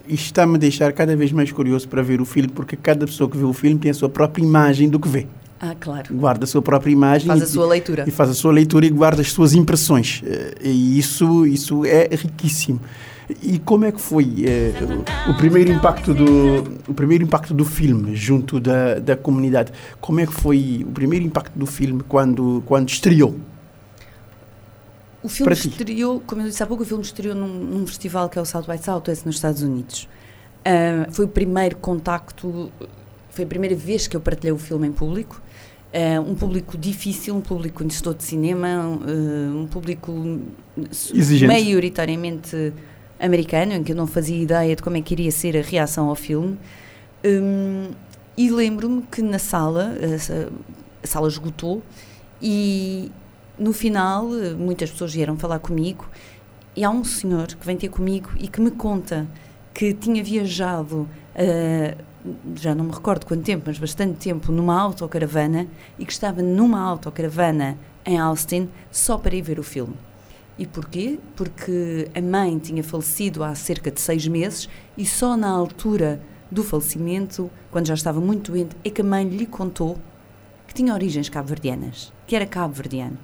Isto 0.09 0.25
está-me 0.25 0.55
a 0.55 0.57
deixar 0.57 0.91
cada 0.93 1.15
vez 1.15 1.31
mais 1.31 1.51
curioso 1.51 1.87
para 1.87 2.01
ver 2.01 2.19
o 2.19 2.25
filme, 2.25 2.49
porque 2.49 2.75
cada 2.75 3.05
pessoa 3.05 3.29
que 3.29 3.37
vê 3.37 3.43
o 3.43 3.53
filme 3.53 3.77
tem 3.77 3.91
a 3.91 3.93
sua 3.93 4.09
própria 4.09 4.43
imagem 4.43 4.89
do 4.89 4.99
que 4.99 5.07
vê. 5.07 5.27
Ah, 5.61 5.75
claro. 5.79 6.13
Guarda 6.15 6.45
a 6.45 6.47
sua 6.47 6.61
própria 6.61 6.91
imagem 6.91 7.27
Faz 7.27 7.41
e, 7.41 7.43
a 7.43 7.47
sua 7.47 7.67
leitura. 7.67 8.05
e 8.07 8.11
faz 8.11 8.29
a 8.29 8.33
sua 8.33 8.51
leitura 8.51 8.85
e 8.85 8.89
guarda 8.89 9.21
as 9.21 9.31
suas 9.31 9.53
impressões. 9.53 10.21
Eh, 10.25 10.53
E 10.63 10.97
isso, 10.97 11.45
isso 11.45 11.85
é 11.85 12.07
riquíssimo. 12.11 12.79
E 13.43 13.59
como 13.59 13.85
é 13.85 13.91
que 13.91 14.01
foi 14.01 14.25
eh, 14.43 14.71
o, 15.27 15.31
o 15.31 15.37
primeiro 15.37 15.71
impacto 15.71 16.13
do 16.13 16.63
o 16.87 16.93
primeiro 16.93 17.23
impacto 17.23 17.53
do 17.53 17.63
filme 17.65 18.15
junto 18.15 18.59
da, 18.59 18.95
da 18.99 19.15
comunidade? 19.15 19.71
Como 20.01 20.19
é 20.19 20.25
que 20.25 20.33
foi 20.33 20.83
o 20.87 20.91
primeiro 20.91 21.25
impacto 21.25 21.59
do 21.59 21.65
filme 21.65 22.01
quando 22.07 22.63
quando 22.65 22.89
estreou? 22.89 23.35
O 25.21 25.27
filme 25.29 25.51
estreou, 25.53 26.21
como 26.25 26.41
eu 26.41 26.47
disse 26.47 26.63
há 26.63 26.65
pouco, 26.67 26.83
o 26.83 26.85
filme 26.85 27.03
estreou 27.03 27.35
num, 27.35 27.47
num 27.47 27.85
festival 27.87 28.29
que 28.29 28.39
é 28.39 28.41
o 28.41 28.45
South 28.45 28.63
by 28.63 28.77
Southwest 28.77 29.25
nos 29.25 29.35
Estados 29.35 29.61
Unidos. 29.61 30.07
Ah, 30.63 31.07
foi 31.11 31.25
o 31.25 31.27
primeiro 31.27 31.75
contacto, 31.77 32.71
foi 33.29 33.43
a 33.43 33.47
primeira 33.47 33.75
vez 33.75 34.07
que 34.07 34.15
eu 34.15 34.21
partilhei 34.21 34.53
o 34.53 34.57
filme 34.57 34.87
em 34.87 34.91
público. 34.91 35.41
Ah, 35.93 36.21
um 36.21 36.35
público 36.35 36.77
difícil, 36.77 37.35
um 37.35 37.41
público 37.41 37.79
conhecedor 37.79 38.13
de 38.15 38.23
cinema, 38.23 38.67
ah, 38.67 39.55
um 39.55 39.67
público 39.67 40.39
Exigente. 41.13 41.47
maioritariamente 41.47 42.73
americano, 43.19 43.73
em 43.73 43.83
que 43.83 43.91
eu 43.91 43.95
não 43.97 44.07
fazia 44.07 44.37
ideia 44.41 44.73
de 44.75 44.81
como 44.81 44.95
é 44.95 45.01
que 45.01 45.13
iria 45.13 45.31
ser 45.31 45.57
a 45.57 45.61
reação 45.61 46.07
ao 46.07 46.15
filme. 46.15 46.57
Hum, 47.25 47.89
e 48.37 48.49
lembro-me 48.49 49.01
que 49.01 49.21
na 49.21 49.37
sala, 49.39 49.97
essa- 49.99 50.49
a 51.03 51.07
sala 51.07 51.27
esgotou 51.27 51.83
e 52.41 53.11
no 53.59 53.73
final 53.73 54.25
muitas 54.57 54.89
pessoas 54.89 55.13
vieram 55.13 55.37
falar 55.37 55.59
comigo 55.59 56.09
e 56.75 56.83
há 56.83 56.89
um 56.89 57.03
senhor 57.03 57.47
que 57.47 57.65
vem 57.65 57.75
ter 57.75 57.89
comigo 57.89 58.29
e 58.37 58.47
que 58.47 58.61
me 58.61 58.71
conta 58.71 59.27
que 59.73 59.93
tinha 59.93 60.23
viajado, 60.23 61.07
eh, 61.35 61.97
já 62.55 62.73
não 62.73 62.85
me 62.85 62.91
recordo 62.91 63.25
quanto 63.25 63.43
tempo, 63.43 63.63
mas 63.67 63.77
bastante 63.77 64.17
tempo, 64.17 64.51
numa 64.51 64.79
autocaravana 64.79 65.67
e 65.97 66.05
que 66.05 66.11
estava 66.11 66.41
numa 66.41 66.81
autocaravana 66.81 67.77
em 68.05 68.17
Austin 68.17 68.69
só 68.91 69.17
para 69.17 69.35
ir 69.35 69.41
ver 69.41 69.59
o 69.59 69.63
filme. 69.63 69.95
E 70.57 70.65
porquê? 70.65 71.19
Porque 71.35 72.09
a 72.13 72.21
mãe 72.21 72.57
tinha 72.59 72.83
falecido 72.83 73.43
há 73.43 73.55
cerca 73.55 73.89
de 73.89 74.01
seis 74.01 74.27
meses 74.27 74.67
e 74.97 75.05
só 75.05 75.37
na 75.37 75.49
altura 75.49 76.21
do 76.51 76.63
falecimento, 76.63 77.49
quando 77.71 77.87
já 77.87 77.93
estava 77.93 78.19
muito 78.19 78.51
doente, 78.51 78.75
é 78.83 78.89
que 78.89 79.01
a 79.01 79.05
mãe 79.05 79.27
lhe 79.27 79.45
contou 79.45 79.97
que 80.67 80.73
tinha 80.73 80.93
origens 80.93 81.29
cabo-verdianas, 81.29 82.11
que 82.27 82.35
era 82.35 82.45
cabo-verdiano, 82.45 83.17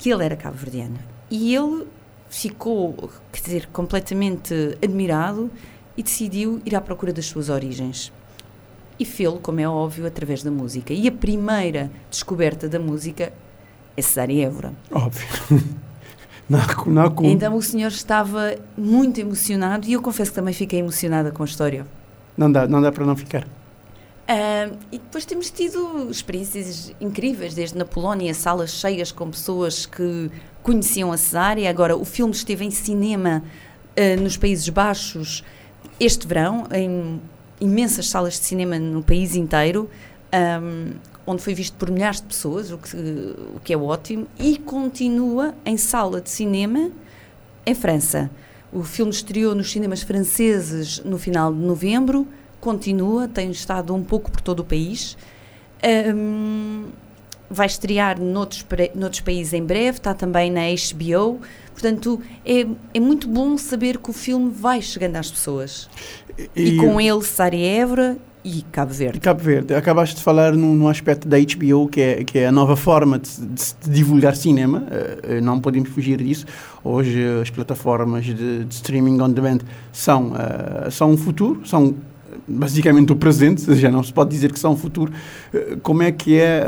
que 0.00 0.10
ele 0.10 0.24
era 0.24 0.34
cabo-verdiano. 0.34 0.98
E 1.30 1.54
ele 1.54 1.86
ficou, 2.30 3.10
quer 3.30 3.42
dizer, 3.42 3.68
completamente 3.70 4.78
admirado 4.82 5.50
e 5.94 6.02
decidiu 6.02 6.60
ir 6.64 6.74
à 6.74 6.80
procura 6.80 7.12
das 7.12 7.26
suas 7.26 7.50
origens. 7.50 8.10
E 8.98 9.04
fê-lo, 9.04 9.38
como 9.38 9.60
é 9.60 9.68
óbvio, 9.68 10.06
através 10.06 10.42
da 10.42 10.50
música. 10.50 10.94
E 10.94 11.06
a 11.06 11.12
primeira 11.12 11.90
descoberta 12.10 12.66
da 12.66 12.78
música 12.78 13.30
é 13.94 14.02
Cesária 14.02 14.46
Évora. 14.46 14.72
Óbvio. 14.90 15.28
Há 16.52 16.74
como. 17.10 17.28
Então 17.28 17.54
o 17.54 17.62
senhor 17.62 17.88
estava 17.88 18.56
muito 18.76 19.20
emocionado 19.20 19.86
e 19.86 19.92
eu 19.92 20.02
confesso 20.02 20.32
que 20.32 20.34
também 20.34 20.54
fiquei 20.54 20.80
emocionada 20.80 21.30
com 21.30 21.42
a 21.42 21.46
história. 21.46 21.86
Não 22.36 22.50
dá, 22.50 22.66
não 22.66 22.82
dá 22.82 22.90
para 22.90 23.04
não 23.04 23.14
ficar. 23.14 23.46
E 24.92 24.98
depois 24.98 25.24
temos 25.24 25.50
tido 25.50 26.08
experiências 26.10 26.94
incríveis, 27.00 27.52
desde 27.54 27.76
na 27.76 27.84
Polónia, 27.84 28.32
salas 28.32 28.70
cheias 28.70 29.10
com 29.10 29.28
pessoas 29.30 29.86
que 29.86 30.30
conheciam 30.62 31.10
a 31.10 31.16
cesárea. 31.16 31.68
Agora, 31.68 31.96
o 31.96 32.04
filme 32.04 32.32
esteve 32.32 32.64
em 32.64 32.70
cinema 32.70 33.42
ah, 33.96 34.20
nos 34.20 34.36
Países 34.36 34.68
Baixos 34.68 35.42
este 35.98 36.26
verão, 36.26 36.66
em 36.72 37.20
imensas 37.60 38.08
salas 38.08 38.34
de 38.34 38.46
cinema 38.46 38.78
no 38.78 39.02
país 39.02 39.36
inteiro, 39.36 39.90
ahm, 40.32 40.94
onde 41.26 41.42
foi 41.42 41.54
visto 41.54 41.76
por 41.76 41.90
milhares 41.90 42.20
de 42.20 42.26
pessoas, 42.26 42.70
o 42.70 42.78
que, 42.78 42.96
o 43.54 43.60
que 43.62 43.72
é 43.72 43.76
ótimo, 43.76 44.26
e 44.38 44.56
continua 44.56 45.54
em 45.64 45.76
sala 45.76 46.20
de 46.20 46.30
cinema 46.30 46.90
em 47.66 47.74
França. 47.74 48.30
O 48.72 48.82
filme 48.82 49.12
estreou 49.12 49.54
nos 49.54 49.70
cinemas 49.70 50.02
franceses 50.02 51.02
no 51.04 51.18
final 51.18 51.52
de 51.52 51.60
novembro, 51.60 52.26
continua, 52.60 53.26
tem 53.26 53.50
estado 53.50 53.94
um 53.94 54.02
pouco 54.02 54.30
por 54.30 54.40
todo 54.40 54.60
o 54.60 54.64
país. 54.64 55.16
Ahm, 55.82 56.86
vai 57.50 57.66
estrear 57.66 58.20
noutros, 58.20 58.64
noutros 58.94 59.20
países 59.20 59.52
em 59.52 59.64
breve, 59.64 59.98
está 59.98 60.14
também 60.14 60.50
na 60.50 60.60
HBO. 60.60 61.40
Portanto, 61.72 62.20
é, 62.44 62.66
é 62.94 63.00
muito 63.00 63.26
bom 63.26 63.56
saber 63.58 63.98
que 63.98 64.10
o 64.10 64.12
filme 64.12 64.50
vai 64.50 64.80
chegando 64.80 65.16
às 65.16 65.30
pessoas. 65.30 65.88
E, 66.54 66.76
com 66.76 67.00
ele, 67.00 67.22
Sari 67.22 67.64
Évora 67.64 68.16
e 68.44 68.62
Cabo 68.70 68.92
Verde. 68.92 69.20
Cabo 69.20 69.42
Verde, 69.42 69.74
acabaste 69.74 70.16
de 70.16 70.22
falar 70.22 70.52
num, 70.54 70.74
num 70.74 70.88
aspecto 70.88 71.28
da 71.28 71.36
HBO, 71.38 71.88
que 71.88 72.00
é, 72.00 72.24
que 72.24 72.38
é 72.38 72.46
a 72.46 72.52
nova 72.52 72.76
forma 72.76 73.18
de, 73.18 73.46
de 73.46 73.60
se 73.60 73.74
divulgar 73.86 74.34
cinema, 74.34 74.86
eh, 74.90 75.40
não 75.40 75.60
podemos 75.60 75.90
fugir 75.90 76.22
disso. 76.22 76.46
Hoje 76.82 77.22
as 77.40 77.50
plataformas 77.50 78.24
de, 78.24 78.64
de 78.64 78.74
streaming 78.74 79.20
on 79.20 79.30
demand 79.30 79.58
são, 79.92 80.32
eh, 80.36 80.90
são 80.90 81.10
um 81.10 81.16
futuro, 81.16 81.66
são 81.66 81.94
basicamente 82.50 83.12
o 83.12 83.16
presente, 83.16 83.74
já 83.76 83.90
não 83.90 84.02
se 84.02 84.12
pode 84.12 84.30
dizer 84.30 84.52
que 84.52 84.58
são 84.58 84.72
o 84.72 84.76
futuro. 84.76 85.12
Eh, 85.54 85.76
Como 85.82 86.02
é 86.02 86.10
que 86.12 86.38
é, 86.38 86.64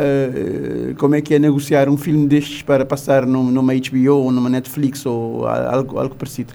eh, 0.91 0.95
como 0.99 1.15
é, 1.15 1.21
que 1.21 1.35
é 1.35 1.39
negociar 1.39 1.89
um 1.89 1.97
filme 1.97 2.27
destes 2.27 2.63
para 2.63 2.85
passar 2.85 3.27
num- 3.27 3.51
numa 3.51 3.73
HBO 3.75 4.15
ou 4.17 4.33
numa 4.33 4.49
Netflix 4.49 5.05
ou 5.07 5.47
algo, 5.47 5.99
algo 5.99 6.15
parecido? 6.15 6.55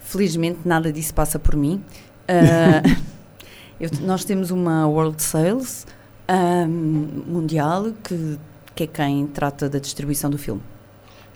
Felizmente, 0.00 0.58
nada 0.64 0.92
disso 0.92 1.14
passa 1.14 1.38
por 1.38 1.56
mim. 1.56 1.80
Ah, 2.28 2.82
eu- 3.80 3.90
nós 4.02 4.24
temos 4.24 4.50
uma 4.50 4.86
World 4.86 5.22
Sales 5.22 5.86
ah, 6.28 6.66
mundial 6.66 7.92
que, 8.02 8.38
que 8.74 8.84
é 8.84 8.86
quem 8.86 9.26
trata 9.26 9.68
da 9.68 9.78
distribuição 9.78 10.30
do 10.30 10.38
filme. 10.38 10.60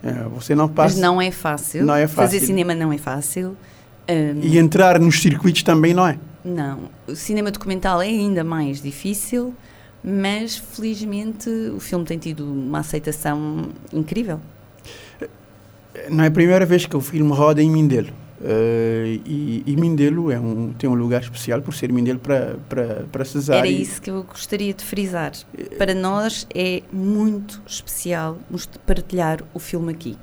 Eh, 0.03 0.13
Você 0.35 0.53
não 0.55 0.67
passa... 0.67 0.95
Mas 0.95 1.01
não 1.01 1.21
é 1.21 1.31
fácil. 1.31 1.85
Não 1.85 1.95
é 1.95 2.07
Fazer 2.07 2.37
fácil. 2.39 2.47
cinema 2.47 2.73
não 2.75 2.91
é 2.93 2.97
fácil. 2.97 3.55
Ah, 4.07 4.11
E 4.41 4.57
entrar 4.57 4.99
nos 4.99 5.21
circuitos 5.21 5.63
também 5.63 5.93
não 5.93 6.07
é? 6.07 6.17
Não, 6.47 6.89
o 7.05 7.13
cinema 7.13 7.51
documental 7.51 8.01
é 8.01 8.05
ainda 8.05 8.41
mais 8.41 8.81
difícil, 8.81 9.53
mas 10.01 10.55
felizmente 10.55 11.49
o 11.49 11.79
filme 11.79 12.05
tem 12.05 12.17
tido 12.17 12.49
uma 12.49 12.79
aceitação 12.79 13.69
incrível. 13.91 14.39
Não 16.09 16.23
é 16.23 16.27
a 16.27 16.31
primeira 16.31 16.65
vez 16.65 16.85
que 16.85 16.95
o 16.95 17.01
filme 17.01 17.33
roda 17.33 17.61
em 17.61 17.69
Mindelo. 17.69 18.13
Eh, 18.41 19.19
e, 19.25 19.63
e 19.65 19.75
Mindelo 19.75 20.31
é 20.31 20.39
um, 20.39 20.71
tem 20.71 20.89
um 20.89 20.93
lugar 20.93 21.21
especial 21.21 21.61
por 21.61 21.73
ser 21.73 21.91
Mindelo 21.91 22.19
para, 22.19 22.55
para, 22.69 23.05
para 23.11 23.25
Cesar. 23.25 23.57
Era 23.57 23.67
isso 23.67 24.01
que 24.01 24.09
eu 24.09 24.23
gostaria 24.23 24.73
de 24.73 24.85
frisar. 24.85 25.33
Para 25.77 25.93
nós 25.93 26.47
é 26.55 26.81
muito 26.93 27.61
especial 27.67 28.37
partilhar 28.85 29.43
o 29.53 29.59
filme 29.59 29.91
aqui. 29.91 30.17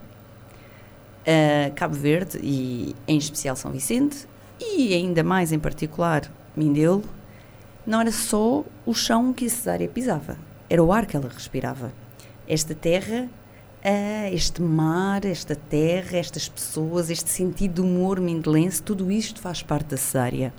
Ah, 1.27 1.71
Cabo 1.75 1.95
Verde 1.95 2.39
e 2.43 2.95
em 3.07 3.19
especial 3.19 3.57
São 3.57 3.71
Vicente 3.71 4.27
e 4.61 4.95
ainda 4.95 5.23
mais 5.23 5.53
em 5.53 5.59
particular 5.59 6.31
Mindelo, 6.57 7.03
não 7.87 8.01
era 8.01 8.13
só 8.13 8.65
o 8.87 8.95
chão 8.95 9.33
que 9.33 9.47
a 9.47 9.49
Cesária 9.49 9.89
pisava, 9.89 10.39
era 10.71 10.83
o 10.83 10.93
ar 10.93 11.05
que 11.07 11.17
ela 11.17 11.29
respirava. 11.29 11.93
Esta 12.47 12.75
terra, 12.75 13.29
este 14.33 14.63
mar, 14.63 15.25
esta 15.25 15.55
terra, 15.55 16.17
estas 16.17 16.49
pessoas, 16.49 17.11
este 17.11 17.29
sentido 17.29 17.75
de 17.75 17.81
humor 17.83 18.21
mindelense, 18.21 18.83
tudo 18.83 19.11
isto 19.11 19.41
faz 19.41 19.63
parte 19.63 19.89
da 19.89 19.97
Cesária. 19.97 20.55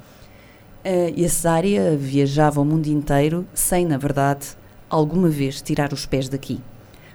E 1.15 1.25
a 1.25 1.29
Cesária 1.29 1.97
viajava 1.97 2.61
o 2.61 2.65
mundo 2.65 2.87
inteiro 2.87 3.47
sem, 3.53 3.85
na 3.85 3.97
verdade, 3.97 4.47
alguma 4.89 5.29
vez 5.29 5.61
tirar 5.61 5.93
os 5.93 6.05
pés 6.05 6.29
daqui. 6.29 6.61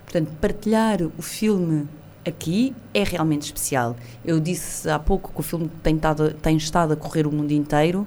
Portanto, 0.03 0.33
partilhar 0.41 0.99
o 1.03 1.23
filme 1.23 1.87
aqui 2.27 2.75
é 2.93 3.03
realmente 3.03 3.43
especial. 3.43 3.97
Eu 4.25 4.39
disse 4.41 4.89
há 4.89 4.99
pouco 4.99 5.33
que 5.33 5.41
o 5.41 5.43
filme 5.43 5.71
tem, 5.83 5.97
tado- 5.99 6.33
tem 6.35 6.57
estado 6.57 6.93
a 6.93 6.97
correr 6.97 7.27
o 7.27 7.33
mundo 7.33 7.53
inteiro, 7.53 8.07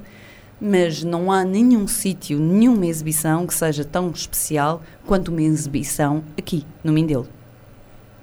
mas 0.61 1.03
não 1.03 1.32
há 1.32 1.43
nenhum 1.43 1.88
sítio, 1.88 2.39
nenhuma 2.39 2.86
exibição 2.86 3.45
que 3.45 3.53
seja 3.53 3.84
tão 3.84 4.09
especial 4.11 4.82
quanto 5.05 5.30
uma 5.30 5.41
exibição 5.41 6.24
aqui, 6.38 6.66
no 6.84 6.93
Mindelo. 6.93 7.28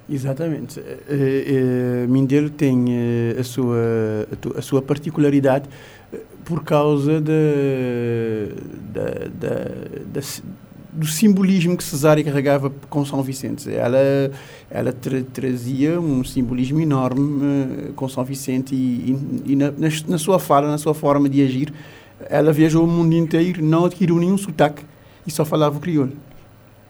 Exatamente. 0.09 0.79
Eh, 0.79 1.03
eh, 1.07 2.07
Mindelo 2.07 2.49
tem 2.49 2.85
eh, 2.89 3.35
a, 3.39 3.43
sua, 3.43 3.77
a, 4.57 4.61
sua 4.61 4.81
particularidade 4.81 5.69
por 6.43 6.63
causa 6.63 7.21
da, 7.21 7.31
da, 9.39 9.53
da, 10.11 10.21
si- 10.21 10.43
do 10.91 11.05
simbolismo 11.05 11.77
que 11.77 11.83
Cesária 11.83 12.23
carregava 12.23 12.71
com 12.89 13.05
São 13.05 13.21
Vicente. 13.23 13.73
Ela, 13.73 14.31
ela 14.69 14.91
tra- 14.91 15.23
trazia 15.33 15.99
um 15.99 16.23
simbolismo 16.23 16.81
enorme 16.81 17.43
eh, 17.43 17.91
com 17.95 18.09
São 18.09 18.23
Vicente 18.23 18.75
e, 18.75 19.17
e, 19.47 19.53
e 19.53 19.55
na, 19.55 19.73
na, 20.07 20.17
sua 20.17 20.37
fala, 20.37 20.69
na 20.69 20.77
sua 20.77 20.93
forma 20.93 21.29
de 21.29 21.41
agir, 21.41 21.73
ela 22.29 22.51
viajou 22.51 22.83
o 22.83 22.87
mundo 22.87 23.13
inteiro, 23.13 23.63
não 23.63 23.85
adquiriu 23.85 24.17
nenhum 24.17 24.37
sotaque 24.37 24.83
e 25.25 25.31
só 25.31 25.45
falava 25.45 25.79
crioulo. 25.79 26.11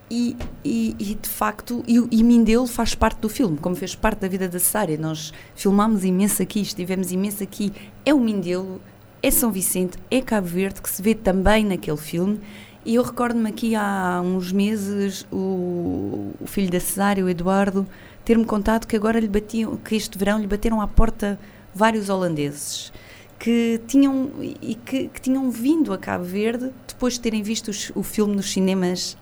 E, 0.09 0.35
e, 0.65 0.93
e, 0.99 1.15
de 1.15 1.29
facto, 1.29 1.83
e, 1.87 2.05
e 2.11 2.21
Mindelo 2.23 2.67
faz 2.67 2.93
parte 2.93 3.21
do 3.21 3.29
filme, 3.29 3.57
como 3.57 3.75
fez 3.75 3.95
parte 3.95 4.19
da 4.19 4.27
vida 4.27 4.49
da 4.49 4.59
Cesária. 4.59 4.97
Nós 4.97 5.31
filmámos 5.55 6.03
imenso 6.03 6.41
aqui, 6.41 6.59
estivemos 6.59 7.13
imenso 7.13 7.41
aqui. 7.41 7.71
É 8.05 8.13
o 8.13 8.19
Mindelo, 8.19 8.81
é 9.23 9.31
São 9.31 9.51
Vicente, 9.51 9.97
é 10.09 10.19
Cabo 10.19 10.47
Verde, 10.47 10.81
que 10.81 10.89
se 10.89 11.01
vê 11.01 11.15
também 11.15 11.63
naquele 11.63 11.95
filme. 11.95 12.39
E 12.83 12.95
eu 12.95 13.03
recordo-me 13.03 13.49
aqui 13.49 13.75
há 13.75 14.21
uns 14.23 14.51
meses 14.51 15.25
o, 15.31 16.31
o 16.41 16.47
filho 16.47 16.71
da 16.71 16.79
Cesária, 16.79 17.23
o 17.23 17.29
Eduardo, 17.29 17.85
ter-me 18.25 18.43
contado 18.45 18.87
que 18.87 18.95
agora 18.95 19.19
lhe 19.19 19.27
batiam, 19.27 19.77
que 19.77 19.95
este 19.95 20.17
verão 20.17 20.39
lhe 20.39 20.47
bateram 20.47 20.81
à 20.81 20.87
porta 20.87 21.39
vários 21.73 22.09
holandeses 22.09 22.91
que 23.37 23.79
tinham 23.87 24.29
e 24.39 24.75
que, 24.75 25.07
que 25.09 25.21
tinham 25.21 25.49
vindo 25.49 25.93
a 25.93 25.97
Cabo 25.97 26.23
Verde 26.23 26.71
depois 26.87 27.13
de 27.13 27.21
terem 27.21 27.41
visto 27.41 27.69
os- 27.69 27.91
o 27.95 28.03
filme 28.03 28.35
nos 28.35 28.51
cinemas 28.51 29.17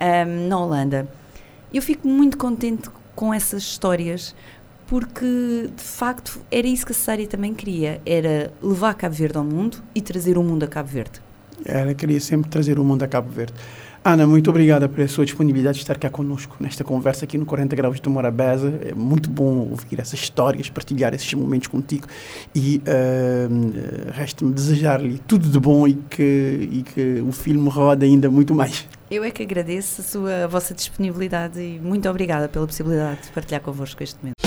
ahm, 0.00 0.48
na 0.48 0.58
Holanda. 0.58 1.08
Eu 1.72 1.80
fico 1.82 2.06
muito 2.08 2.36
contente 2.38 2.88
com 3.14 3.32
essas 3.34 3.62
histórias 3.62 4.34
porque 4.86 5.70
de 5.76 5.82
facto 5.82 6.40
era 6.50 6.66
isso 6.66 6.84
que 6.86 6.92
a 6.92 6.94
Cesária 6.94 7.26
também 7.26 7.54
queria, 7.54 8.00
era 8.06 8.52
levar 8.62 8.94
Cabo 8.94 9.14
Verde 9.14 9.38
ao 9.38 9.44
mundo 9.44 9.82
e 9.94 10.00
trazer 10.00 10.36
o 10.38 10.42
mundo 10.42 10.64
a 10.64 10.68
Cabo 10.68 10.88
Verde. 10.88 11.20
Ela 11.64 11.94
queria 11.94 12.20
sempre 12.20 12.50
trazer 12.50 12.78
o 12.78 12.84
mundo 12.84 13.02
a 13.02 13.08
Cabo 13.08 13.30
Verde. 13.30 13.54
Ana, 14.04 14.26
muito 14.26 14.50
obrigada 14.50 14.88
pela 14.88 15.06
sua 15.06 15.24
disponibilidade 15.24 15.76
de 15.76 15.84
estar 15.84 15.96
cá 15.96 16.10
conosco 16.10 16.56
nesta 16.58 16.82
conversa 16.82 17.24
aqui 17.24 17.38
no 17.38 17.46
40 17.46 17.76
Graus 17.76 18.00
de 18.00 18.08
Morabeza. 18.08 18.80
É 18.84 18.92
muito 18.92 19.30
bom 19.30 19.68
ouvir 19.70 20.00
essas 20.00 20.18
histórias, 20.18 20.68
partilhar 20.68 21.14
esses 21.14 21.32
momentos 21.34 21.68
contigo 21.68 22.08
e 22.52 22.78
uh, 22.78 24.10
resta-me 24.12 24.52
desejar-lhe 24.52 25.20
tudo 25.20 25.48
de 25.48 25.60
bom 25.60 25.86
e 25.86 25.94
que, 25.94 26.68
e 26.72 26.82
que 26.82 27.20
o 27.20 27.30
filme 27.30 27.68
roda 27.68 28.04
ainda 28.04 28.28
muito 28.28 28.52
mais. 28.52 28.88
Eu 29.08 29.22
é 29.22 29.30
que 29.30 29.44
agradeço 29.44 30.00
a, 30.00 30.04
sua, 30.04 30.44
a 30.44 30.46
vossa 30.48 30.74
disponibilidade 30.74 31.60
e 31.60 31.78
muito 31.78 32.08
obrigada 32.08 32.48
pela 32.48 32.66
possibilidade 32.66 33.22
de 33.22 33.28
partilhar 33.28 33.60
convosco 33.60 34.02
este 34.02 34.18
momento. 34.20 34.41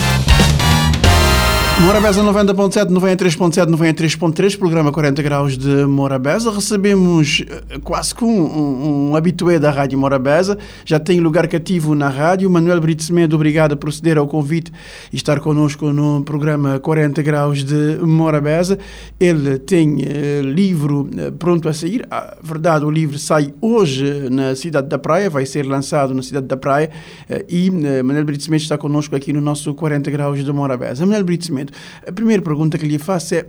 Morabeza 1.81 2.23
90.7, 2.23 2.87
93.7, 2.89 3.67
93.3, 3.69 4.57
programa 4.57 4.93
40 4.93 5.21
Graus 5.21 5.57
de 5.57 5.85
Morabeza. 5.85 6.49
Recebemos 6.49 7.43
eh, 7.47 7.77
quase 7.83 8.15
que 8.15 8.23
um, 8.23 8.29
um, 8.29 9.09
um 9.09 9.15
habitué 9.15 9.59
da 9.59 9.69
Rádio 9.71 9.99
Morabeza. 9.99 10.57
Já 10.85 10.99
tem 11.01 11.19
lugar 11.19 11.47
cativo 11.49 11.93
na 11.93 12.07
rádio. 12.07 12.49
Manuel 12.49 12.79
Brito 12.79 13.03
Semedo, 13.03 13.35
obrigado 13.35 13.75
por 13.75 13.91
ceder 13.91 14.17
ao 14.17 14.25
convite 14.25 14.71
e 15.11 15.17
estar 15.17 15.41
connosco 15.41 15.91
no 15.91 16.23
programa 16.23 16.79
40 16.79 17.21
Graus 17.21 17.63
de 17.63 17.97
Morabeza. 18.01 18.79
Ele 19.19 19.59
tem 19.59 19.97
eh, 20.01 20.41
livro 20.43 21.09
eh, 21.15 21.29
pronto 21.37 21.67
a 21.67 21.73
sair. 21.73 22.07
A 22.09 22.37
verdade, 22.41 22.85
o 22.85 22.89
livro 22.89 23.19
sai 23.19 23.53
hoje 23.61 24.29
na 24.31 24.55
Cidade 24.55 24.87
da 24.87 24.97
Praia, 24.97 25.29
vai 25.29 25.45
ser 25.45 25.65
lançado 25.65 26.13
na 26.13 26.23
Cidade 26.23 26.47
da 26.47 26.55
Praia. 26.57 26.89
eh, 27.29 27.45
e 27.49 27.67
eh, 27.67 28.01
Manuel 28.01 28.23
Brito 28.23 28.43
Semedo 28.43 28.63
está 28.63 28.77
connosco 28.77 29.13
aqui 29.13 29.33
no 29.33 29.41
nosso 29.41 29.73
40 29.75 30.09
Graus 30.09 30.43
de 30.43 30.51
Morabeza. 30.53 31.05
Manuel 31.05 31.25
Brito 31.25 31.45
Semedo, 31.65 31.73
a 32.07 32.11
primeira 32.11 32.41
pergunta 32.41 32.77
que 32.77 32.85
lhe 32.85 32.99
faço 32.99 33.35
é 33.35 33.45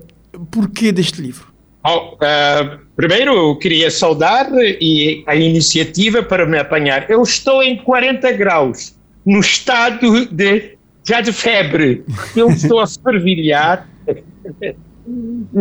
porquê 0.51 0.93
deste 0.93 1.21
livro? 1.21 1.47
Oh, 1.85 2.15
uh, 2.15 2.79
primeiro, 2.97 3.33
eu 3.33 3.57
queria 3.57 3.91
saudar 3.91 4.49
e 4.81 5.23
a 5.27 5.37
iniciativa 5.37 6.23
para 6.23 6.47
me 6.47 6.59
apanhar. 6.59 7.09
Eu 7.09 7.23
estou 7.23 7.63
em 7.63 7.77
40 7.77 8.33
graus, 8.33 8.97
no 9.25 9.41
estado 9.41 10.27
de 10.27 10.77
já 11.07 11.21
de 11.21 11.33
febre. 11.33 12.05
Eu 12.35 12.49
estou 12.51 12.81
a 12.81 12.87
fervilhar, 12.87 13.89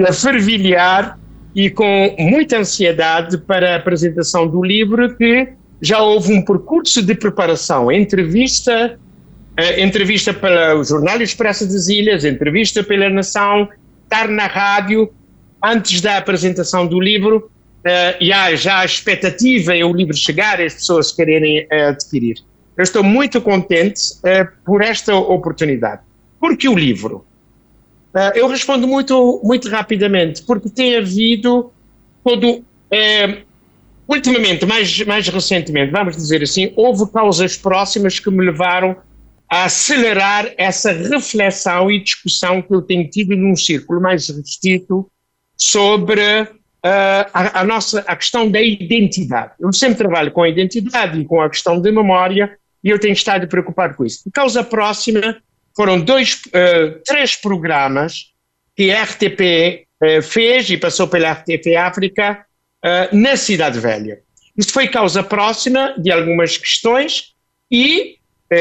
a 0.08 0.14
fervilhar 0.14 1.20
e 1.56 1.70
com 1.70 2.16
muita 2.18 2.58
ansiedade 2.58 3.38
para 3.38 3.74
a 3.74 3.76
apresentação 3.78 4.48
do 4.48 4.64
livro 4.64 5.16
que 5.16 5.50
já 5.80 6.02
houve 6.02 6.34
um 6.34 6.44
percurso 6.44 7.04
de 7.04 7.14
preparação, 7.14 7.92
entrevista, 7.92 9.00
entrevista 9.78 10.34
para 10.34 10.78
o 10.78 10.84
Jornal 10.84 11.22
Expresso 11.22 11.66
das 11.66 11.88
Ilhas, 11.88 12.26
entrevista 12.26 12.84
pela 12.84 13.10
Nação, 13.10 13.70
estar 14.04 14.28
na 14.28 14.48
rádio, 14.48 15.12
antes 15.64 16.02
da 16.02 16.18
apresentação 16.18 16.86
do 16.86 17.00
livro, 17.00 17.50
uh, 17.86 18.18
e 18.20 18.32
há 18.32 18.56
já 18.56 18.80
a 18.80 18.86
expectativa 18.86 19.76
em 19.76 19.84
o 19.84 19.94
livro 19.94 20.16
chegar 20.16 20.62
as 20.62 20.74
pessoas 20.76 21.12
quererem 21.12 21.66
uh, 21.66 21.90
adquirir. 21.90 22.38
Eu 22.78 22.84
estou 22.84 23.04
muito 23.04 23.40
contente 23.42 24.02
uh, 24.18 24.48
por 24.66 24.82
esta 24.82 25.16
oportunidade. 25.16 26.02
Por 26.40 26.58
que 26.58 26.68
o 26.68 26.76
livro? 26.76 27.26
eu 28.34 28.48
respondo 28.48 28.88
muito, 28.88 29.42
muito 29.44 29.68
rapidamente, 29.68 30.42
porque 30.44 30.70
tem 30.70 30.96
havido 30.96 31.70
todo 32.24 32.64
ultimamente, 34.08 34.66
mais, 34.66 35.02
mais 35.02 35.28
recentemente, 35.28 35.92
vamos 35.92 36.16
dizer 36.16 36.42
assim, 36.42 36.72
houve 36.78 37.12
causas 37.12 37.58
próximas 37.58 38.18
que 38.18 38.32
me 38.32 38.46
levaram 38.46 38.96
a 39.50 39.66
acelerar 39.66 40.52
essa 40.58 40.92
reflexão 40.92 41.90
e 41.92 42.04
discussão 42.04 42.62
que 42.62 42.74
eu 42.74 42.82
tenho 42.82 43.10
tido 43.10 43.36
num 43.36 43.56
círculo 43.56 44.02
mais 44.02 44.28
restrito 44.30 45.10
sobre 45.58 46.42
uh, 46.42 46.50
a, 46.84 47.62
a, 47.62 47.64
nossa 47.64 48.00
a 48.02 48.16
questão 48.16 48.50
da 48.50 48.62
identidade. 48.62 49.54
Eu 49.60 49.72
sempre 49.72 49.98
trabalho 49.98 50.32
com 50.32 50.44
a 50.44 50.50
identidade 50.50 51.20
e 51.20 51.26
com 51.26 51.42
a 51.42 51.50
questão 51.50 51.80
da 51.80 51.92
memória 51.92 52.58
e 52.84 52.90
eu 52.90 53.00
tenho 53.00 53.14
estado 53.14 53.48
preocupado 53.48 53.96
com 53.96 54.06
isso. 54.06 54.24
A 54.28 54.32
causa 54.32 54.64
próxima 54.64 55.42
foram 55.76 56.00
dois, 56.00 56.42
uh, 56.48 57.02
três 57.06 57.36
programas 57.36 58.34
que 58.76 58.92
a 58.92 59.04
RTP 59.04 59.86
uh, 60.02 60.22
fez 60.22 60.70
e 60.70 60.78
passou 60.78 61.08
pela 61.08 61.32
RTP 61.32 61.76
África 61.76 62.46
na 63.12 63.36
Cidade 63.36 63.80
Velha. 63.80 64.20
Isto 64.56 64.72
foi 64.72 64.88
causa 64.88 65.24
próxima 65.24 65.96
de 65.98 66.12
algumas 66.12 66.56
questões 66.56 67.34
e, 67.72 68.18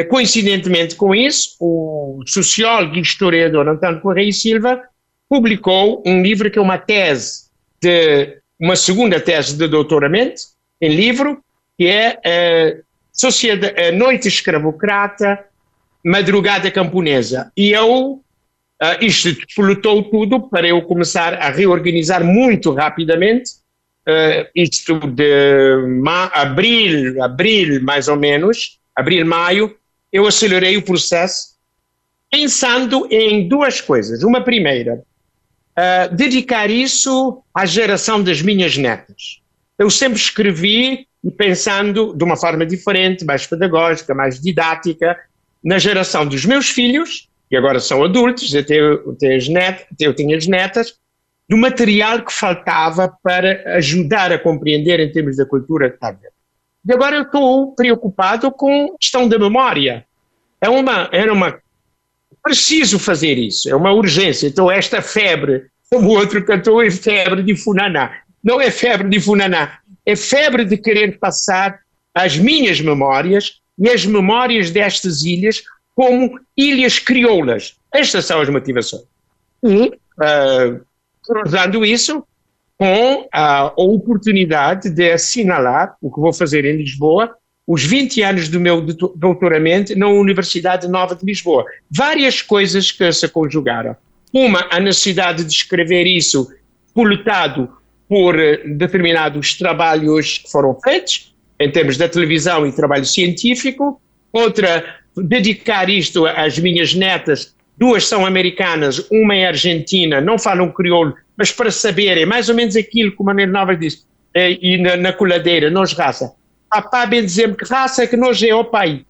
coincidentemente 0.09 0.95
com 0.95 1.15
isso, 1.15 1.57
o 1.61 2.23
sociólogo 2.27 2.97
e 2.97 3.01
historiador 3.01 3.69
António 3.69 4.01
Correia 4.01 4.33
Silva 4.33 4.81
publicou 5.29 6.03
um 6.07 6.23
livro 6.23 6.51
que 6.51 6.59
é 6.59 6.63
uma 6.63 6.79
tese 6.79 7.51
de 7.81 8.39
uma 8.59 8.77
segunda 8.77 9.21
tese 9.21 9.57
de 9.57 9.69
doutoramento 9.69 10.41
em 10.81 10.95
livro 10.95 11.43
que 11.77 11.87
é 11.87 12.83
Sociedade, 13.15 13.81
a 13.81 13.93
Noite 13.93 14.27
Escravocrata, 14.27 15.45
Madrugada 16.05 16.69
Camponesa. 16.71 17.53
E 17.57 17.71
eu, 17.71 18.15
uh, 18.15 18.21
isto 19.01 19.29
explotou 19.29 20.03
tudo 20.11 20.49
para 20.49 20.67
eu 20.67 20.83
começar 20.83 21.35
a 21.35 21.49
reorganizar 21.49 22.25
muito 22.25 22.73
rapidamente, 22.73 23.53
uh, 24.09 24.51
isto 24.53 24.99
de 24.99 26.03
abril, 26.33 27.23
abril 27.23 27.83
mais 27.85 28.09
ou 28.09 28.17
menos, 28.17 28.81
abril, 28.97 29.27
maio, 29.27 29.77
eu 30.13 30.27
acelerei 30.27 30.77
o 30.77 30.83
processo 30.83 31.55
pensando 32.31 33.07
em 33.11 33.49
duas 33.49 33.81
coisas. 33.81 34.23
Uma 34.23 34.43
primeira, 34.43 35.03
uh, 35.79 36.15
dedicar 36.15 36.71
isso 36.71 37.43
à 37.55 37.65
geração 37.65 38.23
das 38.23 38.43
minhas 38.43 38.77
netas. 38.77 39.41
Eu 39.79 39.91
sempre 39.91 40.19
escrevi 40.19 41.07
pensando 41.37 42.15
de 42.15 42.23
uma 42.23 42.37
forma 42.37 42.67
diferente, 42.67 43.25
mais 43.25 43.47
pedagógica, 43.47 44.15
mais 44.15 44.41
didática, 44.41 45.19
na 45.63 45.79
geração 45.79 46.27
dos 46.27 46.45
meus 46.45 46.69
filhos, 46.69 47.29
que 47.49 47.57
agora 47.57 47.81
são 47.81 48.05
adultos, 48.05 48.53
eu, 48.53 48.65
tenho, 48.65 48.85
eu, 48.85 49.17
netas, 49.51 49.87
eu 49.99 50.15
tinha 50.15 50.37
as 50.37 50.47
netas, 50.47 50.99
do 51.49 51.57
material 51.57 52.25
que 52.25 52.33
faltava 52.33 53.09
para 53.23 53.77
ajudar 53.77 54.33
a 54.33 54.39
compreender 54.39 55.01
em 55.01 55.11
termos 55.11 55.37
da 55.37 55.47
cultura 55.47 55.91
de 55.91 55.99
Cabo 55.99 56.21
E 56.87 56.93
agora 56.93 57.17
eu 57.17 57.23
estou 57.23 57.75
preocupado 57.75 58.51
com 58.51 58.95
questão 58.99 59.29
da 59.29 59.39
memória. 59.39 60.07
É 60.61 60.69
uma, 60.69 61.09
era 61.13 61.33
uma 61.33 61.59
preciso 62.43 62.99
fazer 62.99 63.39
isso, 63.39 63.71
é 63.71 63.75
uma 63.75 63.93
urgência. 63.93 64.47
Então, 64.47 64.71
esta 64.71 65.01
febre, 65.01 65.65
como 65.91 66.11
o 66.11 66.19
outro 66.19 66.45
cantou, 66.45 66.83
é 66.83 66.91
febre 66.91 67.43
de 67.43 67.57
Funaná. 67.57 68.19
Não 68.43 68.61
é 68.61 68.71
febre 68.71 69.09
de 69.09 69.19
Funaná, 69.19 69.79
é 70.05 70.15
febre 70.15 70.67
de 70.67 70.77
querer 70.77 71.19
passar 71.19 71.81
as 72.15 72.37
minhas 72.37 72.81
memórias 72.81 73.61
e 73.79 73.89
as 73.89 74.05
memórias 74.05 74.71
destas 74.71 75.25
ilhas 75.25 75.63
como 75.95 76.39
ilhas 76.57 76.99
crioulas. 76.99 77.77
Estas 77.93 78.27
são 78.27 78.41
as 78.41 78.49
motivações. 78.51 79.05
E, 79.63 79.89
uh, 79.89 80.85
cruzando 81.23 81.85
isso 81.85 82.27
com 82.79 83.29
a, 83.33 83.73
oportunidade 83.77 84.91
de 84.91 85.13
assinalar 85.13 85.97
o 86.01 86.13
que 86.13 86.21
vou 86.21 86.33
fazer 86.33 86.65
em 86.65 86.77
Lisboa, 86.77 87.35
os 87.67 87.85
20 87.85 88.23
anos 88.23 88.49
do 88.49 88.61
meu 88.61 88.83
doutoramento 88.83 89.97
na 89.97 90.09
Universidade 90.09 90.87
Nova 90.89 91.15
de 91.15 91.25
Lisboa. 91.25 91.65
Várias 91.91 92.43
coisas 92.43 92.93
que 92.93 93.11
se 93.13 93.29
conjugaram. 93.29 93.97
Uma, 94.33 94.67
a 94.71 94.81
necessidade 94.81 95.45
de 95.45 95.53
escrever 95.53 96.07
isso 96.07 96.53
coletado 96.93 97.71
por 98.09 98.39
eh, 98.39 98.59
determinados 98.67 99.57
trabalhos 99.57 100.39
que 100.39 100.51
foram 100.51 100.79
feitos, 100.83 101.35
em 101.59 101.71
termos 101.71 101.97
da 101.97 102.09
televisão 102.09 102.67
e 102.67 102.73
trabalho 102.73 103.07
científico. 103.07 104.01
Outra, 104.33 104.85
dedicar 105.17 105.89
isto 105.89 106.27
às 106.27 106.59
minhas 106.59 106.95
netas, 106.95 107.55
duas 107.77 108.07
são 108.07 108.25
americanas, 108.25 109.07
uma 109.11 109.35
é 109.35 109.47
argentina, 109.47 110.21
não 110.21 110.39
falam 110.39 110.71
crioulo, 110.71 111.15
mas 111.37 111.51
para 111.51 111.71
saberem 111.71 112.27
mais 112.27 112.49
ou 112.49 112.55
menos 112.55 112.77
aquilo 112.77 113.13
que 113.13 113.21
o 113.21 113.25
Manuel 113.25 113.49
Nova 113.49 113.77
disse, 113.77 114.05
eh, 114.35 114.59
e 114.61 114.79
na, 114.79 114.97
na 114.97 115.13
coladeira, 115.13 115.71
nós 115.71 115.93
raça 115.93 116.35
papá 116.83 117.07
bem 117.07 117.25
dizer 117.25 117.55
que 117.55 117.65
raça 117.65 118.03
é 118.03 118.07
que 118.07 118.17
nós 118.17 118.43
é 118.43 118.55
o 118.55 118.65
pai. 118.65 119.05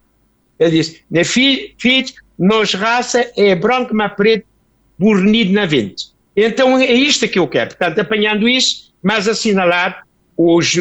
Ele 0.59 0.71
disse, 0.71 1.03
filho, 1.25 1.71
filho, 1.79 2.09
nós 2.39 2.75
raça 2.75 3.31
é 3.37 3.55
branco, 3.55 3.95
mas 3.95 4.13
preto, 4.15 4.47
burnido 4.99 5.53
na 5.53 5.65
vente. 5.65 6.13
Então 6.37 6.79
é 6.79 6.93
isto 6.93 7.27
que 7.27 7.39
eu 7.39 7.49
quero. 7.49 7.71
Portanto, 7.71 7.99
apanhando 8.01 8.49
isso, 8.49 8.93
mas 9.03 9.27
assinalar 9.27 10.05
os, 10.37 10.79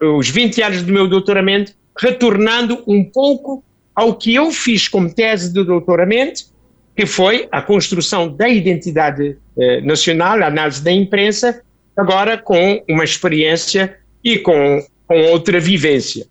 os 0.00 0.28
20 0.28 0.62
anos 0.62 0.82
do 0.82 0.92
meu 0.92 1.08
doutoramento, 1.08 1.72
retornando 1.98 2.82
um 2.86 3.02
pouco 3.02 3.64
ao 3.94 4.14
que 4.14 4.34
eu 4.34 4.50
fiz 4.52 4.88
como 4.88 5.12
tese 5.12 5.52
de 5.52 5.64
doutoramento, 5.64 6.44
que 6.96 7.04
foi 7.06 7.46
a 7.52 7.60
construção 7.60 8.28
da 8.28 8.48
identidade 8.48 9.36
eh, 9.58 9.80
nacional, 9.82 10.42
a 10.42 10.46
análise 10.46 10.82
da 10.82 10.90
imprensa, 10.90 11.62
agora 11.96 12.38
com 12.38 12.82
uma 12.88 13.04
experiência 13.04 13.98
e 14.24 14.38
com 14.38 14.82
com 15.06 15.20
outra 15.22 15.60
vivência. 15.60 16.26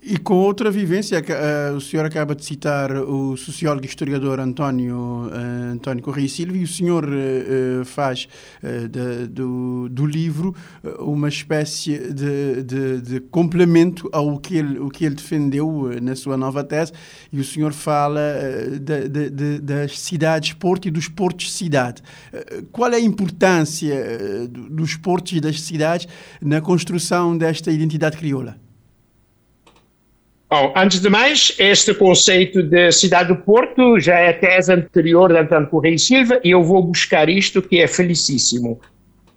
E 0.00 0.16
com 0.16 0.34
outra 0.34 0.70
vivência, 0.70 1.18
uh, 1.20 1.76
o 1.76 1.80
senhor 1.80 2.06
acaba 2.06 2.34
de 2.34 2.44
citar 2.44 2.92
o 2.92 3.36
sociólogo 3.36 3.84
e 3.84 3.88
historiador 3.88 4.38
António, 4.38 4.96
uh, 4.96 5.72
António 5.72 6.02
Correia 6.04 6.28
Silva, 6.28 6.56
e 6.56 6.62
o 6.62 6.68
senhor 6.68 7.04
uh, 7.04 7.84
faz 7.84 8.28
de, 8.62 9.26
do, 9.26 9.88
do 9.88 10.06
livro 10.06 10.54
uma 11.00 11.28
espécie 11.28 12.12
de, 12.12 12.62
de, 12.62 13.00
de, 13.00 13.20
complemento 13.20 14.08
ao 14.12 14.38
que 14.38 14.56
ele, 14.56 14.78
o 14.78 14.88
que 14.88 15.04
ele 15.04 15.14
defendeu 15.14 15.90
na 16.00 16.14
sua 16.14 16.36
nova 16.36 16.62
tese, 16.62 16.92
e 17.32 17.40
o 17.40 17.44
senhor 17.44 17.72
fala 17.72 18.20
de, 18.80 19.58
das 19.60 19.98
cidades-porto 19.98 20.88
e 20.88 20.90
dos 20.90 21.08
portos-cidade. 21.08 22.02
Qual 22.70 22.90
é 22.92 22.96
a 22.96 23.00
importância 23.00 24.48
dos 24.48 24.96
portos 24.96 25.32
e 25.32 25.40
das 25.40 25.60
cidades 25.60 26.06
na 26.40 26.60
construção 26.60 27.36
desta 27.36 27.70
identidade 27.72 28.16
crioula? 28.16 28.61
Bom, 30.52 30.70
antes 30.76 31.00
de 31.00 31.08
mais, 31.08 31.54
este 31.58 31.94
conceito 31.94 32.62
de 32.62 32.92
cidade 32.92 33.28
do 33.28 33.36
Porto 33.36 33.98
já 33.98 34.18
é 34.18 34.28
a 34.28 34.38
tese 34.38 34.70
anterior 34.70 35.32
de 35.32 35.38
António 35.38 35.66
Correia 35.66 35.94
e 35.94 35.98
Silva 35.98 36.38
e 36.44 36.50
eu 36.50 36.62
vou 36.62 36.82
buscar 36.82 37.26
isto 37.30 37.62
que 37.62 37.80
é 37.80 37.86
felicíssimo. 37.86 38.78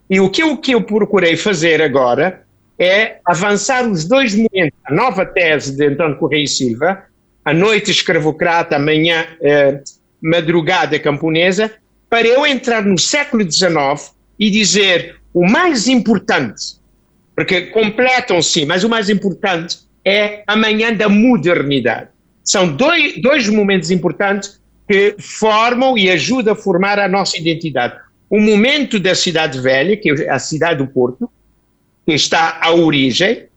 E 0.10 0.20
o 0.20 0.30
que 0.30 0.58
que 0.58 0.76
eu 0.76 0.84
procurei 0.84 1.38
fazer 1.38 1.82
agora 1.82 2.44
é 2.78 3.20
avançar 3.26 3.90
os 3.90 4.04
dois 4.04 4.36
momentos, 4.36 4.78
a 4.84 4.94
nova 4.94 5.26
tese 5.26 5.78
de 5.78 5.88
António 5.88 6.18
Correia 6.18 6.44
e 6.44 6.48
Silva, 6.50 7.06
a 7.46 7.54
noite 7.54 7.92
escravocrata, 7.92 8.76
amanhã 8.76 9.26
eh, 9.42 9.80
madrugada 10.22 11.00
camponesa, 11.00 11.72
para 12.10 12.28
eu 12.28 12.46
entrar 12.46 12.84
no 12.84 13.00
século 13.00 13.50
XIX 13.50 14.14
e 14.38 14.52
dizer 14.52 15.16
o 15.34 15.50
mais 15.50 15.88
importante, 15.88 16.76
porque 17.34 17.68
completam-se, 17.68 18.66
mas 18.66 18.84
o 18.84 18.90
mais 18.90 19.10
importante 19.10 19.85
é 20.06 20.44
a 20.46 20.56
manhã 20.56 20.94
da 20.94 21.10
modernidade. 21.10 22.10
São 22.44 22.68
dois, 22.68 23.20
dois 23.22 23.50
momentos 23.50 23.90
importantes 23.90 24.62
que 24.88 25.16
formam 25.20 25.98
e 25.98 26.12
ajudam 26.12 26.54
a 26.54 26.56
formar 26.56 27.00
a 27.00 27.10
nossa 27.10 27.38
identidade. 27.38 27.96
O 28.30 28.40
momento 28.40 29.00
da 29.00 29.16
cidade 29.16 29.60
velha, 29.60 29.98
que 29.98 30.12
é 30.12 30.30
a 30.30 30.38
cidade 30.38 30.78
do 30.78 30.88
Porto, 30.88 31.30
que 32.06 32.14
está 32.14 32.60
à 32.62 32.72
origem, 32.72 33.48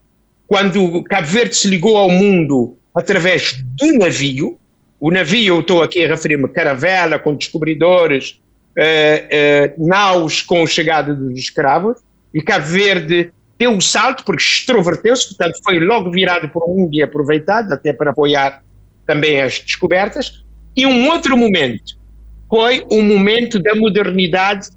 quando 0.46 1.03
Cabo 1.05 1.26
Verde 1.26 1.55
se 1.55 1.68
ligou 1.68 1.99
ao 1.99 2.11
mundo 2.11 2.78
através 2.94 3.62
do 3.76 3.99
navio, 3.99 4.59
o 4.99 5.11
navio, 5.11 5.55
eu 5.55 5.61
estou 5.61 5.82
aqui 5.82 6.05
a 6.05 6.09
referir-me 6.09 6.49
caravela 6.49 7.18
com 7.18 7.34
descobridores, 7.34 8.40
eh, 8.76 9.26
eh, 9.30 9.74
naus 9.78 10.42
com 10.42 10.62
a 10.62 10.66
chegada 10.66 11.14
dos 11.14 11.38
escravos, 11.38 11.99
e 12.34 12.42
Cabo 12.42 12.66
Verde 12.66 13.30
deu 13.59 13.71
um 13.71 13.81
salto 13.81 14.25
porque 14.25 14.43
extroverteu-se, 14.43 15.29
portanto 15.29 15.59
foi 15.65 15.81
logo 15.81 16.11
virado 16.11 16.49
por 16.49 16.63
um 16.69 16.89
e 16.93 17.03
aproveitado, 17.03 17.73
até 17.73 17.93
para 17.93 18.11
apoiar 18.11 18.63
também 19.05 19.41
as 19.41 19.59
descobertas. 19.59 20.45
E 20.77 20.87
um 20.87 21.09
outro 21.09 21.37
momento 21.37 21.99
foi 22.49 22.85
o 22.91 23.03
momento 23.03 23.59
da 23.59 23.75
modernidade, 23.75 24.69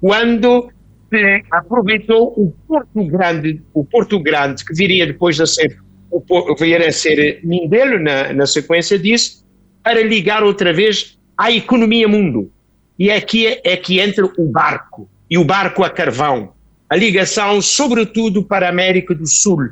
quando 0.00 0.72
se 1.10 1.44
aproveitou 1.50 2.32
o 2.36 2.52
Porto 2.66 3.04
Grande, 3.04 3.62
o 3.74 3.84
Porto 3.84 4.18
Grande, 4.18 4.64
que 4.64 4.74
viria 4.74 5.06
depois 5.06 5.40
a 5.40 5.46
ser, 5.46 5.78
o, 6.10 6.22
viria 6.56 6.88
a 6.88 6.92
ser 6.92 7.40
Mindelo 7.44 7.98
na, 7.98 8.32
na 8.32 8.46
sequência 8.46 8.98
disso, 8.98 9.44
para 9.82 10.02
ligar 10.02 10.42
outra 10.42 10.72
vez 10.72 11.18
à 11.36 11.52
economia 11.52 12.08
mundo. 12.08 12.50
E 12.98 13.10
aqui 13.10 13.46
é, 13.46 13.60
é 13.64 13.76
que 13.76 14.00
entra 14.00 14.24
o 14.24 14.46
barco, 14.46 15.08
e 15.28 15.36
o 15.38 15.44
barco 15.44 15.84
a 15.84 15.90
carvão, 15.90 16.52
a 16.90 16.96
ligação, 16.96 17.62
sobretudo 17.62 18.42
para 18.42 18.66
a 18.66 18.70
América 18.70 19.14
do 19.14 19.24
Sul. 19.24 19.70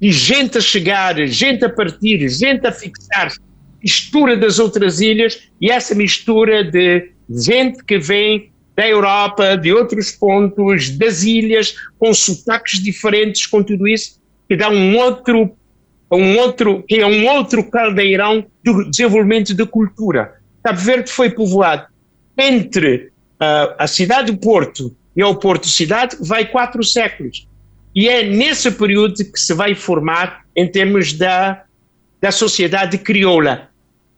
E 0.00 0.10
gente 0.10 0.56
a 0.56 0.60
chegar, 0.62 1.14
gente 1.26 1.62
a 1.62 1.68
partir, 1.68 2.26
gente 2.30 2.66
a 2.66 2.72
fixar, 2.72 3.30
mistura 3.82 4.34
das 4.34 4.58
outras 4.58 5.00
ilhas 5.00 5.46
e 5.60 5.70
essa 5.70 5.94
mistura 5.94 6.64
de 6.64 7.10
gente 7.28 7.84
que 7.84 7.98
vem 7.98 8.50
da 8.74 8.88
Europa, 8.88 9.56
de 9.56 9.72
outros 9.72 10.10
pontos, 10.10 10.90
das 10.90 11.22
ilhas, 11.22 11.76
com 11.98 12.12
sotaques 12.14 12.82
diferentes, 12.82 13.46
com 13.46 13.62
tudo 13.62 13.86
isso, 13.86 14.18
que 14.48 14.56
dá 14.56 14.70
um 14.70 14.96
outro, 14.96 15.54
um 16.10 16.38
outro, 16.38 16.82
que 16.88 16.96
é 16.96 17.06
um 17.06 17.28
outro 17.28 17.62
caldeirão 17.70 18.44
do 18.64 18.90
desenvolvimento 18.90 19.54
da 19.54 19.66
cultura. 19.66 20.40
Cabo 20.62 20.80
Verde 20.80 21.10
foi 21.10 21.30
povoado 21.30 21.86
entre 22.36 23.10
uh, 23.40 23.74
a 23.78 23.86
cidade 23.86 24.32
do 24.32 24.38
Porto 24.38 24.96
e 25.16 25.22
o 25.22 25.34
Porto 25.34 25.68
Cidade, 25.68 26.16
vai 26.20 26.46
quatro 26.46 26.82
séculos. 26.82 27.46
E 27.94 28.08
é 28.08 28.24
nesse 28.24 28.70
período 28.72 29.24
que 29.24 29.38
se 29.38 29.54
vai 29.54 29.74
formar 29.74 30.44
em 30.56 30.66
termos 30.66 31.12
da, 31.12 31.62
da 32.20 32.32
sociedade 32.32 32.98
crioula. 32.98 33.68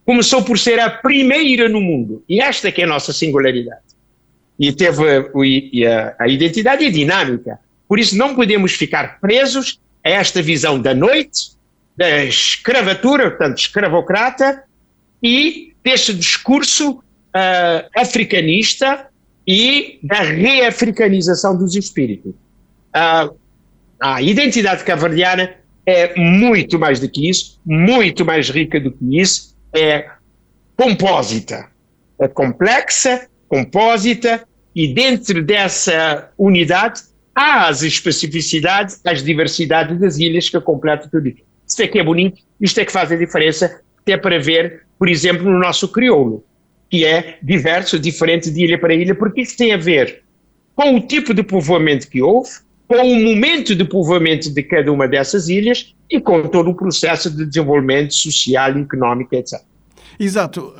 Começou 0.04 0.42
por 0.42 0.58
ser 0.58 0.80
a 0.80 0.88
primeira 0.88 1.68
no 1.68 1.80
mundo, 1.80 2.24
e 2.28 2.40
esta 2.40 2.72
que 2.72 2.80
é 2.80 2.84
a 2.84 2.88
nossa 2.88 3.12
singularidade 3.12 3.86
e 4.58 4.72
teve 4.72 5.30
e 5.44 5.86
a, 5.86 6.14
a 6.18 6.28
identidade 6.28 6.84
é 6.84 6.90
dinâmica. 6.90 7.58
Por 7.88 7.98
isso 7.98 8.16
não 8.16 8.34
podemos 8.34 8.72
ficar 8.72 9.20
presos 9.20 9.78
a 10.04 10.10
esta 10.10 10.42
visão 10.42 10.80
da 10.80 10.94
noite, 10.94 11.50
da 11.96 12.24
escravatura, 12.24 13.30
portanto, 13.30 13.58
escravocrata, 13.58 14.64
e 15.22 15.74
deste 15.84 16.12
discurso 16.12 16.92
uh, 16.92 17.88
africanista 17.94 19.08
e 19.46 19.98
da 20.02 20.20
reafricanização 20.22 21.56
dos 21.56 21.76
espíritos. 21.76 22.32
Uh, 22.32 23.36
a 24.00 24.20
identidade 24.20 24.84
cavardiana 24.84 25.54
é 25.86 26.18
muito 26.18 26.78
mais 26.78 26.98
do 26.98 27.08
que 27.08 27.28
isso, 27.30 27.60
muito 27.64 28.24
mais 28.24 28.50
rica 28.50 28.80
do 28.80 28.90
que 28.90 29.20
isso, 29.20 29.54
é 29.74 30.10
compósita, 30.76 31.68
é 32.18 32.26
complexa, 32.26 33.28
compósita, 33.48 34.46
e 34.74 34.88
dentro 34.88 35.42
dessa 35.42 36.30
unidade 36.36 37.02
há 37.34 37.68
as 37.68 37.82
especificidades, 37.82 39.00
as 39.04 39.22
diversidades 39.22 39.98
das 39.98 40.18
ilhas 40.18 40.48
que 40.48 40.60
completam 40.60 41.08
tudo 41.08 41.28
isso. 41.28 41.42
Isto 41.66 41.82
é 41.82 41.88
que 41.88 41.98
é 41.98 42.04
bonito, 42.04 42.42
isto 42.60 42.80
é 42.80 42.84
que 42.84 42.92
faz 42.92 43.10
a 43.12 43.16
diferença, 43.16 43.80
até 44.00 44.16
para 44.16 44.38
ver, 44.38 44.82
por 44.98 45.08
exemplo, 45.08 45.50
no 45.50 45.58
nosso 45.58 45.88
crioulo, 45.88 46.44
que 46.90 47.04
é 47.04 47.38
diverso, 47.42 47.98
diferente 47.98 48.50
de 48.50 48.64
ilha 48.64 48.78
para 48.78 48.94
ilha, 48.94 49.14
porque 49.14 49.42
isso 49.42 49.56
tem 49.56 49.72
a 49.72 49.76
ver 49.76 50.22
com 50.74 50.94
o 50.94 51.00
tipo 51.00 51.32
de 51.32 51.42
povoamento 51.42 52.08
que 52.08 52.22
houve, 52.22 52.50
com 52.86 52.96
o 52.96 53.24
momento 53.24 53.74
de 53.74 53.84
povoamento 53.84 54.52
de 54.52 54.62
cada 54.62 54.92
uma 54.92 55.08
dessas 55.08 55.48
ilhas 55.48 55.94
e 56.08 56.20
com 56.20 56.42
todo 56.42 56.70
o 56.70 56.74
processo 56.74 57.30
de 57.30 57.46
desenvolvimento 57.46 58.14
social, 58.14 58.70
económico, 58.78 59.34
etc. 59.34 59.60
Exato. 60.18 60.74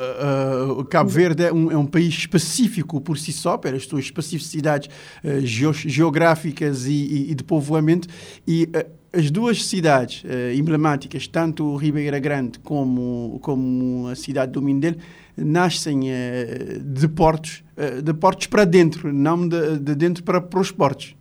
Uh, 0.67 0.81
uh, 0.81 0.85
Cabo 0.85 1.11
Verde 1.11 1.45
é 1.45 1.53
um, 1.53 1.71
é 1.71 1.77
um, 1.77 1.87
país 1.87 2.15
específico 2.15 3.01
por 3.01 3.19
si 3.19 3.33
só, 3.33 3.59
pelas 3.59 3.85
suas 3.85 4.05
especificidades 4.05 4.89
uh, 5.23 5.41
geográficas 5.45 6.87
e, 6.87 6.93
e, 6.93 7.31
e, 7.33 7.35
de 7.35 7.45
povoamento, 7.45 8.09
e 8.47 8.69
as 9.13 9.31
duas 9.31 9.65
cidades 9.65 10.23
emblemáticas, 10.55 11.27
tanto 11.27 11.75
Ribeira 11.77 12.19
Grande 12.19 12.59
como, 12.59 13.39
como 13.41 14.09
a 14.09 14.15
cidade 14.15 14.53
do 14.53 14.61
Mindelo, 14.61 14.97
nascem 15.37 16.01
de 16.81 17.09
portos, 17.09 17.63
de 18.03 18.15
portos 18.15 18.47
para 18.47 18.65
dentro, 18.65 19.13
não 19.13 19.47
de, 19.47 19.79
de 19.79 19.95
dentro 19.95 20.23
para, 20.23 20.41
para 20.41 20.61
os 20.61 20.71
portos. 20.71 21.15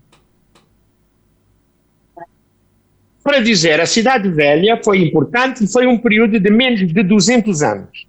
Para 3.24 3.40
dizer, 3.40 3.82
a 3.82 3.88
Cidade 3.88 4.30
Velha 4.30 4.80
foi 4.84 5.02
importante 5.02 5.64
e 5.64 5.68
foi 5.68 5.88
um 5.88 5.98
período 5.98 6.40
de 6.40 6.50
menos 6.52 6.88
de 6.88 7.04
200 7.04 7.64
anos. 7.64 8.06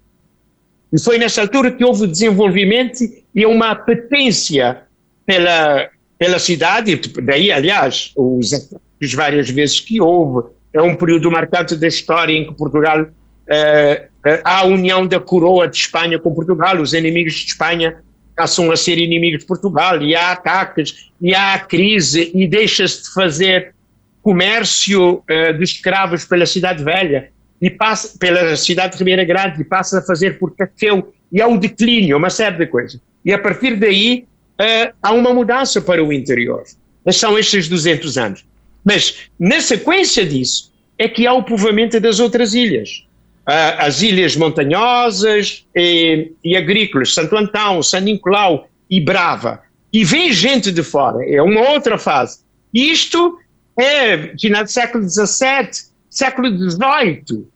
E 0.93 1.01
foi 1.01 1.19
nessa 1.19 1.41
altura 1.41 1.73
que 1.73 1.83
houve 1.83 2.07
desenvolvimento 2.07 3.01
e 3.35 3.47
uma 3.47 3.71
apetência 3.71 4.83
pela, 5.25 5.89
pela 6.19 6.39
cidade, 6.39 7.01
daí, 7.23 7.51
aliás, 7.51 8.13
os 8.17 9.15
várias 9.15 9.51
vezes 9.51 9.81
que 9.81 10.01
houve. 10.01 10.49
É 10.73 10.83
um 10.83 10.95
período 10.95 11.31
marcante 11.31 11.75
da 11.77 11.87
história 11.87 12.33
em 12.33 12.47
que 12.47 12.55
Portugal, 12.55 13.07
eh, 13.49 14.09
a 14.45 14.65
união 14.65 15.07
da 15.07 15.21
coroa 15.21 15.69
de 15.69 15.77
Espanha 15.77 16.19
com 16.19 16.35
Portugal, 16.35 16.81
os 16.81 16.93
inimigos 16.93 17.35
de 17.35 17.47
Espanha 17.47 17.97
passam 18.35 18.71
a 18.71 18.77
ser 18.77 18.99
inimigos 18.99 19.41
de 19.41 19.47
Portugal, 19.47 20.03
e 20.03 20.15
há 20.15 20.33
ataques, 20.33 21.11
e 21.21 21.35
há 21.35 21.59
crise, 21.59 22.31
e 22.35 22.47
deixa-se 22.47 23.05
de 23.05 23.15
fazer 23.15 23.75
comércio 24.23 25.23
uh, 25.31 25.57
de 25.57 25.65
escravos 25.65 26.25
pela 26.25 26.45
Cidade 26.45 26.83
Velha 26.85 27.31
e 27.63 27.71
passa 27.71 28.19
pela 28.19 28.57
cidade 28.57 28.93
de 28.93 28.99
Ribeira 28.99 29.25
Grande 29.25 29.63
e 29.63 29.65
passa 29.65 30.01
a 30.01 30.03
fazer 30.03 30.39
por 30.39 30.55
Cafeu 30.55 31.15
e 31.33 31.41
há 31.41 31.47
um 31.47 31.57
declínio, 31.57 32.17
uma 32.17 32.29
série 32.29 32.57
de 32.57 32.67
coisas. 32.67 33.01
E 33.25 33.33
a 33.33 33.39
partir 33.39 33.77
daí 33.77 34.27
uh, 34.61 34.93
há 35.03 35.13
uma 35.13 35.33
mudança 35.33 35.81
para 35.81 36.05
o 36.05 36.13
interior. 36.13 36.65
Mas 37.05 37.17
são 37.17 37.39
estes 37.39 37.69
200 37.69 38.19
anos. 38.19 38.45
Mas 38.85 39.31
na 39.39 39.61
sequência 39.61 40.27
disso 40.27 40.73
é 40.99 41.09
que 41.09 41.27
há 41.27 41.33
o 41.33 41.43
povoamento 41.43 42.01
das 42.01 42.21
outras 42.21 42.53
ilhas. 42.53 43.06
As 43.47 44.03
ilhas 44.03 44.35
montanhosas 44.35 45.65
e, 45.75 46.33
e 46.43 46.57
agrícolas, 46.57 47.15
Santo 47.15 47.37
Antão, 47.37 47.81
São 47.81 48.01
Nicolau 48.01 48.69
e 48.91 49.01
Brava. 49.01 49.63
E 49.93 50.05
vem 50.05 50.33
gente 50.33 50.73
de 50.73 50.83
fora, 50.83 51.25
é 51.25 51.41
uma 51.41 51.71
outra 51.71 51.97
fase. 51.97 52.41
Isto 52.75 53.39
é 53.79 54.37
final 54.37 54.65
do 54.65 54.71
século 54.71 55.09
XVII, 55.09 55.71
século 56.11 56.49
XVIII, 56.49 57.47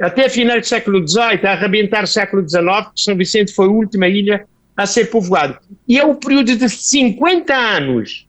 até 0.00 0.28
final 0.28 0.58
do 0.58 0.66
século 0.66 1.06
XVIII, 1.06 1.46
a 1.46 1.52
arrebentar 1.52 2.06
século 2.06 2.46
XIX, 2.48 2.62
São 2.96 3.16
Vicente 3.16 3.52
foi 3.52 3.66
a 3.66 3.70
última 3.70 4.08
ilha 4.08 4.46
a 4.76 4.86
ser 4.86 5.06
povoada. 5.10 5.58
E 5.86 5.98
é 5.98 6.04
o 6.04 6.14
período 6.14 6.56
de 6.56 6.68
50 6.68 7.54
anos, 7.54 8.26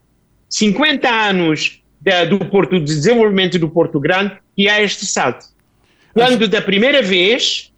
50 0.49 1.09
anos 1.09 1.81
da, 2.01 2.25
do 2.25 2.39
Porto, 2.39 2.79
do 2.79 2.85
desenvolvimento 2.85 3.57
do 3.57 3.69
Porto 3.69 3.99
Grande, 3.99 4.37
que 4.55 4.67
há 4.67 4.81
este 4.81 5.05
salto. 5.05 5.45
Quando 6.13 6.47
da 6.47 6.61
primeira 6.61 7.01
vez, 7.01 7.71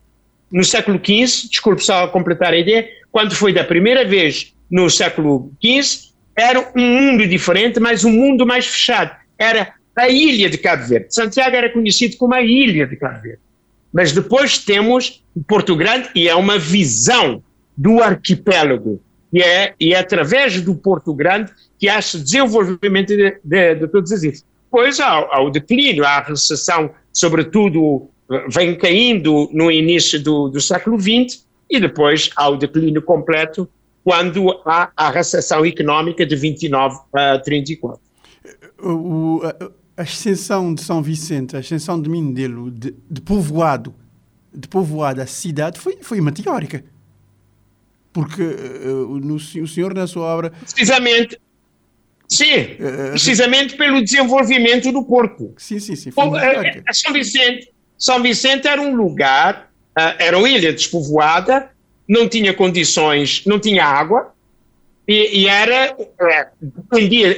no 0.52 0.64
século 0.64 0.98
XV, 0.98 1.50
desculpe 1.50 1.84
só 1.84 2.08
completar 2.08 2.54
a 2.54 2.58
ideia, 2.58 2.88
quando 3.12 3.36
foi 3.36 3.54
da 3.54 3.64
primeira 3.64 4.06
vez 4.06 4.54
no 4.70 4.90
século 4.90 5.52
XV, 5.64 6.12
era 6.36 6.72
um 6.76 6.82
mundo 6.82 7.28
diferente, 7.28 7.80
mas 7.80 8.04
um 8.04 8.12
mundo 8.12 8.46
mais 8.46 8.66
fechado 8.66 9.16
era 9.38 9.74
a 9.96 10.10
ilha 10.10 10.50
de 10.50 10.58
Cabo 10.58 10.86
Verde. 10.86 11.14
Santiago 11.14 11.56
era 11.56 11.70
conhecido 11.70 12.18
como 12.18 12.34
a 12.34 12.42
ilha 12.42 12.88
de 12.88 12.96
Cabo 12.96 13.22
Verde. 13.22 13.40
Mas 13.92 14.12
depois 14.12 14.58
temos 14.58 15.24
Porto 15.48 15.76
Grande 15.76 16.10
e 16.16 16.28
é 16.28 16.34
uma 16.34 16.58
visão 16.58 17.44
do 17.78 18.02
arquipélago. 18.02 19.00
E 19.32 19.42
é, 19.42 19.74
e 19.80 19.94
é 19.94 20.00
através 20.00 20.62
do 20.62 20.76
Porto 20.76 21.14
Grande 21.14 21.52
que 21.80 21.90
há 21.90 22.00
esse 22.00 22.20
desenvolvimento 22.20 23.10
de, 23.10 23.38
de, 23.44 23.76
de 23.76 23.88
todas 23.88 24.12
as 24.12 24.24
ilhas. 24.24 24.46
Depois 24.66 25.00
há, 25.00 25.10
há 25.10 25.42
o 25.42 25.52
declínio, 25.52 26.06
há 26.06 26.18
a 26.18 26.24
recessão, 26.24 26.92
sobretudo, 27.12 28.10
vem 28.50 28.76
caindo 28.76 29.50
no 29.52 29.72
início 29.72 30.22
do, 30.22 30.50
do 30.50 30.62
século 30.62 31.00
XX 31.00 31.44
e 31.70 31.80
depois 31.80 32.30
há 32.36 32.50
o 32.50 32.58
declínio 32.58 33.02
completo 33.02 33.68
quando 34.04 34.62
há 34.66 34.92
a 34.96 35.10
recessão 35.10 35.66
económica 35.66 36.26
de 36.26 36.36
29 36.36 37.00
a 37.14 37.40
34 37.40 38.00
o, 38.84 39.42
a, 39.44 40.02
a, 40.02 40.04
extensão 40.04 40.74
de 40.74 40.82
São 40.82 41.02
Vicente, 41.02 41.56
a 41.56 41.60
extensão 41.60 42.02
de 42.02 42.10
Mindelo, 42.10 42.70
de, 42.70 42.94
de 43.10 43.22
povoado, 43.22 43.96
de 44.54 44.68
povoado 44.68 45.22
a 45.22 45.26
cidade, 45.26 45.80
foi, 45.80 45.98
foi 46.02 46.20
meteórica. 46.22 46.84
Porque 48.12 48.44
uh, 48.44 49.20
no, 49.20 49.36
o 49.36 49.68
senhor, 49.68 49.94
na 49.94 50.06
sua 50.06 50.26
obra. 50.26 50.52
Precisamente. 50.52 51.40
Sim, 52.28 52.46
uh, 52.46 53.10
precisamente 53.12 53.76
pelo 53.76 54.04
desenvolvimento 54.04 54.92
do 54.92 55.04
Porto. 55.04 55.54
Sim, 55.58 55.80
sim, 55.80 55.96
sim. 55.96 56.12
Bom, 56.12 56.34
São 56.92 57.14
Vicente, 57.14 57.72
São 58.04 58.22
Vicente 58.22 58.68
era 58.68 58.82
um 58.82 58.93
lugar, 58.93 59.72
uh, 59.97 60.16
era 60.20 60.38
uma 60.38 60.49
ilha 60.49 60.74
despovoada, 60.74 61.70
não 62.06 62.28
tinha 62.28 62.54
condições, 62.54 63.45
não 63.45 63.58
tinha 63.58 63.86
água, 63.86 64.34
e, 65.08 65.43
e 65.43 65.47
era, 65.47 65.95
é, 66.20 66.47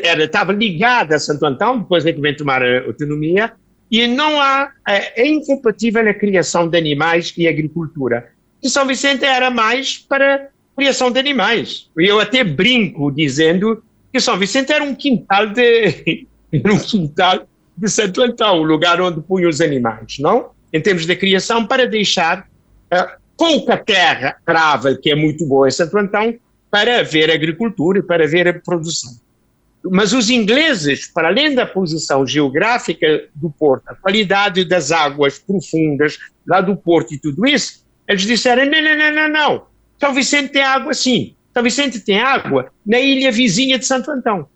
era, 0.04 0.24
estava 0.24 0.52
ligada 0.52 1.18
a 1.18 1.20
Santo 1.20 1.46
Antão, 1.46 1.78
depois 1.78 2.04
é 2.04 2.12
que 2.12 2.20
vem 2.20 2.36
tomar 2.36 2.64
a 2.64 2.84
autonomia, 2.84 3.54
e 3.92 4.08
não 4.08 4.42
há, 4.42 4.72
é, 4.88 5.22
é 5.22 5.28
incompatível 5.28 6.10
a 6.10 6.16
criação 6.16 6.68
de 6.68 6.76
animais 6.76 7.32
e 7.38 7.48
agricultura. 7.48 8.32
E 8.64 8.68
São 8.68 8.88
Vicente 8.88 9.24
era 9.24 9.52
mais 9.52 10.00
para 10.00 10.50
criação 10.76 11.12
de 11.12 11.20
animais. 11.20 11.92
Eu 11.96 12.20
até 12.20 12.44
brinco 12.44 13.12
dizendo 13.12 13.84
que 14.12 14.20
São 14.20 14.36
Vicente 14.36 14.74
era 14.74 14.84
um 14.84 14.96
quintal 14.96 15.46
de, 15.46 16.26
um 16.66 16.80
quintal 16.80 17.48
de 17.78 17.88
Santo 17.88 18.24
Antão, 18.24 18.62
o 18.62 18.64
lugar 18.64 19.00
onde 19.00 19.22
punham 19.22 19.48
os 19.48 19.62
animais, 19.62 20.18
não? 20.18 20.55
Em 20.76 20.82
termos 20.82 21.06
de 21.06 21.16
criação, 21.16 21.66
para 21.66 21.88
deixar 21.88 22.42
uh, 22.42 23.18
pouca 23.38 23.78
terra 23.78 24.36
arável, 24.46 25.00
que 25.00 25.10
é 25.10 25.16
muito 25.16 25.48
boa 25.48 25.70
em 25.70 25.72
Santo 25.72 25.98
Antão, 25.98 26.36
para 26.70 27.02
ver 27.02 27.32
agricultura 27.32 28.00
e 28.00 28.04
para 28.04 28.28
ver 28.28 28.46
a 28.50 28.54
produção. 28.54 29.14
mas 29.90 30.12
os 30.12 30.30
ingleses, 30.30 31.08
para 31.08 31.30
além 31.30 31.56
da 31.56 31.66
posição 31.66 32.28
geográfica 32.28 33.08
do 33.34 33.50
porto, 33.50 33.88
a 33.88 33.96
qualidade 33.96 34.66
das 34.66 34.92
águas 34.92 35.40
profundas 35.40 36.18
lá 36.46 36.60
do 36.60 36.76
porto 36.76 37.14
e 37.14 37.20
tudo 37.20 37.48
isso, 37.48 37.86
eles 38.06 38.24
disseram: 38.24 38.66
não, 38.66 38.82
não, 38.82 38.98
não, 38.98 39.14
não, 39.14 39.30
não. 39.30 39.68
São 39.98 40.14
Vicente 40.14 40.52
tem 40.52 40.62
água 40.62 40.94
sim. 40.94 41.36
São 41.54 41.64
Vicente 41.64 42.02
tem 42.02 42.20
água 42.20 42.70
na 42.86 43.00
ilha 43.00 43.32
vizinha 43.32 43.80
de 43.80 43.86
Santo 43.86 44.12
Antão. 44.12 44.50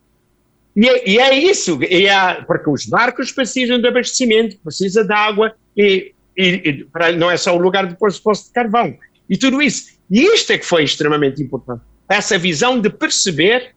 E 0.76 0.88
é, 0.88 1.10
e 1.10 1.20
é 1.20 1.36
isso, 1.36 1.80
e 1.84 2.06
é, 2.06 2.42
porque 2.46 2.70
os 2.70 2.86
barcos 2.86 3.32
precisam 3.32 3.80
de 3.80 3.88
abastecimento, 3.88 4.58
precisam 4.64 5.06
de 5.06 5.14
água, 5.14 5.54
e, 5.76 6.14
e, 6.38 6.86
e 6.92 7.16
não 7.18 7.30
é 7.30 7.38
só 7.38 7.56
o 7.56 7.60
lugar 7.60 7.88
de 7.88 7.98
pôr 7.98 8.12
de 8.12 8.52
carvão, 8.54 8.96
e 9.30 9.38
tudo 9.38 9.62
isso. 9.62 9.98
E 10.10 10.22
isto 10.22 10.52
é 10.54 10.58
que 10.58 10.66
foi 10.66 10.84
extremamente 10.84 11.42
importante. 11.42 11.82
Essa 12.08 12.38
visão 12.38 12.80
de 12.80 12.90
perceber 12.90 13.76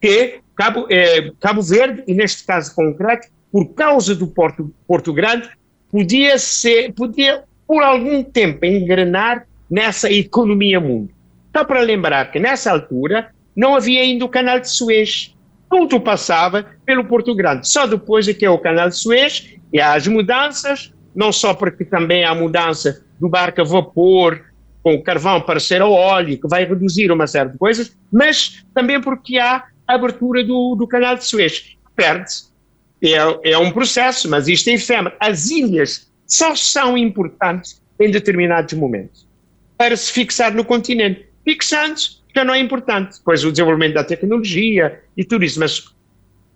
que 0.00 0.40
Cabo, 0.54 0.86
eh, 0.90 1.32
Cabo 1.40 1.62
Verde, 1.62 2.04
e 2.06 2.14
neste 2.14 2.44
caso 2.44 2.74
concreto, 2.74 3.28
por 3.50 3.72
causa 3.74 4.14
do 4.14 4.26
Porto, 4.26 4.72
Porto 4.86 5.12
Grande, 5.12 5.48
podia 5.90 6.38
ser, 6.38 6.92
podia 6.92 7.44
por 7.66 7.82
algum 7.82 8.22
tempo 8.22 8.64
engrenar 8.64 9.46
nessa 9.70 10.10
economia 10.10 10.80
mundo. 10.80 11.10
Só 11.54 11.64
para 11.64 11.80
lembrar 11.80 12.30
que 12.30 12.38
nessa 12.38 12.70
altura 12.70 13.30
não 13.54 13.74
havia 13.74 14.00
ainda 14.00 14.24
o 14.24 14.28
canal 14.28 14.60
de 14.60 14.68
Suez. 14.68 15.34
Tudo 15.72 15.98
passava 15.98 16.66
pelo 16.84 17.02
Porto 17.02 17.34
Grande. 17.34 17.66
Só 17.66 17.86
depois 17.86 18.28
é 18.28 18.34
que 18.34 18.44
é 18.44 18.50
o 18.50 18.58
canal 18.58 18.90
de 18.90 18.98
Suez 18.98 19.54
e 19.72 19.80
há 19.80 19.94
as 19.94 20.06
mudanças, 20.06 20.92
não 21.16 21.32
só 21.32 21.54
porque 21.54 21.82
também 21.82 22.26
há 22.26 22.34
mudança 22.34 23.02
do 23.18 23.26
barco 23.26 23.62
a 23.62 23.64
vapor 23.64 24.44
com 24.82 25.02
carvão 25.02 25.40
para 25.40 25.58
ser 25.58 25.80
a 25.80 25.86
óleo, 25.86 26.38
que 26.38 26.46
vai 26.46 26.66
reduzir 26.66 27.10
uma 27.10 27.26
série 27.26 27.48
de 27.48 27.56
coisas, 27.56 27.96
mas 28.12 28.62
também 28.74 29.00
porque 29.00 29.38
há 29.38 29.64
a 29.88 29.94
abertura 29.94 30.44
do, 30.44 30.74
do 30.74 30.86
canal 30.86 31.16
de 31.16 31.24
Suez. 31.24 31.74
Perde-se. 31.96 32.52
É, 33.02 33.52
é 33.52 33.56
um 33.56 33.70
processo, 33.70 34.28
mas 34.28 34.48
isto 34.48 34.68
é 34.68 34.74
efêmero. 34.74 35.16
As 35.18 35.48
ilhas 35.48 36.12
só 36.26 36.54
são 36.54 36.98
importantes 36.98 37.80
em 37.98 38.10
determinados 38.10 38.74
momentos 38.74 39.26
para 39.78 39.96
se 39.96 40.12
fixar 40.12 40.52
no 40.52 40.66
continente. 40.66 41.26
Fixando-se 41.42 42.21
já 42.34 42.44
não 42.44 42.54
é 42.54 42.58
importante. 42.58 43.18
Depois 43.18 43.44
o 43.44 43.50
desenvolvimento 43.50 43.94
da 43.94 44.04
tecnologia 44.04 45.00
e 45.16 45.24
tudo 45.24 45.44
isso, 45.44 45.60
mas 45.60 45.84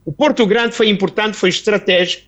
o 0.04 0.12
Porto 0.12 0.46
Grande 0.46 0.74
foi 0.74 0.88
importante, 0.88 1.36
foi 1.36 1.48
estratégico. 1.48 2.24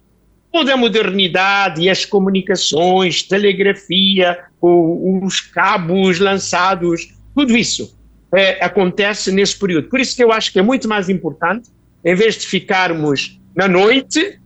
Toda 0.50 0.72
a 0.72 0.76
modernidade 0.76 1.82
e 1.82 1.90
as 1.90 2.04
comunicações, 2.04 3.22
telegrafia, 3.22 4.38
o, 4.60 5.24
os 5.24 5.40
cabos 5.40 6.18
lançados, 6.18 7.14
tudo 7.34 7.56
isso 7.56 7.96
é, 8.34 8.64
acontece 8.64 9.30
nesse 9.30 9.58
período. 9.58 9.88
Por 9.88 10.00
isso 10.00 10.16
que 10.16 10.24
eu 10.24 10.32
acho 10.32 10.52
que 10.52 10.58
é 10.58 10.62
muito 10.62 10.88
mais 10.88 11.08
importante, 11.08 11.70
em 12.04 12.14
vez 12.14 12.38
de 12.38 12.46
ficarmos 12.46 13.38
na 13.54 13.68
noite 13.68 14.38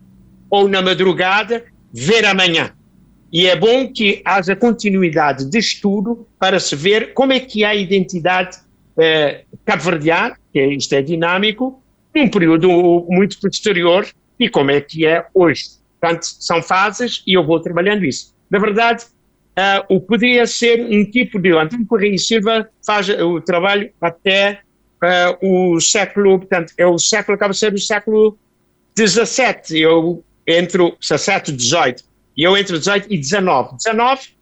ou 0.51 0.69
na 0.69 0.83
madrugada, 0.83 1.65
ver 1.93 2.25
amanhã. 2.25 2.73
E 3.33 3.47
é 3.47 3.57
bom 3.57 3.91
que 3.91 4.21
haja 4.25 4.55
continuidade 4.55 5.47
de 5.47 5.59
estudo 5.59 6.27
para 6.39 6.61
se 6.61 6.77
ver 6.77 7.15
como 7.15 7.33
é 7.33 7.41
que 7.41 7.65
é 7.65 7.69
a 7.69 7.75
identidade 7.75 8.59
eh, 8.99 9.45
cabo-verdiana, 9.65 10.37
que 10.53 10.59
é, 10.59 10.67
isto 10.75 10.93
é 10.95 11.03
dinâmico, 11.03 11.83
num 12.15 12.29
período 12.29 12.69
muito 13.09 13.41
posterior 13.41 14.07
e 14.39 14.49
como 14.49 14.71
é 14.71 14.81
que 14.81 15.07
é 15.07 15.27
hoje. 15.33 15.65
Portanto, 16.01 16.25
são 16.25 16.63
fases 16.63 17.23
e 17.27 17.37
eu 17.37 17.45
vou 17.45 17.61
trabalhando 17.61 18.05
isso. 18.05 18.35
Na 18.51 18.59
verdade, 18.59 19.05
uh, 19.57 19.95
o 19.95 20.01
poderia 20.01 20.47
ser 20.47 20.85
um 20.85 21.05
tipo 21.11 21.39
de... 21.39 21.53
António 21.53 21.87
Correia 21.87 22.15
e 22.15 22.19
Silva 22.19 22.69
faz 22.85 23.09
o 23.09 23.41
trabalho 23.41 23.91
até 24.01 24.61
uh, 25.03 25.75
o 25.75 25.81
século, 25.81 26.39
portanto, 26.39 26.75
é 26.77 26.87
o 26.87 26.99
século, 26.99 27.37
acaba 27.37 27.55
ser 27.55 27.73
o 27.73 27.79
século 27.79 28.37
XVII, 28.99 29.81
eu 29.81 30.25
entro 30.47 30.97
17, 31.01 31.53
18, 31.53 32.05
e 32.37 32.43
eu 32.43 32.57
entre 32.57 32.79
18 32.79 33.07
e 33.11 33.17
19. 33.17 33.77
19 33.77 34.42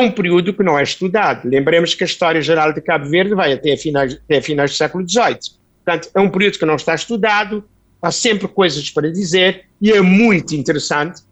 é 0.00 0.02
um 0.02 0.10
período 0.10 0.54
que 0.54 0.62
não 0.62 0.78
é 0.78 0.82
estudado. 0.82 1.48
Lembremos 1.48 1.94
que 1.94 2.02
a 2.02 2.06
história 2.06 2.40
geral 2.40 2.72
de 2.72 2.80
Cabo 2.80 3.08
Verde 3.08 3.34
vai 3.34 3.52
até 3.52 3.76
finais, 3.76 4.14
até 4.14 4.40
finais 4.40 4.70
do 4.70 4.76
século 4.76 5.06
XVIII. 5.06 5.38
Portanto, 5.84 6.10
é 6.14 6.20
um 6.20 6.30
período 6.30 6.58
que 6.58 6.64
não 6.64 6.76
está 6.76 6.94
estudado, 6.94 7.64
há 8.00 8.10
sempre 8.10 8.48
coisas 8.48 8.90
para 8.90 9.10
dizer 9.12 9.66
e 9.80 9.92
é 9.92 10.00
muito 10.00 10.54
interessante, 10.54 11.22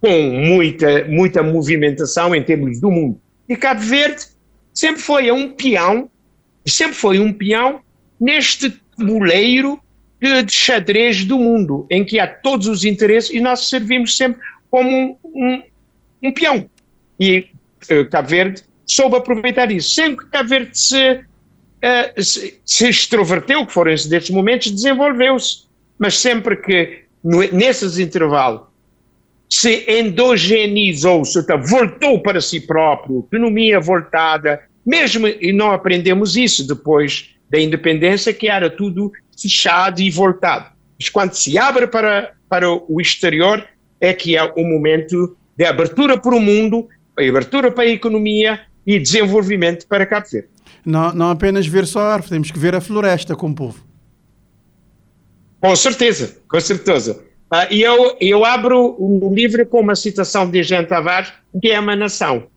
com 0.00 0.30
muita, 0.30 1.04
muita 1.04 1.42
movimentação 1.42 2.34
em 2.34 2.42
termos 2.42 2.80
do 2.80 2.90
mundo. 2.90 3.20
E 3.48 3.56
Cabo 3.56 3.80
Verde 3.80 4.22
sempre 4.72 5.02
foi 5.02 5.30
um 5.30 5.50
peão, 5.50 6.10
sempre 6.66 6.96
foi 6.96 7.18
um 7.18 7.32
peão 7.32 7.80
neste 8.20 8.70
tabuleiro 8.96 9.80
de, 10.20 10.42
de 10.42 10.52
xadrez 10.52 11.24
do 11.24 11.38
mundo, 11.38 11.86
em 11.90 12.04
que 12.04 12.18
há 12.20 12.26
todos 12.26 12.68
os 12.68 12.84
interesses 12.84 13.30
e 13.30 13.40
nós 13.40 13.68
servimos 13.68 14.16
sempre 14.16 14.40
como 14.70 14.88
um, 14.90 15.16
um, 15.24 15.62
um 16.22 16.32
peão. 16.32 16.68
E 17.18 17.46
Cabo 18.10 18.28
Verde 18.28 18.62
soube 18.86 19.16
aproveitar 19.16 19.70
isso. 19.70 19.94
Sempre 19.94 20.24
que 20.24 20.30
Cabo 20.30 20.48
Verde 20.48 20.78
se, 20.78 21.12
uh, 21.12 22.22
se, 22.22 22.60
se 22.64 22.88
extroverteu, 22.88 23.66
que 23.66 23.72
foram 23.72 23.92
esses 23.92 24.30
momentos, 24.30 24.70
desenvolveu-se. 24.70 25.64
Mas 25.98 26.18
sempre 26.18 26.56
que, 26.56 27.04
no, 27.22 27.42
nesses 27.52 27.98
intervalos, 27.98 28.62
se 29.48 29.84
endogenizou, 29.86 31.24
seja, 31.24 31.56
voltou 31.56 32.20
para 32.20 32.40
si 32.40 32.60
próprio, 32.60 33.26
economia 33.30 33.78
voltada, 33.78 34.62
mesmo, 34.84 35.28
e 35.28 35.52
não 35.52 35.70
aprendemos 35.70 36.36
isso 36.36 36.66
depois 36.66 37.30
da 37.50 37.60
independência, 37.60 38.32
que 38.32 38.48
era 38.48 38.70
tudo 38.70 39.12
fechado 39.40 40.00
e 40.00 40.10
voltado. 40.10 40.72
Mas 40.98 41.08
quando 41.10 41.34
se 41.34 41.58
abre 41.58 41.86
para, 41.86 42.32
para 42.48 42.66
o 42.70 43.00
exterior, 43.00 43.66
é 44.00 44.14
que 44.14 44.36
é 44.36 44.42
o 44.42 44.64
momento 44.64 45.36
de 45.56 45.64
abertura 45.64 46.18
para 46.18 46.34
o 46.34 46.40
mundo, 46.40 46.88
abertura 47.18 47.70
para 47.70 47.84
a 47.84 47.88
economia 47.88 48.60
e 48.86 48.98
desenvolvimento 48.98 49.86
para 49.86 50.06
Cabo 50.06 50.26
Verde. 50.30 50.48
Não, 50.84 51.12
não 51.12 51.30
apenas 51.30 51.66
ver 51.66 51.86
só 51.86 52.00
a 52.00 52.14
árvore, 52.14 52.30
temos 52.30 52.50
que 52.50 52.58
ver 52.58 52.74
a 52.74 52.80
floresta 52.80 53.36
com 53.36 53.50
o 53.50 53.54
povo. 53.54 53.84
Com 55.60 55.76
certeza, 55.76 56.38
com 56.48 56.60
certeza. 56.60 57.22
Uh, 57.52 57.70
e 57.70 57.82
eu, 57.82 58.16
eu 58.20 58.44
abro 58.44 58.96
o 58.98 59.32
livro 59.32 59.64
com 59.66 59.80
uma 59.80 59.94
citação 59.94 60.50
de 60.50 60.62
Jean 60.62 60.84
Tavares, 60.84 61.32
que 61.60 61.70
é 61.70 61.78
uma 61.78 61.94
nação. 61.94 62.48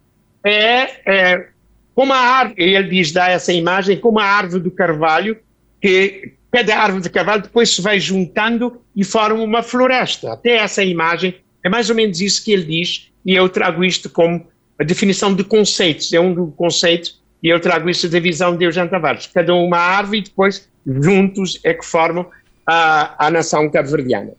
É, 0.43 1.01
é 1.05 1.47
como 1.93 2.13
a 2.13 2.17
árvore, 2.17 2.63
ele 2.63 2.89
diz, 2.89 3.11
dá 3.11 3.29
essa 3.29 3.53
imagem, 3.53 3.99
como 3.99 4.19
a 4.19 4.25
árvore 4.25 4.63
do 4.63 4.71
carvalho, 4.71 5.37
que 5.81 6.33
cada 6.51 6.77
árvore 6.77 7.03
de 7.03 7.09
carvalho 7.09 7.43
depois 7.43 7.69
se 7.75 7.81
vai 7.81 7.99
juntando 7.99 8.81
e 8.95 9.03
forma 9.03 9.43
uma 9.43 9.61
floresta. 9.61 10.33
Até 10.33 10.57
essa 10.57 10.83
imagem, 10.83 11.35
é 11.63 11.69
mais 11.69 11.89
ou 11.89 11.95
menos 11.95 12.21
isso 12.21 12.43
que 12.43 12.51
ele 12.51 12.63
diz, 12.63 13.11
e 13.25 13.33
eu 13.33 13.49
trago 13.49 13.83
isto 13.83 14.09
como 14.09 14.45
a 14.79 14.83
definição 14.83 15.33
de 15.33 15.43
conceitos, 15.43 16.11
é 16.13 16.19
um 16.19 16.51
conceito, 16.51 17.11
e 17.41 17.49
eu 17.49 17.59
trago 17.59 17.89
isso 17.89 18.09
da 18.09 18.19
visão 18.19 18.55
de 18.55 18.65
Eugênio 18.65 18.89
Tavares. 18.89 19.27
Cada 19.27 19.53
uma 19.53 19.77
árvore 19.77 20.19
e 20.19 20.21
depois, 20.23 20.69
juntos, 20.85 21.59
é 21.63 21.73
que 21.73 21.85
formam 21.85 22.27
a, 22.65 23.27
a 23.27 23.31
nação 23.31 23.69
cabo-verdiana. 23.69 24.33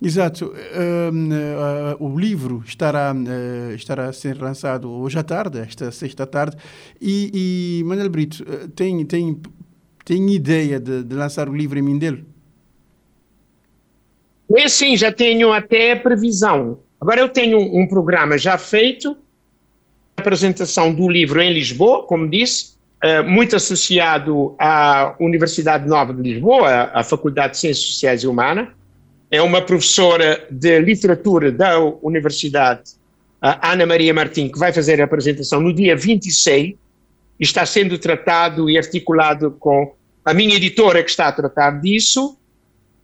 Exato. 0.00 0.46
Uh, 0.46 2.00
uh, 2.00 2.04
o 2.04 2.18
livro 2.18 2.64
estará, 2.66 3.14
uh, 3.14 3.72
estará 3.74 4.06
a 4.06 4.12
ser 4.12 4.36
lançado 4.36 4.90
hoje 4.90 5.16
à 5.16 5.22
tarde, 5.22 5.60
esta 5.60 5.92
sexta 5.92 6.26
tarde, 6.26 6.56
e, 7.00 7.30
e 7.80 7.84
Manuel 7.84 8.10
Brito, 8.10 8.44
tem, 8.74 9.04
tem, 9.06 9.40
tem 10.04 10.28
ideia 10.34 10.80
de, 10.80 11.04
de, 11.04 11.14
lançar 11.14 11.48
o 11.48 11.54
livro 11.54 11.78
em 11.78 11.82
Mindelo? 11.82 12.26
É 14.56 14.68
sim, 14.68 14.96
já 14.96 15.12
tenho 15.12 15.52
até 15.52 15.92
a 15.92 15.96
previsão. 15.96 16.80
Agora 17.02 17.20
eu 17.20 17.28
tenho 17.28 17.58
um, 17.58 17.80
um 17.80 17.86
programa 17.88 18.38
já 18.38 18.56
feito, 18.56 19.16
apresentação 20.16 20.94
do 20.94 21.08
livro 21.08 21.42
em 21.42 21.52
Lisboa, 21.52 22.04
como 22.04 22.30
disse, 22.30 22.76
muito 23.26 23.56
associado 23.56 24.54
à 24.56 25.16
Universidade 25.18 25.88
Nova 25.88 26.14
de 26.14 26.22
Lisboa, 26.22 26.92
à 26.94 27.02
Faculdade 27.02 27.54
de 27.54 27.58
Ciências 27.58 27.86
Sociais 27.86 28.22
e 28.22 28.28
Humanas, 28.28 28.68
é 29.32 29.42
uma 29.42 29.60
professora 29.60 30.46
de 30.48 30.78
literatura 30.78 31.50
da 31.50 31.76
Universidade, 31.80 32.92
Ana 33.40 33.84
Maria 33.84 34.14
Martins, 34.14 34.52
que 34.52 34.58
vai 34.60 34.72
fazer 34.72 35.00
a 35.00 35.04
apresentação 35.04 35.60
no 35.60 35.74
dia 35.74 35.96
26 35.96 36.68
e 36.68 36.76
está 37.40 37.66
sendo 37.66 37.98
tratado 37.98 38.70
e 38.70 38.78
articulado 38.78 39.50
com 39.58 39.92
a 40.24 40.32
minha 40.32 40.54
editora 40.54 41.02
que 41.02 41.10
está 41.10 41.26
a 41.26 41.32
tratar 41.32 41.80
disso 41.80 42.38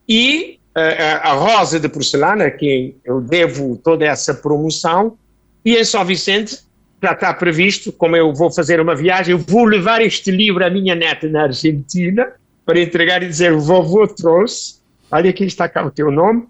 e 0.08 0.57
a 0.74 1.32
Rosa 1.32 1.80
de 1.80 1.88
Porcelana, 1.88 2.46
a 2.46 2.50
quem 2.50 2.96
eu 3.04 3.20
devo 3.20 3.76
toda 3.76 4.04
essa 4.04 4.32
promoção, 4.32 5.18
e 5.64 5.76
em 5.76 5.84
São 5.84 6.04
Vicente 6.04 6.60
já 7.02 7.12
está 7.12 7.32
previsto, 7.32 7.92
como 7.92 8.16
eu 8.16 8.32
vou 8.34 8.50
fazer 8.50 8.80
uma 8.80 8.94
viagem, 8.94 9.32
eu 9.32 9.38
vou 9.38 9.64
levar 9.64 10.00
este 10.02 10.30
livro 10.30 10.64
à 10.64 10.70
minha 10.70 10.94
neta 10.94 11.28
na 11.28 11.44
Argentina 11.44 12.32
para 12.64 12.80
entregar 12.80 13.22
e 13.22 13.28
dizer, 13.28 13.52
vovô 13.52 14.06
trouxe, 14.06 14.76
olha 15.10 15.30
aqui 15.30 15.44
está 15.44 15.68
cá 15.68 15.84
o 15.84 15.90
teu 15.90 16.10
nome. 16.10 16.46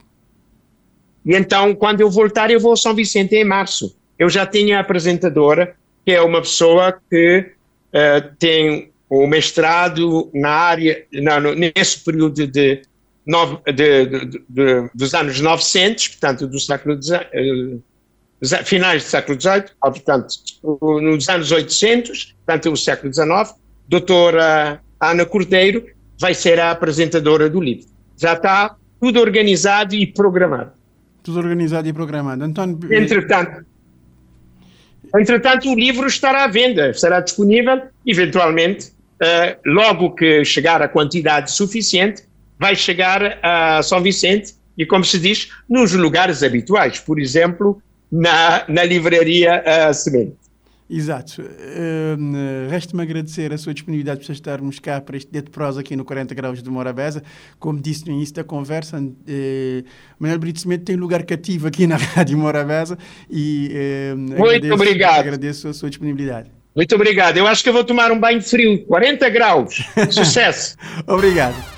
E 1.25 1.35
então, 1.35 1.75
quando 1.75 2.01
eu 2.01 2.11
voltar, 2.11 2.51
eu 2.51 2.59
vou 2.59 2.73
a 2.73 2.77
São 2.77 2.95
Vicente 2.95 3.37
em 3.37 3.45
março. 3.45 3.95
Eu 4.19 4.29
já 4.29 4.47
tinha 4.47 4.79
a 4.79 4.81
apresentadora, 4.81 5.77
que 6.05 6.13
é 6.13 6.23
uma 6.23 6.41
pessoa 6.41 6.99
que 7.11 7.53
uh, 7.93 8.35
tem 8.39 8.91
o 9.09 9.27
mestrado 9.27 10.31
na 10.33 10.51
área, 10.51 11.05
na, 11.13 11.39
no, 11.39 11.55
nesse 11.55 12.03
período 12.05 12.47
de, 12.47 12.83
nove- 13.29 13.59
de- 13.73 14.07
de- 14.07 14.43
de- 14.49 14.91
dos 14.95 15.13
anos 15.15 15.39
900, 15.41 16.09
portanto, 16.09 16.47
do 16.47 16.59
século 16.59 16.99
eh, 17.13 17.77
finais 18.65 19.05
do 19.05 19.09
século 19.09 19.39
XVIII, 19.41 19.65
portanto, 19.81 20.29
nos 21.03 21.29
anos 21.29 21.53
800, 21.53 22.35
portanto, 22.45 22.73
o 22.73 22.77
século 22.77 23.13
XIX, 23.13 23.55
doutora 23.87 24.81
Ana 25.01 25.27
Cordeiro 25.27 25.85
vai 26.19 26.33
ser 26.35 26.59
a 26.59 26.71
apresentadora 26.71 27.51
do 27.51 27.61
livro. 27.61 27.87
Já 28.17 28.33
está 28.33 28.75
tudo 29.01 29.21
organizado 29.21 29.95
e 29.95 30.07
programado. 30.07 30.73
Tudo 31.23 31.39
organizado 31.39 31.87
e 31.87 31.93
programado. 31.93 32.43
António, 32.45 32.79
Entretanto, 32.91 33.65
entretanto, 35.15 35.71
o 35.71 35.75
livro 35.75 36.07
estará 36.07 36.45
à 36.45 36.49
venda, 36.49 36.91
estará 36.91 37.21
disponível, 37.21 37.83
eventualmente, 38.07 38.93
eh, 39.21 39.59
logo 39.67 40.15
que 40.15 40.45
chegar 40.45 40.81
a 40.81 40.89
quantidade 40.89 41.51
suficiente, 41.51 42.23
vai 42.59 42.75
chegar 42.75 43.39
a 43.43 43.83
São 43.83 44.03
Vicente 44.03 44.55
e, 44.77 44.87
como 44.87 45.05
se 45.05 45.19
diz, 45.19 45.51
nos 45.69 45.93
lugares 45.93 46.43
habituais, 46.43 46.99
por 47.01 47.21
exemplo, 47.21 47.83
na, 48.11 48.65
na 48.69 48.85
livraria 48.85 49.63
eh, 49.65 49.93
Semente. 49.93 50.49
Exato. 50.91 51.43
Hum, 51.43 52.33
Resta-me 52.71 53.03
agradecer 53.03 53.53
a 53.53 53.59
sua 53.59 53.75
disponibilidade 53.75 54.25
para 54.25 54.33
estarmos 54.33 54.79
cá 54.79 55.01
para 55.01 55.19
este 55.19 55.31
dia 55.31 55.43
de 55.43 55.51
prosa 55.51 55.81
aqui 55.81 55.95
no 55.95 56.05
40 56.05 56.35
Graus 56.35 56.63
de 56.63 56.71
Morabeza. 56.71 57.23
Como 57.59 57.79
disse 57.79 58.07
no 58.07 58.13
início 58.13 58.35
da 58.35 58.45
conversa, 58.45 59.03
eh, 59.27 59.85
Manuel 60.19 60.39
Brito 60.39 60.61
Semedo 60.61 60.85
tem 60.85 60.97
lugar 60.97 61.25
cativo 61.25 61.69
aqui 61.69 61.87
na 61.87 61.97
Rádio 62.17 62.39
Morabeza 62.39 62.97
e 63.31 63.71
eh, 63.71 64.15
agradeço, 64.33 64.75
obrigado. 64.75 65.19
agradeço 65.19 65.69
a 65.69 65.75
sua 65.75 65.91
disponibilidade. 65.91 66.51
Muito 66.75 66.95
obrigado. 66.95 67.37
Eu 67.37 67.47
acho 67.47 67.63
que 67.63 67.69
eu 67.69 67.73
vou 67.73 67.85
tomar 67.85 68.11
um 68.11 68.19
banho 68.19 68.41
frio, 68.41 68.83
40 68.87 69.29
graus. 69.29 69.85
Sucesso. 70.11 70.77
Obrigado. 71.07 71.78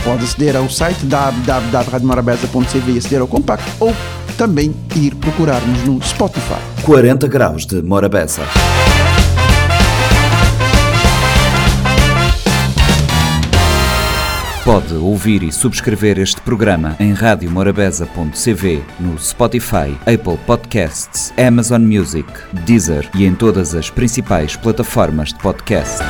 Pode 0.03 0.23
aceder 0.23 0.55
ao 0.55 0.69
site 0.69 1.05
www.radiomorabeza.cv 1.05 2.91
e 2.91 2.97
aceder 2.97 3.21
ao 3.21 3.27
compacto 3.27 3.71
ou 3.79 3.93
também 4.37 4.75
ir 4.95 5.13
procurar-nos 5.15 5.83
no 5.83 6.01
Spotify. 6.01 6.59
40 6.83 7.27
graus 7.27 7.65
de 7.65 7.81
Morabeza. 7.81 8.41
Pode 14.63 14.93
ouvir 14.93 15.41
e 15.43 15.51
subscrever 15.51 16.19
este 16.19 16.39
programa 16.41 16.95
em 16.99 17.13
radiomorabeza.cv, 17.13 18.83
no 18.99 19.17
Spotify, 19.17 19.97
Apple 20.01 20.37
Podcasts, 20.45 21.33
Amazon 21.35 21.81
Music, 21.81 22.27
Deezer 22.65 23.09
e 23.15 23.25
em 23.25 23.33
todas 23.33 23.73
as 23.73 23.89
principais 23.89 24.55
plataformas 24.55 25.29
de 25.29 25.39
podcast. 25.39 26.03